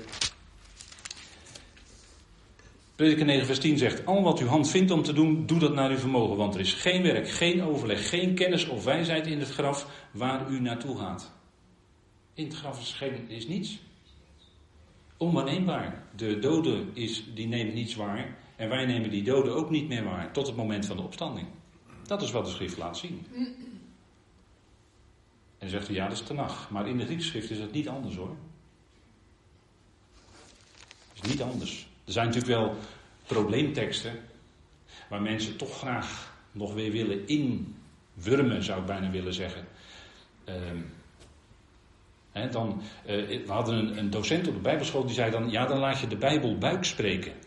Prediker 2.97 3.25
9 3.25 3.47
vers 3.47 3.59
10 3.59 3.79
zegt, 3.79 4.07
al 4.07 4.23
wat 4.23 4.39
uw 4.39 4.47
hand 4.47 4.71
vindt 4.71 4.91
om 4.91 5.03
te 5.03 5.13
doen, 5.13 5.47
doe 5.47 5.59
dat 5.59 5.75
naar 5.75 5.91
uw 5.91 5.99
vermogen. 5.99 6.37
Want 6.37 6.55
er 6.55 6.61
is 6.61 6.73
geen 6.73 7.03
werk, 7.03 7.31
geen 7.31 7.63
overleg, 7.63 8.09
geen 8.09 8.35
kennis 8.35 8.67
of 8.67 8.85
wijsheid 8.85 9.27
in 9.27 9.39
het 9.39 9.51
graf 9.51 10.07
waar 10.11 10.51
u 10.51 10.61
naartoe 10.61 10.99
gaat. 10.99 11.33
In 12.35 12.45
het 12.45 12.57
graf 12.57 12.81
is, 12.81 12.99
is 13.27 13.47
niets. 13.47 13.79
Onwaarneembaar. 15.17 16.03
De 16.17 16.39
dode 16.39 16.85
is, 16.93 17.25
die 17.35 17.47
neemt 17.47 17.75
niets 17.75 17.95
waar. 17.95 18.39
En 18.61 18.69
wij 18.69 18.87
nemen 18.87 19.11
die 19.11 19.23
doden 19.23 19.55
ook 19.55 19.71
niet 19.71 19.89
meer 19.89 20.05
waar. 20.05 20.33
Tot 20.33 20.47
het 20.47 20.57
moment 20.57 20.87
van 20.87 20.97
de 20.97 21.03
opstanding. 21.03 21.47
Dat 22.03 22.23
is 22.23 22.31
wat 22.31 22.45
de 22.45 22.51
schrift 22.51 22.77
laat 22.77 22.99
zien. 22.99 23.27
En 25.59 25.69
zegt 25.69 25.89
u, 25.89 25.95
ja, 25.95 26.09
dat 26.09 26.17
is 26.17 26.23
tenag. 26.23 26.71
Maar 26.71 26.89
in 26.89 26.99
de 26.99 27.05
Griekse 27.05 27.27
schrift 27.27 27.51
is 27.51 27.59
het 27.59 27.73
niet 27.73 27.89
anders 27.89 28.17
hoor. 28.17 28.37
Is 31.23 31.31
niet 31.31 31.43
anders. 31.43 31.89
Er 32.05 32.13
zijn 32.13 32.27
natuurlijk 32.27 32.55
wel 32.55 32.75
probleemteksten 33.27 34.21
waar 35.09 35.23
mensen 35.23 35.57
toch 35.57 35.79
graag 35.79 36.37
nog 36.53 36.75
weer 36.75 36.93
willen 36.93 37.27
inwurmen, 37.27 38.63
zou 38.63 38.81
ik 38.81 38.87
bijna 38.87 39.11
willen 39.11 39.35
zeggen. 39.35 39.67
Uh, 42.35 42.51
dan, 42.51 42.83
uh, 43.07 43.47
we 43.47 43.53
hadden 43.53 43.75
een, 43.75 43.99
een, 43.99 44.11
docent 44.11 44.49
op 44.49 44.55
de 44.55 44.61
Bijbelschool 44.61 45.05
die 45.05 45.15
zei 45.15 45.31
dan: 45.31 45.51
Ja, 45.51 45.67
dan 45.67 45.79
laat 45.79 46.01
je 46.01 46.07
de 46.07 46.17
Bijbel 46.17 46.59
buik 46.59 46.85
spreken. 46.85 47.40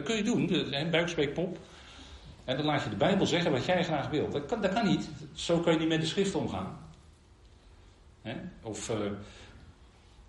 Dat 0.00 0.08
kun 0.08 0.18
je 0.18 0.22
doen, 0.22 0.46
de, 0.46 0.88
buikspreekpop. 0.90 1.58
En 2.44 2.56
dan 2.56 2.66
laat 2.66 2.82
je 2.82 2.90
de 2.90 2.96
Bijbel 2.96 3.26
zeggen 3.26 3.52
wat 3.52 3.64
jij 3.64 3.84
graag 3.84 4.08
wil. 4.08 4.30
Dat 4.30 4.46
kan, 4.46 4.60
dat 4.60 4.72
kan 4.72 4.86
niet. 4.86 5.08
Zo 5.32 5.58
kun 5.58 5.72
je 5.72 5.78
niet 5.78 5.88
met 5.88 6.00
de 6.00 6.06
schrift 6.06 6.34
omgaan. 6.34 6.78
Of 8.62 8.90
uh, 8.90 8.96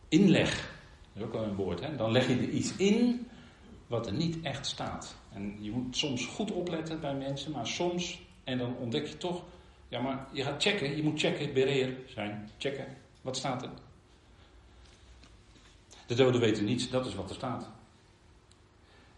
inleg. 0.09 0.73
Dat 1.13 1.21
is 1.21 1.23
ook 1.23 1.33
wel 1.33 1.43
een 1.43 1.55
woord. 1.55 1.79
Hè? 1.79 1.95
Dan 1.95 2.11
leg 2.11 2.27
je 2.27 2.35
er 2.35 2.49
iets 2.49 2.75
in 2.75 3.27
wat 3.87 4.07
er 4.07 4.13
niet 4.13 4.41
echt 4.41 4.65
staat. 4.65 5.15
En 5.33 5.57
je 5.59 5.71
moet 5.71 5.97
soms 5.97 6.25
goed 6.25 6.51
opletten 6.51 6.99
bij 6.99 7.15
mensen, 7.15 7.51
maar 7.51 7.67
soms, 7.67 8.21
en 8.43 8.57
dan 8.57 8.75
ontdek 8.77 9.07
je 9.07 9.17
toch, 9.17 9.43
ja 9.87 10.01
maar 10.01 10.27
je 10.31 10.43
gaat 10.43 10.61
checken, 10.61 10.95
je 10.95 11.03
moet 11.03 11.19
checken, 11.19 11.53
bereer 11.53 11.97
zijn, 12.07 12.49
checken, 12.57 12.85
wat 13.21 13.37
staat 13.37 13.63
er? 13.63 13.69
De 16.07 16.15
doden 16.15 16.41
weten 16.41 16.65
niets, 16.65 16.89
dat 16.89 17.05
is 17.05 17.15
wat 17.15 17.29
er 17.29 17.35
staat. 17.35 17.69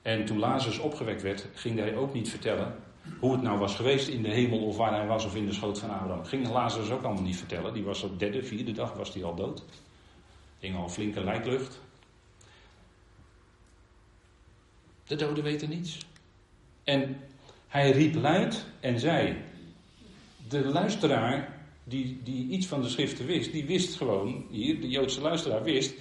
En 0.03 0.25
toen 0.25 0.39
Lazarus 0.39 0.79
opgewekt 0.79 1.21
werd, 1.21 1.47
ging 1.53 1.79
hij 1.79 1.95
ook 1.95 2.13
niet 2.13 2.29
vertellen 2.29 2.75
hoe 3.19 3.31
het 3.31 3.41
nou 3.41 3.59
was 3.59 3.75
geweest 3.75 4.07
in 4.07 4.23
de 4.23 4.29
hemel 4.29 4.65
of 4.65 4.77
waar 4.77 4.93
hij 4.93 5.07
was 5.07 5.25
of 5.25 5.35
in 5.35 5.45
de 5.45 5.53
schoot 5.53 5.79
van 5.79 5.89
Abraham. 5.89 6.25
Ging 6.25 6.49
Lazarus 6.49 6.89
ook 6.89 7.03
allemaal 7.03 7.23
niet 7.23 7.37
vertellen. 7.37 7.73
Die 7.73 7.83
was 7.83 8.03
op 8.03 8.19
derde, 8.19 8.43
vierde 8.43 8.71
dag 8.71 8.93
was 8.93 9.13
hij 9.13 9.23
al 9.23 9.35
dood. 9.35 9.63
Ging 10.59 10.75
al 10.75 10.89
flinke 10.89 11.23
lijklucht. 11.23 11.81
De 15.07 15.15
doden 15.15 15.43
weten 15.43 15.69
niets. 15.69 15.97
En 16.83 17.17
hij 17.67 17.91
riep 17.91 18.15
luid 18.15 18.65
en 18.79 18.99
zei: 18.99 19.37
De 20.47 20.65
luisteraar 20.65 21.61
die, 21.83 22.19
die 22.23 22.47
iets 22.47 22.67
van 22.67 22.81
de 22.81 22.89
schriften 22.89 23.25
wist, 23.25 23.51
die 23.51 23.65
wist 23.65 23.95
gewoon, 23.95 24.45
hier, 24.49 24.81
de 24.81 24.89
Joodse 24.89 25.21
luisteraar 25.21 25.63
wist, 25.63 25.93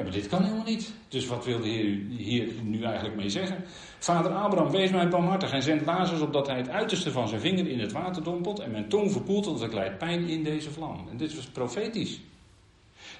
ja, 0.00 0.06
maar 0.06 0.20
dit 0.20 0.28
kan 0.28 0.42
helemaal 0.42 0.64
niet. 0.64 0.92
Dus 1.08 1.26
wat 1.26 1.44
wil 1.44 1.60
de 1.60 1.68
Heer 1.68 1.98
hier 2.08 2.52
nu 2.62 2.82
eigenlijk 2.82 3.16
mee 3.16 3.28
zeggen? 3.28 3.64
Vader 3.98 4.32
Abraham, 4.32 4.70
wees 4.70 4.90
mij 4.90 5.08
barmhartig 5.08 5.52
en 5.52 5.62
zend 5.62 5.86
Lazarus 5.86 6.20
opdat 6.20 6.46
hij 6.46 6.56
het 6.56 6.68
uiterste 6.68 7.10
van 7.10 7.28
zijn 7.28 7.40
vinger 7.40 7.66
in 7.68 7.80
het 7.80 7.92
water 7.92 8.22
dompelt 8.22 8.58
en 8.58 8.70
mijn 8.70 8.88
tong 8.88 9.12
verkoelt, 9.12 9.44
want 9.44 9.62
ik 9.62 9.72
leid 9.72 9.98
pijn 9.98 10.28
in 10.28 10.44
deze 10.44 10.70
vlam. 10.70 11.08
En 11.10 11.16
dit 11.16 11.34
was 11.34 11.46
profetisch. 11.46 12.20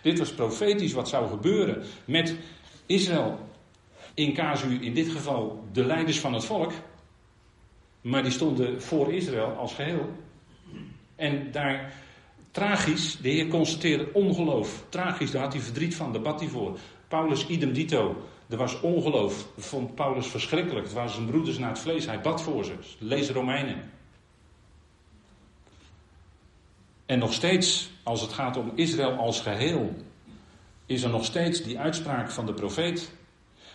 Dit 0.02 0.18
was 0.18 0.34
profetisch 0.34 0.92
wat 0.92 1.08
zou 1.08 1.28
gebeuren 1.28 1.82
met 2.04 2.36
Israël 2.86 3.38
in 4.14 4.34
casu, 4.34 4.78
in 4.80 4.94
dit 4.94 5.08
geval 5.08 5.64
de 5.72 5.84
leiders 5.84 6.20
van 6.20 6.34
het 6.34 6.44
volk, 6.44 6.72
maar 8.00 8.22
die 8.22 8.32
stonden 8.32 8.82
voor 8.82 9.12
Israël 9.12 9.56
als 9.56 9.74
geheel. 9.74 10.12
En 11.16 11.50
daar, 11.50 11.92
tragisch, 12.50 13.16
de 13.16 13.28
Heer 13.28 13.48
constateerde 13.48 14.08
ongeloof. 14.12 14.84
Tragisch, 14.88 15.30
daar 15.30 15.42
had 15.42 15.52
hij 15.52 15.62
verdriet 15.62 15.94
van, 15.94 16.12
daar 16.12 16.22
bad 16.22 16.40
hij 16.40 16.48
voor. 16.48 16.78
Paulus 17.08 17.46
idem 17.46 17.72
dito. 17.72 18.16
Er 18.48 18.56
was 18.56 18.80
ongeloof. 18.80 19.46
Vond 19.56 19.94
Paulus 19.94 20.26
verschrikkelijk. 20.26 20.84
Het 20.84 20.94
waren 20.94 21.10
zijn 21.10 21.26
broeders 21.26 21.58
naar 21.58 21.68
het 21.68 21.78
vlees. 21.78 22.06
Hij 22.06 22.20
bad 22.20 22.42
voor 22.42 22.64
ze. 22.64 22.72
Lees 22.98 23.30
Romeinen. 23.30 23.90
En 27.06 27.18
nog 27.18 27.32
steeds, 27.32 27.90
als 28.02 28.20
het 28.20 28.32
gaat 28.32 28.56
om 28.56 28.72
Israël 28.74 29.12
als 29.12 29.40
geheel, 29.40 29.94
is 30.86 31.02
er 31.02 31.10
nog 31.10 31.24
steeds 31.24 31.62
die 31.62 31.78
uitspraak 31.78 32.30
van 32.30 32.46
de 32.46 32.54
profeet 32.54 33.12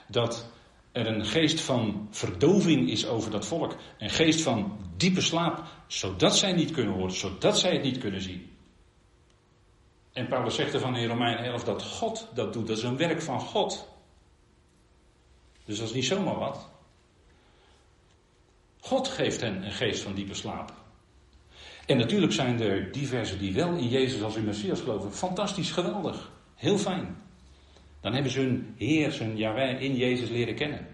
dat 0.08 0.50
er 0.92 1.08
een 1.08 1.26
geest 1.26 1.62
van 1.62 2.08
verdoving 2.12 2.90
is 2.90 3.08
over 3.08 3.32
dat 3.32 3.46
volk. 3.46 3.76
Een 3.98 4.10
geest 4.10 4.42
van 4.42 4.78
diepe 4.98 5.22
slaap, 5.22 5.64
zodat 5.88 6.38
zij 6.38 6.54
niet 6.54 6.72
kunnen 6.72 6.94
horen, 6.94 7.12
zodat 7.12 7.60
zij 7.60 7.74
het 7.74 7.84
niet 7.84 7.98
kunnen 7.98 8.22
zien. 8.22 8.55
En 10.16 10.28
Paulus 10.28 10.56
zegt 10.56 10.74
ervan 10.74 10.96
in 10.96 11.08
Romein 11.08 11.38
11 11.38 11.64
dat 11.64 11.84
God 11.84 12.28
dat 12.34 12.54
doet. 12.54 12.68
Dat 12.68 12.78
is 12.78 12.84
een 12.84 12.98
werk 12.98 13.22
van 13.22 13.40
God. 13.40 13.88
Dus 15.66 15.78
dat 15.78 15.88
is 15.88 15.94
niet 15.94 16.06
zomaar 16.06 16.40
wat. 16.40 16.70
God 18.80 19.08
geeft 19.08 19.42
hen 19.42 19.64
een 19.66 19.72
geest 19.72 20.02
van 20.02 20.14
diepe 20.14 20.34
slaap. 20.34 20.74
En 21.86 21.98
natuurlijk 21.98 22.34
zijn 22.34 22.62
er 22.62 22.92
diverse 22.92 23.38
die 23.38 23.54
wel 23.54 23.74
in 23.74 23.88
Jezus 23.88 24.22
als 24.22 24.36
in 24.36 24.46
Messias 24.46 24.80
geloven. 24.80 25.14
Fantastisch, 25.14 25.72
geweldig. 25.72 26.32
Heel 26.56 26.78
fijn. 26.78 27.18
Dan 28.02 28.14
hebben 28.14 28.32
ze 28.32 28.40
hun 28.40 28.74
Heer, 28.78 29.12
zijn 29.12 29.38
Yahweh 29.38 29.82
in 29.82 29.96
Jezus 29.96 30.30
leren 30.30 30.56
kennen. 30.56 30.88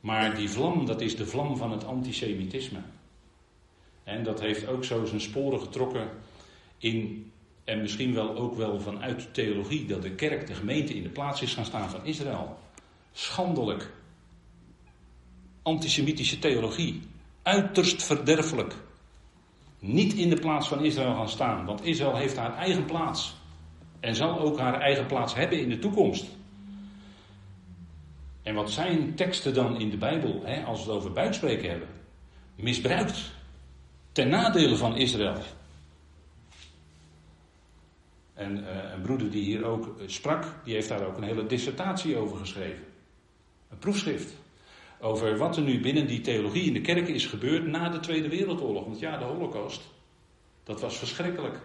Maar 0.00 0.34
die 0.34 0.50
vlam, 0.50 0.86
dat 0.86 1.00
is 1.00 1.16
de 1.16 1.26
vlam 1.26 1.56
van 1.56 1.70
het 1.72 1.84
antisemitisme. 1.84 2.80
En 4.04 4.24
dat 4.24 4.40
heeft 4.40 4.66
ook 4.66 4.84
zo 4.84 5.04
zijn 5.04 5.20
sporen 5.20 5.60
getrokken 5.60 6.10
in, 6.82 7.32
en 7.64 7.80
misschien 7.80 8.14
wel 8.14 8.36
ook 8.36 8.54
wel 8.54 8.80
vanuit 8.80 9.20
de 9.20 9.30
theologie, 9.30 9.86
dat 9.86 10.02
de 10.02 10.10
kerk, 10.10 10.46
de 10.46 10.54
gemeente 10.54 10.94
in 10.94 11.02
de 11.02 11.08
plaats 11.08 11.42
is 11.42 11.54
gaan 11.54 11.64
staan 11.64 11.90
van 11.90 12.04
Israël. 12.04 12.58
Schandelijk. 13.12 13.90
Antisemitische 15.62 16.38
theologie. 16.38 17.02
Uiterst 17.42 18.02
verderfelijk. 18.02 18.74
Niet 19.78 20.14
in 20.14 20.30
de 20.30 20.40
plaats 20.40 20.68
van 20.68 20.84
Israël 20.84 21.14
gaan 21.14 21.28
staan, 21.28 21.64
want 21.64 21.84
Israël 21.84 22.16
heeft 22.16 22.36
haar 22.36 22.56
eigen 22.56 22.84
plaats. 22.84 23.34
En 24.00 24.14
zal 24.14 24.38
ook 24.38 24.58
haar 24.58 24.80
eigen 24.80 25.06
plaats 25.06 25.34
hebben 25.34 25.60
in 25.60 25.68
de 25.68 25.78
toekomst. 25.78 26.26
En 28.42 28.54
wat 28.54 28.70
zijn 28.70 29.14
teksten 29.14 29.54
dan 29.54 29.80
in 29.80 29.90
de 29.90 29.96
Bijbel, 29.96 30.42
hè, 30.44 30.64
als 30.64 30.84
we 30.84 30.90
het 30.90 30.98
over 30.98 31.12
buikspreken 31.12 31.70
hebben? 31.70 31.88
Misbruikt. 32.54 33.32
Ten 34.12 34.28
nadele 34.28 34.76
van 34.76 34.96
Israël. 34.96 35.42
En 38.42 38.58
uh, 38.58 38.92
een 38.94 39.02
broeder 39.02 39.30
die 39.30 39.44
hier 39.44 39.64
ook 39.64 39.86
eh, 39.86 40.08
sprak, 40.08 40.44
die 40.64 40.74
heeft 40.74 40.88
daar 40.88 41.06
ook 41.06 41.16
een 41.16 41.22
hele 41.22 41.46
dissertatie 41.46 42.16
over 42.16 42.36
geschreven. 42.36 42.84
Een 43.70 43.78
proefschrift. 43.78 44.34
Over 45.00 45.36
wat 45.36 45.56
er 45.56 45.62
nu 45.62 45.80
binnen 45.80 46.06
die 46.06 46.20
theologie 46.20 46.64
in 46.64 46.72
de 46.72 46.80
kerken 46.80 47.14
is 47.14 47.26
gebeurd 47.26 47.66
na 47.66 47.88
de 47.88 48.00
Tweede 48.00 48.28
Wereldoorlog. 48.28 48.84
Want 48.84 48.98
ja, 48.98 49.16
de 49.18 49.24
Holocaust. 49.24 49.82
Dat 50.64 50.80
was 50.80 50.96
verschrikkelijk. 50.98 51.58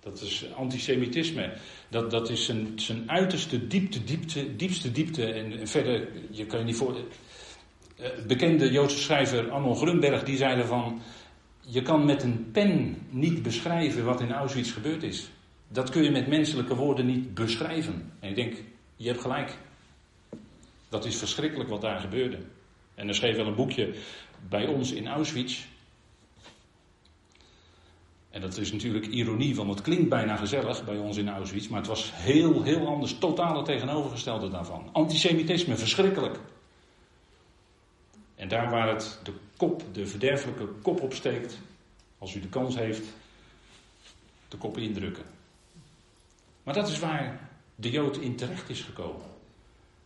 Dat 0.00 0.20
is 0.20 0.46
antisemitisme. 0.54 1.52
Dat, 1.88 2.10
dat 2.10 2.30
is 2.30 2.44
zijn, 2.44 2.72
zijn 2.76 3.10
uiterste 3.10 3.66
diepte, 3.66 4.04
diepte, 4.04 4.56
diepste 4.56 4.92
diepte. 4.92 5.32
En 5.32 5.68
verder, 5.68 6.08
je 6.30 6.46
kan 6.46 6.58
je 6.58 6.64
niet 6.64 6.76
voor. 6.76 6.96
Uh, 8.00 8.06
bekende 8.26 8.70
Joodse 8.70 8.98
schrijver 8.98 9.50
Arnold 9.50 9.78
Grunberg 9.78 10.22
die 10.22 10.36
zei 10.36 10.60
ervan. 10.60 11.02
Je 11.66 11.82
kan 11.82 12.04
met 12.04 12.22
een 12.22 12.50
pen 12.52 12.96
niet 13.10 13.42
beschrijven 13.42 14.04
wat 14.04 14.20
in 14.20 14.32
Auschwitz 14.32 14.72
gebeurd 14.72 15.02
is. 15.02 15.30
Dat 15.68 15.90
kun 15.90 16.02
je 16.02 16.10
met 16.10 16.26
menselijke 16.26 16.74
woorden 16.74 17.06
niet 17.06 17.34
beschrijven. 17.34 18.12
En 18.20 18.28
ik 18.28 18.36
denk, 18.36 18.54
je 18.96 19.08
hebt 19.08 19.20
gelijk. 19.20 19.56
Dat 20.88 21.04
is 21.04 21.16
verschrikkelijk 21.16 21.68
wat 21.68 21.80
daar 21.80 22.00
gebeurde. 22.00 22.38
En 22.94 23.08
er 23.08 23.14
schreef 23.14 23.36
wel 23.36 23.46
een 23.46 23.54
boekje 23.54 23.94
bij 24.48 24.66
ons 24.66 24.92
in 24.92 25.08
Auschwitz. 25.08 25.64
En 28.30 28.40
dat 28.40 28.56
is 28.56 28.72
natuurlijk 28.72 29.06
ironie, 29.06 29.54
want 29.54 29.70
het 29.70 29.82
klinkt 29.82 30.08
bijna 30.08 30.36
gezellig 30.36 30.84
bij 30.84 30.96
ons 30.96 31.16
in 31.16 31.28
Auschwitz, 31.28 31.68
maar 31.68 31.78
het 31.78 31.88
was 31.88 32.10
heel, 32.14 32.62
heel 32.62 32.86
anders, 32.86 33.18
totale 33.18 33.62
tegenovergestelde 33.62 34.48
daarvan. 34.48 34.88
Antisemitisme, 34.92 35.76
verschrikkelijk. 35.76 36.38
En 38.44 38.50
daar 38.50 38.70
waar 38.70 38.88
het 38.88 39.20
de 39.22 39.32
kop, 39.56 39.82
de 39.92 40.06
verderfelijke 40.06 40.66
kop 40.66 41.00
opsteekt, 41.00 41.58
als 42.18 42.34
u 42.34 42.40
de 42.40 42.48
kans 42.48 42.74
heeft, 42.76 43.04
de 44.48 44.56
kop 44.56 44.78
indrukken. 44.78 45.24
Maar 46.62 46.74
dat 46.74 46.88
is 46.88 46.98
waar 46.98 47.50
de 47.74 47.90
Jood 47.90 48.16
in 48.16 48.36
terecht 48.36 48.68
is 48.68 48.80
gekomen. 48.80 49.26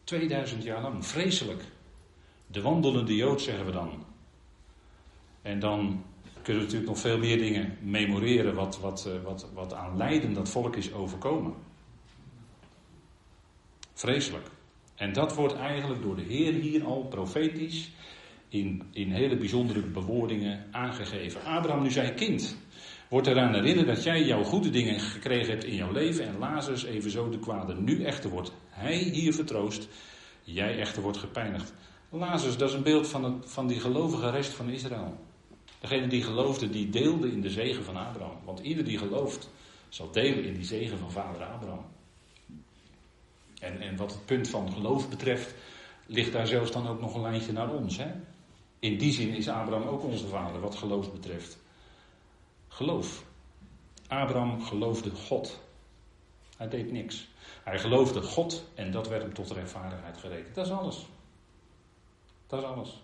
2000 0.04 0.62
jaar 0.62 0.82
lang, 0.82 1.06
vreselijk. 1.06 1.62
De 2.46 2.62
wandelende 2.62 3.16
Jood 3.16 3.40
zeggen 3.40 3.66
we 3.66 3.72
dan. 3.72 4.04
En 5.42 5.58
dan 5.58 6.04
kunnen 6.42 6.62
we 6.62 6.68
natuurlijk 6.68 6.90
nog 6.90 6.98
veel 6.98 7.18
meer 7.18 7.38
dingen 7.38 7.78
memoreren 7.80 8.54
wat, 8.54 8.80
wat, 8.80 9.06
eh, 9.06 9.22
wat, 9.22 9.46
wat 9.54 9.72
aan 9.72 9.96
lijden 9.96 10.32
dat 10.32 10.48
volk 10.48 10.76
is 10.76 10.92
overkomen. 10.92 11.54
Vreselijk. 13.92 14.46
En 14.94 15.12
dat 15.12 15.34
wordt 15.34 15.54
eigenlijk 15.54 16.02
door 16.02 16.16
de 16.16 16.22
Heer 16.22 16.52
hier 16.52 16.84
al 16.84 17.04
profetisch 17.04 17.90
in, 18.48 18.82
in 18.92 19.10
hele 19.10 19.36
bijzondere 19.36 19.80
bewoordingen 19.80 20.66
aangegeven. 20.70 21.44
Abraham, 21.44 21.82
nu 21.82 21.90
zei 21.90 22.14
kind, 22.14 22.56
wordt 23.08 23.26
eraan 23.26 23.54
herinnerd 23.54 23.86
dat 23.86 24.02
jij 24.02 24.24
jouw 24.24 24.42
goede 24.42 24.70
dingen 24.70 25.00
gekregen 25.00 25.50
hebt 25.50 25.64
in 25.64 25.74
jouw 25.74 25.92
leven 25.92 26.26
en 26.26 26.38
Lazarus 26.38 26.84
evenzo 26.84 27.28
de 27.28 27.38
kwade. 27.38 27.74
Nu 27.74 28.04
echter 28.04 28.30
wordt 28.30 28.52
hij 28.68 28.96
hier 28.96 29.34
vertroost, 29.34 29.88
jij 30.42 30.78
echter 30.78 31.02
wordt 31.02 31.18
gepijnigd. 31.18 31.72
Lazarus, 32.10 32.56
dat 32.56 32.68
is 32.68 32.74
een 32.74 32.82
beeld 32.82 33.08
van, 33.08 33.24
het, 33.24 33.50
van 33.50 33.66
die 33.66 33.80
gelovige 33.80 34.30
rest 34.30 34.50
van 34.50 34.70
Israël. 34.70 35.16
Degene 35.80 36.06
die 36.06 36.22
geloofde, 36.22 36.70
die 36.70 36.90
deelde 36.90 37.32
in 37.32 37.40
de 37.40 37.50
zegen 37.50 37.84
van 37.84 37.96
Abraham. 37.96 38.36
Want 38.44 38.60
ieder 38.60 38.84
die 38.84 38.98
gelooft, 38.98 39.50
zal 39.88 40.10
delen 40.10 40.44
in 40.44 40.54
die 40.54 40.64
zegen 40.64 40.98
van 40.98 41.12
vader 41.12 41.42
Abraham. 41.42 41.84
En, 43.60 43.80
en 43.80 43.96
wat 43.96 44.12
het 44.12 44.24
punt 44.24 44.48
van 44.48 44.72
geloof 44.72 45.08
betreft, 45.08 45.54
ligt 46.06 46.32
daar 46.32 46.46
zelfs 46.46 46.72
dan 46.72 46.88
ook 46.88 47.00
nog 47.00 47.14
een 47.14 47.22
lijntje 47.22 47.52
naar 47.52 47.72
ons. 47.74 47.96
Hè? 47.96 48.06
In 48.78 48.98
die 48.98 49.12
zin 49.12 49.34
is 49.34 49.48
Abraham 49.48 49.88
ook 49.88 50.02
onze 50.02 50.26
vader, 50.26 50.60
wat 50.60 50.74
geloof 50.74 51.12
betreft. 51.12 51.58
Geloof. 52.68 53.24
Abraham 54.08 54.62
geloofde 54.62 55.10
God. 55.10 55.60
Hij 56.56 56.68
deed 56.68 56.92
niks. 56.92 57.28
Hij 57.64 57.78
geloofde 57.78 58.22
God 58.22 58.64
en 58.74 58.90
dat 58.90 59.08
werd 59.08 59.22
hem 59.22 59.34
tot 59.34 59.50
rechtvaardigheid 59.50 60.16
gerekend. 60.18 60.54
Dat 60.54 60.66
is 60.66 60.72
alles. 60.72 61.06
Dat 62.46 62.60
is 62.62 62.66
alles. 62.66 63.02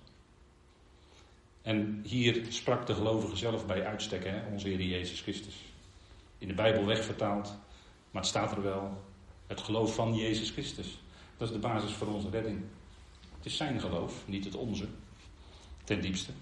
En 1.62 2.00
hier 2.06 2.46
sprak 2.48 2.86
de 2.86 2.94
gelovige 2.94 3.36
zelf 3.36 3.66
bij 3.66 3.86
uitstek, 3.86 4.24
hè, 4.24 4.52
onze 4.52 4.68
Heer 4.68 4.82
Jezus 4.82 5.20
Christus. 5.20 5.54
In 6.38 6.48
de 6.48 6.54
Bijbel 6.54 6.86
wegvertaald, 6.86 7.56
maar 8.10 8.22
het 8.22 8.30
staat 8.30 8.52
er 8.52 8.62
wel. 8.62 9.02
Het 9.46 9.60
geloof 9.60 9.94
van 9.94 10.14
Jezus 10.14 10.50
Christus. 10.50 10.98
Dat 11.36 11.48
is 11.48 11.54
de 11.54 11.60
basis 11.60 11.92
voor 11.92 12.06
onze 12.06 12.30
redding. 12.30 12.62
Het 13.36 13.46
is 13.46 13.56
zijn 13.56 13.80
geloof, 13.80 14.22
niet 14.26 14.44
het 14.44 14.54
onze. 14.54 14.88
Ten 15.84 16.00
diepste. 16.00 16.32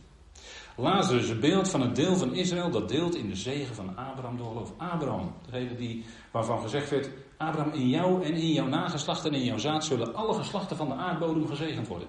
Lazarus, 0.76 1.28
een 1.28 1.40
beeld 1.40 1.70
van 1.70 1.80
het 1.80 1.96
deel 1.96 2.16
van 2.16 2.34
Israël 2.34 2.70
dat 2.70 2.88
deelt 2.88 3.14
in 3.14 3.28
de 3.28 3.36
zegen 3.36 3.74
van 3.74 3.96
Abraham 3.96 4.36
door 4.36 4.48
geloof. 4.48 4.72
Abraham, 4.76 5.34
degene 5.50 5.74
die, 5.74 6.04
waarvan 6.30 6.60
gezegd 6.60 6.90
werd, 6.90 7.08
Abraham 7.36 7.72
in 7.72 7.88
jou 7.88 8.24
en 8.24 8.34
in 8.34 8.52
jouw 8.52 8.66
nageslacht 8.66 9.24
en 9.24 9.34
in 9.34 9.44
jouw 9.44 9.58
zaad 9.58 9.84
zullen 9.84 10.14
alle 10.14 10.34
geslachten 10.34 10.76
van 10.76 10.88
de 10.88 10.94
aardbodem 10.94 11.46
gezegend 11.46 11.88
worden. 11.88 12.08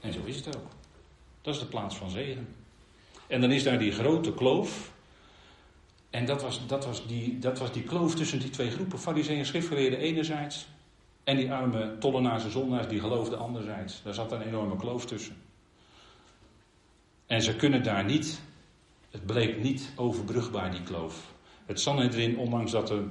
En 0.00 0.12
zo 0.12 0.20
is 0.24 0.36
het 0.36 0.56
ook. 0.56 0.68
Dat 1.42 1.54
is 1.54 1.60
de 1.60 1.66
plaats 1.66 1.96
van 1.96 2.10
zegen. 2.10 2.48
En 3.26 3.40
dan 3.40 3.50
is 3.50 3.62
daar 3.62 3.78
die 3.78 3.92
grote 3.92 4.34
kloof. 4.34 4.92
En 6.10 6.26
dat 6.26 6.42
was, 6.42 6.66
dat 6.66 6.86
was, 6.86 7.06
die, 7.06 7.38
dat 7.38 7.58
was 7.58 7.72
die 7.72 7.82
kloof 7.82 8.14
tussen 8.14 8.40
die 8.40 8.50
twee 8.50 8.70
groepen. 8.70 8.98
Farizeeën 8.98 9.38
en 9.38 9.46
schriftgeleerden 9.46 9.98
enerzijds. 9.98 10.66
En 11.24 11.36
die 11.36 11.52
arme 11.52 11.98
tollenaars 11.98 12.44
en 12.44 12.50
zondaars 12.50 12.88
die 12.88 13.00
geloofden 13.00 13.38
anderzijds. 13.38 14.02
Daar 14.02 14.14
zat 14.14 14.32
een 14.32 14.42
enorme 14.42 14.76
kloof 14.76 15.06
tussen. 15.06 15.36
En 17.26 17.42
ze 17.42 17.56
kunnen 17.56 17.82
daar 17.82 18.04
niet, 18.04 18.40
het 19.10 19.26
bleek 19.26 19.62
niet 19.62 19.92
overbrugbaar 19.96 20.70
die 20.70 20.82
kloof. 20.82 21.34
Het 21.66 21.80
Sanhedrin, 21.80 22.38
ondanks 22.38 22.70
dat 22.70 22.90
er 22.90 23.04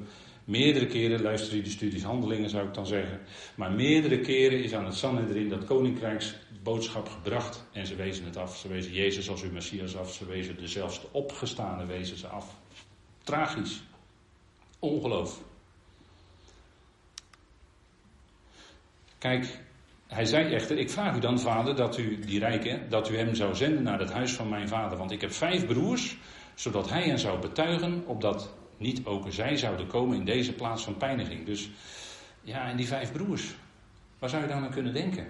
meerdere 0.44 0.86
keren, 0.86 1.22
luister 1.22 1.56
je 1.56 1.62
de 1.62 1.70
studies 1.70 2.04
handelingen 2.04 2.50
zou 2.50 2.68
ik 2.68 2.74
dan 2.74 2.86
zeggen, 2.86 3.20
maar 3.56 3.72
meerdere 3.72 4.20
keren 4.20 4.64
is 4.64 4.74
aan 4.74 4.86
het 4.86 4.96
Sanhedrin 4.96 5.50
dat 5.50 5.66
koninkrijksboodschap 5.66 7.10
gebracht 7.10 7.66
en 7.72 7.86
ze 7.86 7.96
wezen 7.96 8.26
het 8.26 8.38
af. 8.38 8.58
Ze 8.58 8.68
wezen 8.68 8.94
Jezus 8.94 9.30
als 9.30 9.44
uw 9.44 9.52
Messias 9.52 9.98
af, 9.98 10.14
ze 10.14 10.26
wezen 10.26 10.58
de 10.58 10.68
zelfs 10.68 11.02
de 11.02 11.08
opgestane 11.12 11.86
wezen 11.86 12.18
ze 12.18 12.28
af. 12.28 12.56
Tragisch. 13.24 13.84
Ongeloof. 14.80 15.42
Kijk, 19.18 19.60
hij 20.16 20.26
zei 20.26 20.54
echter, 20.54 20.78
ik 20.78 20.90
vraag 20.90 21.16
u 21.16 21.20
dan, 21.20 21.40
vader, 21.40 21.76
dat 21.76 21.98
u 21.98 22.20
die 22.20 22.40
rijke, 22.40 22.82
dat 22.90 23.10
u 23.10 23.18
hem 23.18 23.36
zou 23.36 23.56
zenden 23.56 23.84
naar 23.84 24.00
het 24.00 24.12
huis 24.12 24.34
van 24.34 24.50
mijn 24.50 24.68
vader. 24.68 24.98
Want 24.98 25.12
ik 25.12 25.22
heb 25.22 25.32
vijf 25.32 25.66
broers, 25.66 26.18
zodat 26.54 26.90
hij 26.90 27.04
hen 27.04 27.20
zou 27.20 27.40
betuigen, 27.40 28.04
opdat 28.06 28.54
niet 28.78 29.06
ook 29.06 29.26
zij 29.30 29.58
zouden 29.58 29.88
komen 29.88 30.18
in 30.18 30.26
deze 30.26 30.54
plaats 30.54 30.84
van 30.84 30.98
pijniging. 30.98 31.46
Dus 31.46 31.70
ja, 32.42 32.70
en 32.70 32.78
die 32.78 32.88
vijf 32.88 33.12
broers, 33.12 33.56
waar 34.20 34.30
zou 34.30 34.42
je 34.42 34.48
dan 34.48 34.64
aan 34.64 34.72
kunnen 34.72 34.94
denken? 34.94 35.28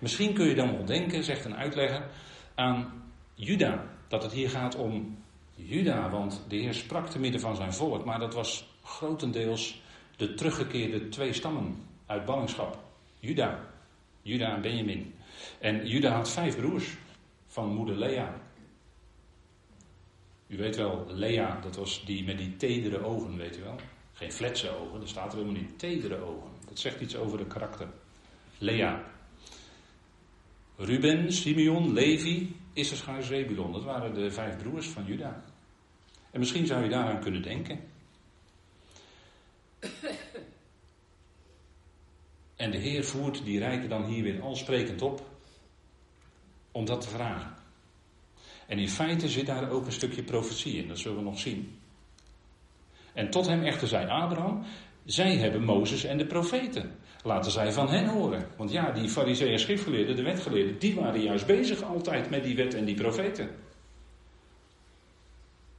Misschien 0.00 0.34
kun 0.34 0.46
je 0.46 0.54
dan 0.54 0.76
wel 0.76 0.84
denken, 0.84 1.24
zegt 1.24 1.44
een 1.44 1.56
uitlegger, 1.56 2.06
aan 2.54 3.02
Juda. 3.34 3.84
Dat 4.08 4.22
het 4.22 4.32
hier 4.32 4.50
gaat 4.50 4.76
om 4.76 5.18
Juda, 5.54 6.10
want 6.10 6.44
de 6.48 6.56
Heer 6.56 6.74
sprak 6.74 7.08
te 7.08 7.18
midden 7.18 7.40
van 7.40 7.56
zijn 7.56 7.72
volk, 7.72 8.04
maar 8.04 8.18
dat 8.18 8.34
was 8.34 8.68
grotendeels 8.82 9.82
de 10.16 10.34
teruggekeerde 10.34 11.08
twee 11.08 11.32
stammen 11.32 11.76
uit 12.06 12.24
ballingschap. 12.24 12.78
Juda, 13.20 13.72
Juda 14.24 14.54
en 14.54 14.62
Benjamin. 14.62 15.14
En 15.58 15.86
Juda 15.86 16.10
had 16.10 16.30
vijf 16.30 16.56
broers 16.56 16.96
van 17.46 17.74
moeder 17.74 17.98
Lea. 17.98 18.40
U 20.46 20.56
weet 20.56 20.76
wel, 20.76 21.06
Lea, 21.08 21.60
dat 21.60 21.76
was 21.76 22.04
die 22.04 22.24
met 22.24 22.38
die 22.38 22.56
tedere 22.56 23.04
ogen, 23.04 23.36
weet 23.36 23.58
u 23.58 23.62
wel. 23.62 23.76
Geen 24.12 24.32
fletse 24.32 24.76
ogen, 24.76 25.00
er 25.00 25.08
staat 25.08 25.32
er 25.32 25.38
helemaal 25.38 25.60
niet 25.60 25.78
tedere 25.78 26.16
ogen. 26.16 26.50
Dat 26.68 26.78
zegt 26.78 27.00
iets 27.00 27.16
over 27.16 27.38
de 27.38 27.46
karakter. 27.46 27.88
Lea. 28.58 29.04
Ruben, 30.76 31.32
Simeon, 31.32 31.92
Levi, 31.92 32.56
Issachar, 32.72 33.22
Zebulon. 33.22 33.72
Dat 33.72 33.84
waren 33.84 34.14
de 34.14 34.30
vijf 34.30 34.56
broers 34.56 34.86
van 34.86 35.04
Juda. 35.04 35.44
En 36.30 36.38
misschien 36.38 36.66
zou 36.66 36.82
je 36.82 36.88
daaraan 36.88 37.20
kunnen 37.20 37.42
denken. 37.42 37.80
En 42.64 42.70
de 42.70 42.78
Heer 42.78 43.04
voert 43.04 43.44
die 43.44 43.58
rijken 43.58 43.88
dan 43.88 44.04
hier 44.04 44.22
weer 44.22 44.40
al 44.40 44.56
sprekend 44.56 45.02
op 45.02 45.22
om 46.72 46.84
dat 46.84 47.00
te 47.00 47.08
vragen. 47.08 47.54
En 48.66 48.78
in 48.78 48.88
feite 48.88 49.28
zit 49.28 49.46
daar 49.46 49.70
ook 49.70 49.86
een 49.86 49.92
stukje 49.92 50.22
profetie 50.22 50.76
in, 50.76 50.88
dat 50.88 50.98
zullen 50.98 51.16
we 51.16 51.24
nog 51.24 51.38
zien. 51.38 51.78
En 53.12 53.30
tot 53.30 53.46
hem 53.46 53.62
echter 53.62 53.88
zei 53.88 54.08
Abraham, 54.08 54.64
zij 55.04 55.36
hebben 55.36 55.64
Mozes 55.64 56.04
en 56.04 56.18
de 56.18 56.26
profeten. 56.26 56.96
Laten 57.22 57.50
zij 57.50 57.72
van 57.72 57.88
hen 57.88 58.06
horen. 58.06 58.46
Want 58.56 58.70
ja, 58.70 58.90
die 58.90 59.08
fariseeën 59.08 59.58
schriftgeleerden, 59.58 60.16
de 60.16 60.22
wetgeleerden, 60.22 60.78
die 60.78 60.94
waren 60.94 61.22
juist 61.22 61.46
bezig 61.46 61.82
altijd 61.82 62.30
met 62.30 62.44
die 62.44 62.56
wet 62.56 62.74
en 62.74 62.84
die 62.84 62.94
profeten. 62.96 63.50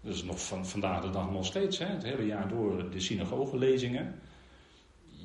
Dat 0.01 0.13
is 0.13 0.23
nog 0.23 0.47
van 0.47 0.65
vandaag 0.65 1.01
de 1.01 1.09
dag 1.09 1.31
nog 1.31 1.45
steeds, 1.45 1.77
hè? 1.77 1.85
het 1.85 2.03
hele 2.03 2.25
jaar 2.25 2.47
door 2.47 2.89
de 2.89 2.99
synagogelezingen. 2.99 4.19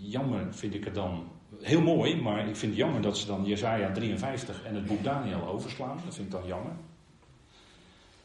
Jammer 0.02 0.54
vind 0.54 0.74
ik 0.74 0.84
het 0.84 0.94
dan 0.94 1.38
heel 1.61 1.80
mooi, 1.80 2.16
maar 2.16 2.48
ik 2.48 2.57
vind 2.57 2.72
het 2.72 2.80
jammer 2.80 3.03
dat 3.03 3.18
ze 3.18 3.26
dan 3.26 3.44
Jezaja 3.44 3.92
53 3.92 4.64
en 4.64 4.74
het 4.74 4.86
boek 4.86 5.05
Daniel 5.05 5.46
overslaan. 5.46 6.01
Dat 6.05 6.14
vind 6.14 6.26
ik 6.26 6.32
dan 6.32 6.46
jammer. 6.46 6.72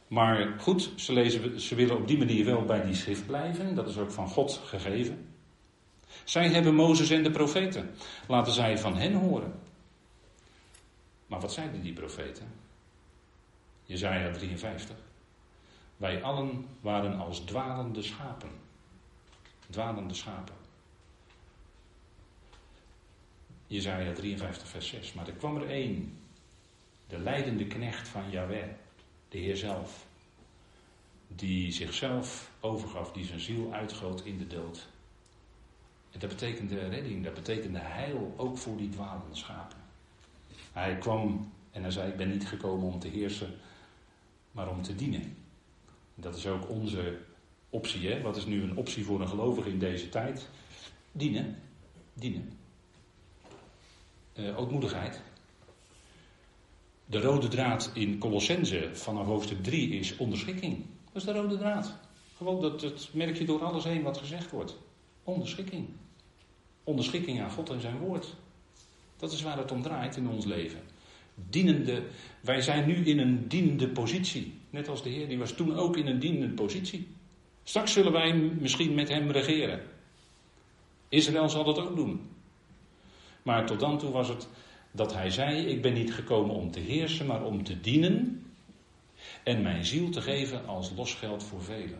Maar 0.07 0.53
goed, 0.59 0.91
ze, 0.95 1.13
lezen, 1.13 1.61
ze 1.61 1.75
willen 1.75 1.97
op 1.97 2.07
die 2.07 2.17
manier 2.17 2.45
wel 2.45 2.65
bij 2.65 2.85
die 2.85 2.95
schrift 2.95 3.25
blijven. 3.25 3.75
Dat 3.75 3.87
is 3.87 3.97
ook 3.97 4.11
van 4.11 4.27
God 4.27 4.61
gegeven. 4.65 5.27
Zij 6.23 6.49
hebben 6.49 6.75
Mozes 6.75 7.09
en 7.09 7.23
de 7.23 7.31
profeten. 7.31 7.89
Laten 8.27 8.53
zij 8.53 8.77
van 8.77 8.97
hen 8.97 9.13
horen. 9.13 9.53
Maar 11.27 11.39
wat 11.39 11.53
zeiden 11.53 11.81
die 11.81 11.93
profeten? 11.93 12.47
Jezaja 13.83 14.31
53. 14.31 14.95
Wij 15.97 16.23
allen 16.23 16.65
waren 16.81 17.19
als 17.19 17.39
dwalende 17.39 18.01
schapen. 18.01 18.49
Dwalende 19.69 20.13
schapen. 20.13 20.64
Jezaja 23.67 24.13
53, 24.13 24.67
vers 24.67 24.87
6. 24.87 25.13
Maar 25.13 25.27
er 25.27 25.33
kwam 25.33 25.55
er 25.55 25.69
één, 25.69 26.17
de 27.07 27.19
leidende 27.19 27.67
knecht 27.67 28.07
van 28.07 28.29
Yahweh, 28.29 28.67
de 29.29 29.37
Heer 29.37 29.57
zelf, 29.57 30.05
die 31.27 31.71
zichzelf 31.71 32.51
overgaf, 32.59 33.11
die 33.11 33.25
zijn 33.25 33.39
ziel 33.39 33.73
uitgoot 33.73 34.21
in 34.25 34.37
de 34.37 34.47
dood. 34.47 34.87
En 36.11 36.19
dat 36.19 36.29
betekende 36.29 36.87
redding, 36.87 37.23
dat 37.23 37.33
betekende 37.33 37.79
heil 37.79 38.33
ook 38.37 38.57
voor 38.57 38.77
die 38.77 38.89
dwalende 38.89 39.35
schapen. 39.35 39.77
Hij 40.73 40.97
kwam 40.97 41.51
en 41.71 41.81
hij 41.81 41.91
zei: 41.91 42.11
Ik 42.11 42.17
ben 42.17 42.29
niet 42.29 42.47
gekomen 42.47 42.87
om 42.87 42.99
te 42.99 43.07
heersen, 43.07 43.53
maar 44.51 44.69
om 44.69 44.81
te 44.81 44.95
dienen. 44.95 45.37
Dat 46.15 46.35
is 46.35 46.47
ook 46.47 46.69
onze 46.69 47.17
optie. 47.69 48.09
Hè? 48.09 48.21
Wat 48.21 48.37
is 48.37 48.45
nu 48.45 48.63
een 48.63 48.77
optie 48.77 49.05
voor 49.05 49.21
een 49.21 49.27
gelovige 49.27 49.69
in 49.69 49.79
deze 49.79 50.09
tijd? 50.09 50.49
Dienen. 51.11 51.59
Dienen 52.13 52.57
uh, 54.35 54.59
ootmoedigheid. 54.59 55.21
De 57.05 57.21
rode 57.21 57.47
draad 57.47 57.91
in 57.93 58.17
Colossense 58.17 58.89
vanaf 58.93 59.25
hoofdstuk 59.25 59.63
3 59.63 59.89
is 59.89 60.17
onderschikking. 60.17 60.85
Dat 61.11 61.15
is 61.15 61.23
de 61.23 61.31
rode 61.31 61.57
draad. 61.57 61.97
Gewoon 62.37 62.61
dat, 62.61 62.79
dat 62.79 63.09
merk 63.13 63.37
je 63.37 63.45
door 63.45 63.63
alles 63.63 63.83
heen 63.83 64.01
wat 64.01 64.17
gezegd 64.17 64.51
wordt. 64.51 64.77
Onderschikking. 65.23 65.87
Onderschikking 66.83 67.41
aan 67.41 67.51
God 67.51 67.69
en 67.69 67.81
zijn 67.81 67.97
woord. 67.97 68.35
Dat 69.17 69.31
is 69.31 69.41
waar 69.41 69.57
het 69.57 69.71
om 69.71 69.81
draait 69.81 70.15
in 70.15 70.29
ons 70.29 70.45
leven. 70.45 70.79
Dienende, 71.49 72.03
wij 72.41 72.61
zijn 72.61 72.87
nu 72.87 73.05
in 73.05 73.19
een 73.19 73.47
dienende 73.47 73.89
positie. 73.89 74.59
Net 74.69 74.87
als 74.87 75.03
de 75.03 75.09
Heer, 75.09 75.27
die 75.27 75.37
was 75.37 75.51
toen 75.51 75.75
ook 75.75 75.97
in 75.97 76.07
een 76.07 76.19
dienende 76.19 76.53
positie. 76.53 77.07
Straks 77.63 77.93
zullen 77.93 78.11
wij 78.11 78.33
misschien 78.33 78.93
met 78.93 79.09
hem 79.09 79.31
regeren. 79.31 79.81
Israël 81.09 81.49
zal 81.49 81.63
dat 81.63 81.79
ook 81.79 81.95
doen. 81.95 82.29
Maar 83.45 83.65
tot 83.65 83.79
dan 83.79 83.97
toe 83.97 84.11
was 84.11 84.27
het 84.27 84.47
dat 84.91 85.13
hij 85.13 85.29
zei: 85.29 85.65
Ik 85.65 85.81
ben 85.81 85.93
niet 85.93 86.13
gekomen 86.13 86.55
om 86.55 86.71
te 86.71 86.79
heersen, 86.79 87.25
maar 87.25 87.43
om 87.43 87.63
te 87.63 87.81
dienen 87.81 88.45
en 89.43 89.61
mijn 89.61 89.85
ziel 89.85 90.09
te 90.09 90.21
geven 90.21 90.67
als 90.67 90.91
losgeld 90.95 91.43
voor 91.43 91.63
velen. 91.63 91.99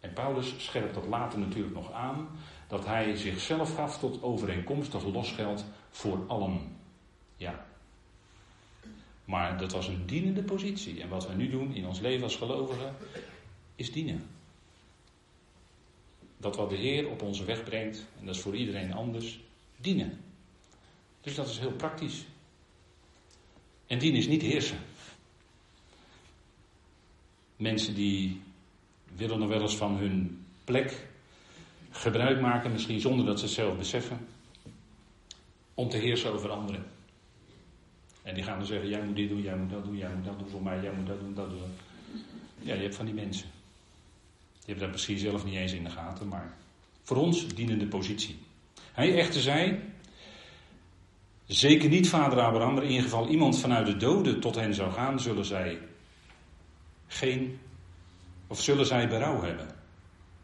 En 0.00 0.12
Paulus 0.12 0.54
scherpt 0.56 0.94
dat 0.94 1.06
later 1.06 1.38
natuurlijk 1.38 1.74
nog 1.74 1.92
aan, 1.92 2.28
dat 2.68 2.86
hij 2.86 3.16
zichzelf 3.16 3.74
gaf 3.74 3.98
tot 3.98 4.22
overeenkomstig 4.22 5.04
losgeld 5.04 5.64
voor 5.90 6.24
allen. 6.26 6.76
Ja. 7.36 7.66
Maar 9.24 9.58
dat 9.58 9.72
was 9.72 9.88
een 9.88 10.06
dienende 10.06 10.42
positie. 10.42 11.02
En 11.02 11.08
wat 11.08 11.26
wij 11.26 11.36
nu 11.36 11.50
doen 11.50 11.74
in 11.74 11.86
ons 11.86 12.00
leven 12.00 12.22
als 12.22 12.36
gelovigen, 12.36 12.94
is 13.74 13.92
dienen. 13.92 14.37
Dat 16.38 16.56
wat 16.56 16.70
de 16.70 16.76
Heer 16.76 17.08
op 17.10 17.22
onze 17.22 17.44
weg 17.44 17.64
brengt, 17.64 18.06
en 18.18 18.26
dat 18.26 18.34
is 18.34 18.40
voor 18.40 18.56
iedereen 18.56 18.92
anders, 18.92 19.40
dienen. 19.76 20.20
Dus 21.20 21.34
dat 21.34 21.48
is 21.48 21.58
heel 21.58 21.72
praktisch. 21.72 22.24
En 23.86 23.98
dienen 23.98 24.18
is 24.18 24.26
niet 24.26 24.42
heersen. 24.42 24.78
Mensen 27.56 27.94
die 27.94 28.42
willen 29.14 29.38
nog 29.38 29.48
wel 29.48 29.60
eens 29.60 29.76
van 29.76 29.96
hun 29.96 30.44
plek 30.64 31.06
gebruik 31.90 32.40
maken, 32.40 32.72
misschien 32.72 33.00
zonder 33.00 33.26
dat 33.26 33.38
ze 33.38 33.44
het 33.44 33.54
zelf 33.54 33.76
beseffen, 33.76 34.26
om 35.74 35.88
te 35.88 35.96
heersen 35.96 36.32
over 36.32 36.50
anderen. 36.50 36.84
En 38.22 38.34
die 38.34 38.44
gaan 38.44 38.58
dan 38.58 38.66
zeggen, 38.66 38.88
jij 38.88 39.02
moet 39.02 39.16
dit 39.16 39.28
doen, 39.28 39.42
jij 39.42 39.56
moet 39.56 39.70
dat 39.70 39.84
doen, 39.84 39.96
jij 39.96 40.14
moet 40.14 40.24
dat 40.24 40.38
doen 40.38 40.48
voor 40.48 40.62
mij, 40.62 40.82
jij 40.82 40.92
moet 40.92 41.06
dat 41.06 41.20
doen, 41.20 41.34
dat 41.34 41.50
doen. 41.50 41.70
Ja, 42.58 42.74
je 42.74 42.82
hebt 42.82 42.94
van 42.94 43.04
die 43.04 43.14
mensen. 43.14 43.48
Hebben 44.68 44.86
dat 44.86 44.96
misschien 44.96 45.18
zelf 45.18 45.44
niet 45.44 45.54
eens 45.54 45.72
in 45.72 45.84
de 45.84 45.90
gaten, 45.90 46.28
maar 46.28 46.56
voor 47.02 47.16
ons 47.16 47.46
dienende 47.46 47.86
positie. 47.86 48.38
Hij 48.92 49.18
echter 49.18 49.40
zei, 49.40 49.82
zeker 51.46 51.88
niet 51.88 52.08
vader 52.08 52.40
Abraham, 52.40 52.74
maar 52.74 52.82
in 52.82 52.88
ieder 52.88 53.04
geval 53.04 53.28
iemand 53.28 53.58
vanuit 53.58 53.86
de 53.86 53.96
doden 53.96 54.40
tot 54.40 54.54
hen 54.54 54.74
zou 54.74 54.92
gaan, 54.92 55.20
zullen 55.20 55.44
zij 55.44 55.78
geen, 57.06 57.58
of 58.46 58.60
zullen 58.60 58.86
zij 58.86 59.08
berouw 59.08 59.42
hebben. 59.42 59.68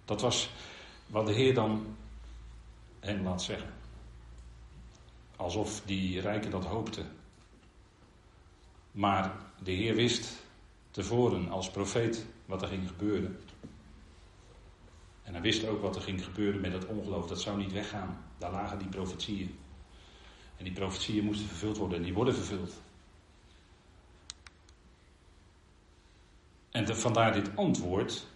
Dat 0.04 0.20
was 0.20 0.50
wat 1.06 1.26
de 1.26 1.32
Heer 1.32 1.54
dan 1.54 1.96
hen 3.00 3.22
laat 3.22 3.42
zeggen. 3.42 3.72
Alsof 5.36 5.82
die 5.84 6.20
rijken 6.20 6.50
dat 6.50 6.64
hoopten. 6.64 7.06
Maar 8.90 9.32
de 9.62 9.72
Heer 9.72 9.94
wist 9.94 10.32
tevoren 10.90 11.48
als 11.48 11.70
profeet 11.70 12.26
wat 12.46 12.62
er 12.62 12.68
ging 12.68 12.88
gebeuren. 12.88 13.38
En 15.24 15.32
hij 15.32 15.42
wist 15.42 15.66
ook 15.66 15.82
wat 15.82 15.96
er 15.96 16.02
ging 16.02 16.24
gebeuren 16.24 16.60
met 16.60 16.72
het 16.72 16.86
ongeloof. 16.86 17.26
Dat 17.26 17.40
zou 17.40 17.58
niet 17.58 17.72
weggaan. 17.72 18.24
Daar 18.38 18.52
lagen 18.52 18.78
die 18.78 18.88
profetieën. 18.88 19.58
En 20.56 20.64
die 20.64 20.72
profetieën 20.72 21.24
moesten 21.24 21.46
vervuld 21.46 21.76
worden 21.76 21.98
en 21.98 22.04
die 22.04 22.14
worden 22.14 22.34
vervuld. 22.34 22.72
En 26.70 26.96
vandaar 26.96 27.32
dit 27.32 27.56
antwoord. 27.56 28.26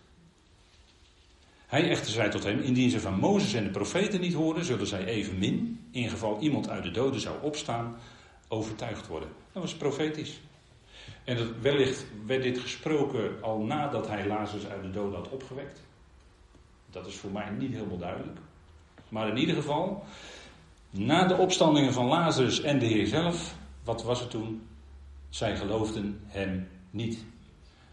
Hij 1.67 1.91
echter 1.91 2.13
zei 2.13 2.31
tot 2.31 2.45
hem: 2.45 2.61
Indien 2.61 2.91
ze 2.91 3.01
van 3.01 3.19
Mozes 3.19 3.55
en 3.55 3.65
de 3.65 3.71
profeten 3.71 4.21
niet 4.21 4.35
horen, 4.35 4.65
zullen 4.65 4.87
zij 4.87 5.05
evenmin, 5.05 5.87
in 5.91 6.09
geval 6.09 6.41
iemand 6.41 6.69
uit 6.69 6.83
de 6.83 6.91
doden 6.91 7.21
zou 7.21 7.43
opstaan, 7.43 7.97
overtuigd 8.49 9.07
worden. 9.07 9.29
Dat 9.53 9.63
was 9.63 9.75
profetisch. 9.75 10.41
En 11.25 11.37
dat, 11.37 11.49
wellicht 11.61 12.07
werd 12.27 12.43
dit 12.43 12.59
gesproken 12.59 13.43
al 13.43 13.59
nadat 13.59 14.09
hij 14.09 14.27
Lazarus 14.27 14.67
uit 14.67 14.83
de 14.83 14.91
doden 14.91 15.19
had 15.19 15.29
opgewekt. 15.29 15.81
Dat 16.91 17.07
is 17.07 17.17
voor 17.17 17.31
mij 17.31 17.51
niet 17.51 17.73
helemaal 17.73 17.99
duidelijk. 17.99 18.39
Maar 19.09 19.29
in 19.29 19.37
ieder 19.37 19.55
geval, 19.55 20.05
na 20.91 21.27
de 21.27 21.37
opstandingen 21.37 21.93
van 21.93 22.07
Lazarus 22.07 22.61
en 22.61 22.79
de 22.79 22.87
Heer 22.87 23.07
zelf, 23.07 23.55
wat 23.85 24.03
was 24.03 24.21
er 24.21 24.29
toen? 24.29 24.69
Zij 25.29 25.57
geloofden 25.57 26.21
hem 26.27 26.69
niet. 26.91 27.25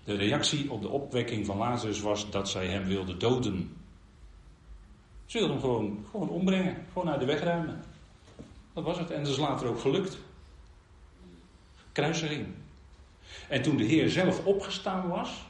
De 0.03 0.15
reactie 0.15 0.71
op 0.71 0.81
de 0.81 0.89
opwekking 0.89 1.45
van 1.45 1.57
Lazarus 1.57 2.01
was 2.01 2.29
dat 2.29 2.49
zij 2.49 2.67
hem 2.67 2.83
wilden 2.83 3.19
doden. 3.19 3.77
Ze 5.25 5.37
wilden 5.37 5.55
hem 5.57 5.65
gewoon, 5.65 6.05
gewoon 6.11 6.29
ombrengen, 6.29 6.85
gewoon 6.93 7.09
uit 7.09 7.19
de 7.19 7.25
weg 7.25 7.41
ruimen. 7.41 7.83
Dat 8.73 8.83
was 8.83 8.97
het. 8.97 9.11
En 9.11 9.23
dat 9.23 9.31
is 9.31 9.37
later 9.37 9.67
ook 9.67 9.79
gelukt. 9.79 10.17
Kruising. 11.91 12.47
En 13.49 13.61
toen 13.61 13.77
de 13.77 13.83
Heer 13.83 14.09
zelf 14.09 14.45
opgestaan 14.45 15.07
was, 15.07 15.45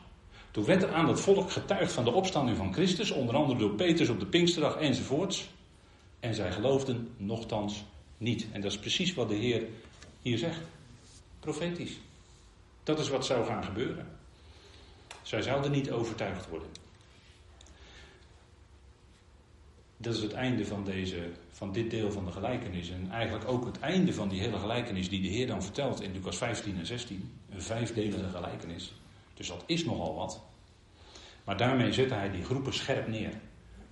toen 0.56 0.66
werd 0.66 0.84
er 0.84 0.94
aan 0.94 1.08
het 1.08 1.20
volk 1.20 1.52
getuigd 1.52 1.92
van 1.92 2.04
de 2.04 2.12
opstanding 2.12 2.58
van 2.58 2.74
Christus, 2.74 3.12
onder 3.12 3.36
andere 3.36 3.60
door 3.60 3.76
Petrus 3.76 4.10
op 4.10 4.20
de 4.20 4.26
Pinksterdag 4.26 4.76
enzovoorts. 4.76 5.50
En 6.20 6.36
zij 6.36 6.52
geloofden 6.52 7.10
nogthans 7.18 7.84
niet. 8.18 8.48
En 8.52 8.62
dat 8.62 8.72
is 8.72 8.80
precies 8.80 9.14
wat 9.14 9.30
de 9.30 9.36
Heer 9.36 9.64
hier 10.22 10.38
zegt. 10.38 10.60
Profetisch. 11.40 12.00
Dat 12.84 13.00
is 13.00 13.10
wat 13.10 13.26
zou 13.26 13.46
gaan 13.46 13.64
gebeuren. 13.64 14.08
Zij 15.22 15.42
zouden 15.42 15.72
niet 15.72 15.92
overtuigd 15.92 16.50
worden. 16.50 16.70
Dat 19.98 20.16
is 20.16 20.22
het 20.22 20.34
einde 20.34 20.66
van, 20.66 20.84
deze, 20.84 21.30
van 21.52 21.72
dit 21.72 21.92
deel 21.92 22.12
van 22.12 22.26
de 22.26 22.32
gelijkenis. 22.32 22.90
En 22.90 23.12
eigenlijk 23.12 23.48
ook 23.48 23.66
het 23.66 23.80
einde 23.80 24.14
van 24.14 24.30
die 24.30 24.40
hele 24.40 24.58
gelijkenis 24.58 25.10
die 25.10 25.22
de 25.22 25.28
Heer 25.28 25.48
dan 25.48 25.64
vertelt 25.64 26.02
in 26.02 26.12
Lucas 26.12 26.38
15 26.38 26.78
en 26.78 26.86
16. 26.86 27.32
Een 27.50 27.62
vijfdelige 27.62 28.30
gelijkenis. 28.30 28.94
Dus 29.36 29.48
dat 29.48 29.64
is 29.66 29.86
nogal 29.86 30.16
wat. 30.16 30.42
Maar 31.44 31.58
daarmee 31.58 31.94
zette 31.94 32.14
hij 32.14 32.32
die 32.32 32.44
groepen 32.44 32.74
scherp 32.74 33.08
neer. 33.08 33.34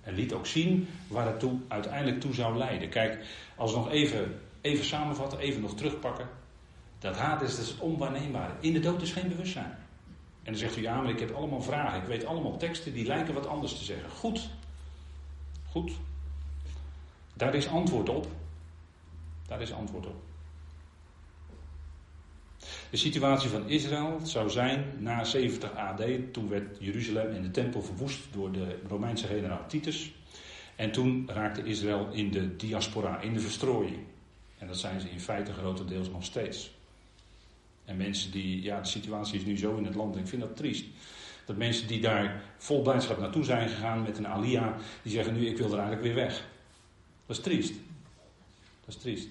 En 0.00 0.14
liet 0.14 0.32
ook 0.32 0.46
zien 0.46 0.88
waar 1.08 1.26
het 1.26 1.40
toe, 1.40 1.58
uiteindelijk 1.68 2.20
toe 2.20 2.34
zou 2.34 2.56
leiden. 2.56 2.88
Kijk, 2.88 3.24
als 3.56 3.72
we 3.72 3.78
nog 3.78 3.90
even, 3.90 4.40
even 4.60 4.84
samenvatten, 4.84 5.38
even 5.38 5.60
nog 5.60 5.74
terugpakken. 5.74 6.28
Dat 6.98 7.16
haat 7.16 7.42
is 7.42 7.56
dus 7.56 7.68
het 7.68 7.78
onwaarneembare. 7.78 8.52
In 8.60 8.72
de 8.72 8.80
dood 8.80 9.02
is 9.02 9.12
geen 9.12 9.28
bewustzijn. 9.28 9.76
En 10.42 10.52
dan 10.52 10.56
zegt 10.56 10.76
u, 10.76 10.82
ja, 10.82 11.00
maar 11.00 11.10
ik 11.10 11.20
heb 11.20 11.30
allemaal 11.30 11.62
vragen. 11.62 12.00
Ik 12.00 12.06
weet 12.06 12.24
allemaal 12.24 12.56
teksten 12.56 12.92
die 12.92 13.06
lijken 13.06 13.34
wat 13.34 13.46
anders 13.46 13.78
te 13.78 13.84
zeggen. 13.84 14.10
Goed. 14.10 14.50
Goed. 15.70 15.92
Daar 17.34 17.54
is 17.54 17.68
antwoord 17.68 18.08
op. 18.08 18.26
Daar 19.46 19.60
is 19.60 19.72
antwoord 19.72 20.06
op. 20.06 20.22
De 22.94 23.00
situatie 23.00 23.50
van 23.50 23.68
Israël 23.68 24.20
zou 24.22 24.50
zijn 24.50 24.84
na 24.98 25.24
70 25.24 25.74
AD. 25.76 26.02
Toen 26.32 26.48
werd 26.48 26.76
Jeruzalem 26.80 27.32
en 27.32 27.42
de 27.42 27.50
tempel 27.50 27.82
verwoest 27.82 28.20
door 28.32 28.52
de 28.52 28.78
Romeinse 28.88 29.26
generaal 29.26 29.66
Titus. 29.66 30.12
En 30.76 30.92
toen 30.92 31.28
raakte 31.32 31.64
Israël 31.64 32.08
in 32.12 32.30
de 32.30 32.56
diaspora, 32.56 33.20
in 33.20 33.32
de 33.32 33.40
verstrooiing. 33.40 33.98
En 34.58 34.66
dat 34.66 34.76
zijn 34.76 35.00
ze 35.00 35.10
in 35.10 35.20
feite 35.20 35.52
grotendeels 35.52 36.10
nog 36.10 36.24
steeds. 36.24 36.70
En 37.84 37.96
mensen 37.96 38.30
die, 38.30 38.62
ja, 38.62 38.80
de 38.80 38.88
situatie 38.88 39.38
is 39.38 39.44
nu 39.44 39.58
zo 39.58 39.76
in 39.76 39.84
het 39.84 39.94
land, 39.94 40.16
ik 40.16 40.28
vind 40.28 40.42
dat 40.42 40.56
triest. 40.56 40.84
Dat 41.46 41.56
mensen 41.56 41.86
die 41.86 42.00
daar 42.00 42.42
vol 42.58 42.82
blijdschap 42.82 43.18
naartoe 43.18 43.44
zijn 43.44 43.68
gegaan 43.68 44.02
met 44.02 44.18
een 44.18 44.28
alia, 44.28 44.76
die 45.02 45.12
zeggen 45.12 45.34
nu 45.34 45.46
ik 45.46 45.56
wil 45.56 45.72
er 45.72 45.78
eigenlijk 45.78 46.02
weer 46.02 46.24
weg. 46.24 46.46
Dat 47.26 47.36
is 47.36 47.42
triest. 47.42 47.74
Dat 48.84 48.94
is 48.94 48.96
triest. 48.96 49.28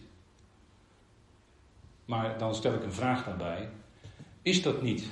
Maar 2.05 2.37
dan 2.37 2.55
stel 2.55 2.73
ik 2.73 2.83
een 2.83 2.93
vraag 2.93 3.25
daarbij. 3.25 3.69
Is 4.41 4.61
dat 4.61 4.81
niet 4.81 5.05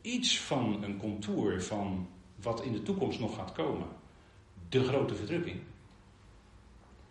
iets 0.00 0.40
van 0.40 0.82
een 0.82 0.96
contour 0.96 1.62
van 1.62 2.08
wat 2.36 2.62
in 2.62 2.72
de 2.72 2.82
toekomst 2.82 3.20
nog 3.20 3.34
gaat 3.34 3.52
komen? 3.52 3.86
De 4.68 4.84
grote 4.84 5.14
verdrukking. 5.14 5.60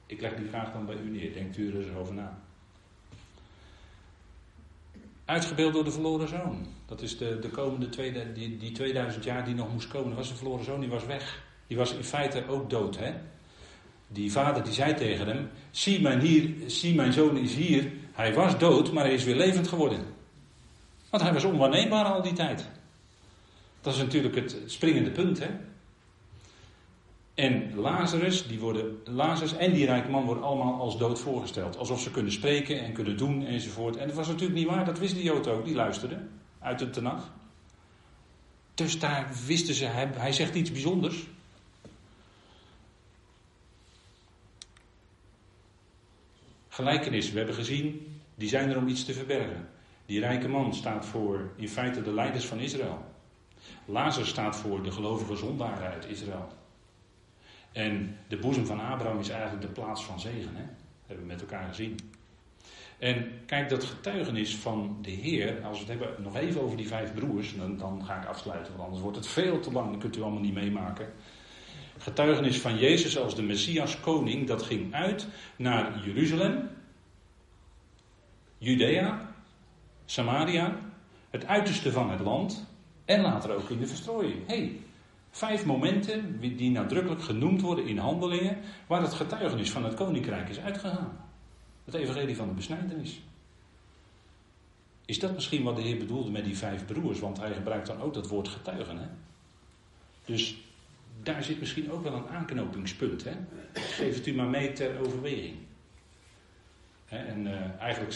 Ik 0.06 0.22
leg 0.22 0.36
die 0.36 0.50
vraag 0.50 0.72
dan 0.72 0.86
bij 0.86 0.96
u 0.96 1.10
neer. 1.10 1.34
Denkt 1.34 1.58
u 1.58 1.70
er 1.70 1.82
eens 1.82 1.98
over 1.98 2.14
na. 2.14 2.40
Uitgebeeld 5.26 5.74
door 5.74 5.84
de 5.84 5.92
verloren 5.92 6.28
zoon. 6.28 6.66
Dat 6.86 7.02
is 7.02 7.18
de, 7.18 7.40
de 7.40 7.50
komende 7.50 7.90
tweede, 7.90 8.34
die, 8.34 8.58
die 8.58 8.72
2000 8.72 9.24
jaar 9.24 9.46
die 9.46 9.56
nog 9.56 9.72
moest 9.72 9.88
komen. 9.88 10.16
Was 10.16 10.30
een 10.30 10.36
verloren 10.36 10.66
zoon, 10.66 10.80
die 10.80 10.90
was 10.90 11.06
weg. 11.06 11.44
Die 11.68 11.78
was 11.78 11.94
in 11.94 12.04
feite 12.04 12.48
ook 12.48 12.70
dood. 12.70 12.98
Hè? 12.98 13.14
Die 14.08 14.32
vader 14.32 14.64
die 14.64 14.74
zei 14.74 14.94
tegen 14.94 15.28
hem: 15.28 15.50
zie 15.72 16.02
mijn, 16.02 16.20
hier, 16.20 16.54
zie 16.66 16.96
mijn 16.96 17.14
zoon 17.14 17.38
is 17.38 17.56
hier. 17.56 17.92
Hij 18.12 18.34
was 18.34 18.58
dood, 18.58 18.92
maar 18.92 19.04
hij 19.04 19.14
is 19.14 19.24
weer 19.24 19.36
levend 19.36 19.68
geworden. 19.68 20.06
Want 21.10 21.24
hij 21.24 21.34
was 21.34 21.44
onwaarneembaar 21.44 22.06
al 22.06 22.22
die 22.22 22.34
tijd. 22.34 22.70
Dat 23.82 23.94
is 23.94 24.00
natuurlijk 24.00 24.36
het 24.36 24.58
springende 24.66 25.12
punt. 25.12 25.40
Hè? 25.40 25.50
En 27.36 27.76
Lazarus, 27.76 28.48
die 28.48 28.60
worden, 28.60 28.98
Lazarus 29.06 29.56
en 29.56 29.74
die 29.74 29.86
rijke 29.86 30.10
man 30.10 30.26
worden 30.26 30.44
allemaal 30.44 30.80
als 30.80 30.98
dood 30.98 31.20
voorgesteld. 31.20 31.78
Alsof 31.78 32.02
ze 32.02 32.12
kunnen 32.12 32.32
spreken 32.32 32.84
en 32.84 32.94
kunnen 32.94 33.18
doen 33.18 33.46
enzovoort. 33.46 33.96
En 33.96 34.08
dat 34.08 34.16
was 34.16 34.28
natuurlijk 34.28 34.60
niet 34.60 34.68
waar, 34.68 34.86
dat 34.86 35.00
wist 35.00 35.16
de 35.16 35.24
Jood 35.24 35.48
ook, 35.48 35.66
die 35.66 35.76
luisterde 35.76 36.18
uit 36.60 36.80
de 36.80 36.90
Tenach. 36.90 37.32
Dus 38.74 39.00
daar 39.00 39.32
wisten 39.46 39.74
ze, 39.74 39.86
hij 39.86 40.32
zegt 40.34 40.56
iets 40.56 40.72
bijzonders. 40.72 41.28
Gelijkenis, 46.82 47.32
we 47.32 47.38
hebben 47.38 47.56
gezien, 47.56 48.18
die 48.36 48.50
zijn 48.50 48.70
er 48.70 48.78
om 48.78 48.88
iets 48.88 49.06
te 49.06 49.14
verbergen. 49.14 49.70
Die 50.06 50.20
rijke 50.20 50.48
man 50.48 50.74
staat 50.74 51.06
voor 51.06 51.52
in 51.56 51.70
feite 51.70 52.02
de 52.02 52.14
leiders 52.14 52.46
van 52.46 52.60
Israël. 52.60 53.06
Lazarus 53.86 54.30
staat 54.30 54.56
voor 54.56 54.84
de 54.84 54.92
gelovige 54.92 55.36
zondaren 55.36 55.92
uit 55.92 56.06
Israël. 56.06 56.48
En 57.72 58.18
de 58.28 58.38
boezem 58.38 58.66
van 58.66 58.80
Abraham 58.80 59.20
is 59.20 59.30
eigenlijk 59.30 59.62
de 59.62 59.82
plaats 59.82 60.04
van 60.04 60.20
zegen. 60.20 60.56
Hè? 60.56 60.64
Dat 60.64 61.08
hebben 61.08 61.26
we 61.26 61.32
met 61.32 61.42
elkaar 61.42 61.68
gezien. 61.68 62.00
En 63.00 63.32
kijk, 63.46 63.70
dat 63.70 63.84
getuigenis 63.84 64.56
van 64.56 64.98
de 65.02 65.12
Heer, 65.12 65.64
als 65.64 65.84
we 65.84 65.92
het 65.92 66.00
hebben 66.00 66.24
nog 66.24 66.36
even 66.36 66.62
over 66.62 66.78
die 66.78 66.88
vijf 66.88 67.14
broers, 67.14 67.56
dan, 67.56 67.78
dan 67.78 68.06
ga 68.06 68.22
ik 68.22 68.28
afsluiten, 68.28 68.72
want 68.72 68.84
anders 68.84 69.02
wordt 69.02 69.18
het 69.18 69.28
veel 69.28 69.60
te 69.60 69.72
lang, 69.72 69.92
dat 69.92 70.00
kunt 70.00 70.18
u 70.18 70.22
allemaal 70.22 70.42
niet 70.42 70.54
meemaken. 70.54 71.14
Getuigenis 72.02 72.60
van 72.60 72.78
Jezus 72.78 73.18
als 73.18 73.36
de 73.36 73.42
Messias 73.42 74.00
koning, 74.00 74.48
dat 74.48 74.64
ging 74.64 74.94
uit 74.94 75.28
naar 75.56 76.06
Jeruzalem, 76.06 76.70
Judea, 78.58 79.36
Samaria, 80.06 80.80
het 81.30 81.46
uiterste 81.46 81.92
van 81.92 82.12
het 82.12 82.20
land 82.20 82.68
en 83.06 83.22
later 83.22 83.56
ook 83.56 83.70
in 83.70 83.80
de 83.80 83.88
verstrooiing. 83.88 84.48
hey, 84.48 84.80
vijf 85.32 85.66
momenten 85.66 86.40
die 86.40 86.72
nadrukkelijk 86.72 87.22
genoemd 87.22 87.62
worden 87.62 87.88
in 87.88 87.98
handelingen 87.98 88.58
waar 88.88 89.02
het 89.02 89.14
getuigenis 89.14 89.72
van 89.72 89.84
het 89.84 89.94
koninkrijk 89.94 90.50
is 90.50 90.60
uitgegaan. 90.60 91.18
Het 91.86 91.94
evangelie 91.94 92.36
van 92.36 92.48
de 92.48 92.54
besnijdenis. 92.54 93.22
Is 95.06 95.20
dat 95.20 95.34
misschien 95.34 95.64
wat 95.64 95.76
de 95.76 95.82
Heer 95.82 95.98
bedoelde 95.98 96.32
met 96.32 96.44
die 96.44 96.58
vijf 96.58 96.86
broers? 96.86 97.20
Want 97.20 97.38
hij 97.38 97.54
gebruikt 97.54 97.88
dan 97.88 98.02
ook 98.02 98.14
dat 98.14 98.28
woord 98.28 98.48
getuigen. 98.48 98.98
Hè? 98.98 99.08
Dus 100.26 100.58
daar 101.24 101.44
zit 101.44 101.60
misschien 101.60 101.92
ook 101.92 102.04
wel 102.04 102.14
een 102.14 102.28
aanknopingspunt. 102.28 103.24
Hè? 103.24 103.32
Geef 103.74 104.16
het 104.16 104.28
u 104.28 104.34
maar 104.34 104.48
mee 104.48 104.74
ter 104.74 105.00
overweging. 105.00 105.56
Hè? 107.06 107.18
En 107.18 107.46
uh, 107.46 107.80
eigenlijk, 107.80 108.14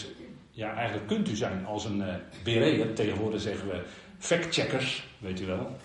ja, 0.51 0.74
eigenlijk 0.74 1.08
kunt 1.08 1.30
u 1.30 1.36
zijn 1.36 1.66
als 1.66 1.86
een 1.86 1.99
uh. 2.43 2.93
Tegenwoordig 2.93 3.41
zeggen 3.41 3.68
we 3.68 3.84
factcheckers, 4.18 5.08
weet 5.18 5.41
u 5.41 5.45
wel. 5.45 5.78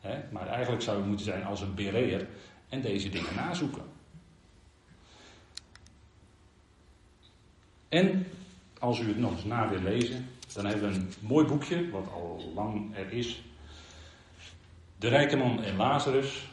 Hè? 0.00 0.18
Maar 0.30 0.48
eigenlijk 0.48 0.82
zou 0.82 1.02
u 1.02 1.06
moeten 1.06 1.26
zijn 1.26 1.44
als 1.44 1.60
een 1.60 1.74
bereer 1.74 2.26
en 2.68 2.80
deze 2.80 3.08
dingen 3.08 3.34
nazoeken. 3.34 3.82
En 7.88 8.26
als 8.78 9.00
u 9.00 9.08
het 9.08 9.18
nog 9.18 9.32
eens 9.32 9.44
na 9.44 9.68
wil 9.68 9.82
lezen, 9.82 10.28
dan 10.54 10.66
hebben 10.66 10.90
we 10.90 10.96
een 10.96 11.12
mooi 11.20 11.46
boekje, 11.46 11.90
wat 11.90 12.06
al 12.12 12.52
lang 12.54 12.96
er 12.96 13.12
is. 13.12 13.42
De 14.98 15.08
rijke 15.08 15.36
man 15.36 15.62
en 15.62 15.76
Lazarus. 15.76 16.48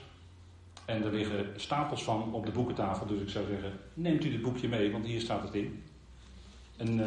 En 0.86 1.04
er 1.04 1.12
liggen 1.12 1.54
stapels 1.56 2.04
van 2.04 2.34
op 2.34 2.46
de 2.46 2.52
boekentafel. 2.52 3.06
Dus 3.06 3.22
ik 3.22 3.30
zou 3.30 3.46
zeggen, 3.48 3.80
neemt 3.94 4.26
u 4.26 4.30
dit 4.30 4.42
boekje 4.42 4.68
mee, 4.68 4.92
want 4.92 5.06
hier 5.06 5.22
staat 5.22 5.44
het 5.44 5.54
in. 5.54 5.84
Een 6.78 7.00
uh, 7.00 7.06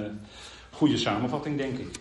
goede 0.71 0.97
samenvatting, 0.97 1.57
denk 1.57 1.79
ik. 1.79 2.01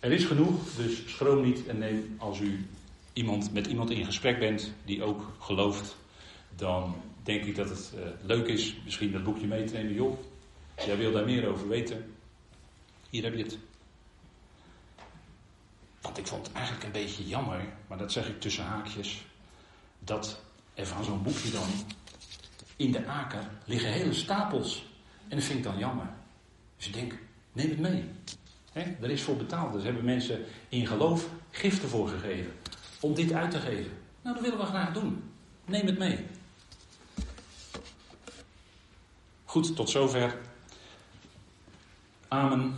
Er 0.00 0.12
is 0.12 0.24
genoeg, 0.24 0.74
dus 0.76 1.02
schroom 1.06 1.44
niet 1.44 1.66
en 1.66 1.78
neem 1.78 2.14
als 2.18 2.40
u 2.40 2.66
iemand, 3.12 3.52
met 3.52 3.66
iemand 3.66 3.90
in 3.90 4.04
gesprek 4.04 4.38
bent 4.38 4.72
die 4.84 5.02
ook 5.02 5.32
gelooft, 5.38 5.96
dan 6.56 6.94
denk 7.22 7.44
ik 7.44 7.56
dat 7.56 7.68
het 7.68 7.92
uh, 7.94 8.00
leuk 8.22 8.46
is 8.46 8.76
misschien 8.84 9.12
dat 9.12 9.24
boekje 9.24 9.46
mee 9.46 9.64
te 9.64 9.72
nemen. 9.72 9.94
Joh, 9.94 10.18
Jij 10.76 10.96
wil 10.96 11.12
daar 11.12 11.24
meer 11.24 11.48
over 11.48 11.68
weten? 11.68 12.14
Hier 13.10 13.22
heb 13.22 13.34
je 13.34 13.42
het. 13.42 13.58
Want 16.00 16.18
ik 16.18 16.26
vond 16.26 16.46
het 16.46 16.56
eigenlijk 16.56 16.84
een 16.84 16.92
beetje 16.92 17.26
jammer, 17.26 17.64
maar 17.86 17.98
dat 17.98 18.12
zeg 18.12 18.28
ik 18.28 18.40
tussen 18.40 18.64
haakjes, 18.64 19.24
dat 20.04 20.40
er 20.74 20.86
van 20.86 21.04
zo'n 21.04 21.22
boekje 21.22 21.50
dan 21.50 21.68
in 22.76 22.92
de 22.92 23.06
aker 23.06 23.48
liggen 23.64 23.92
hele 23.92 24.12
stapels. 24.12 24.84
En 25.28 25.36
dat 25.36 25.46
vind 25.46 25.58
ik 25.58 25.64
dan 25.64 25.78
jammer. 25.78 26.06
Dus 26.76 26.86
ik 26.86 26.92
denk, 26.92 27.18
neem 27.52 27.68
het 27.68 27.78
mee. 27.78 28.04
Er 28.72 29.10
is 29.10 29.22
voor 29.22 29.36
betaald. 29.36 29.72
Dus 29.72 29.82
hebben 29.82 30.04
mensen 30.04 30.44
in 30.68 30.86
geloof 30.86 31.28
giften 31.50 31.88
voor 31.88 32.08
gegeven. 32.08 32.52
Om 33.00 33.14
dit 33.14 33.32
uit 33.32 33.50
te 33.50 33.58
geven. 33.58 33.92
Nou, 34.22 34.34
dat 34.34 34.44
willen 34.44 34.58
we 34.58 34.64
graag 34.64 34.92
doen. 34.92 35.22
Neem 35.64 35.86
het 35.86 35.98
mee. 35.98 36.26
Goed, 39.44 39.76
tot 39.76 39.90
zover. 39.90 40.38
Amen. 42.28 42.76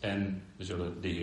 En 0.00 0.42
we 0.56 0.64
zullen 0.64 1.00
de 1.00 1.08
Heer 1.08 1.18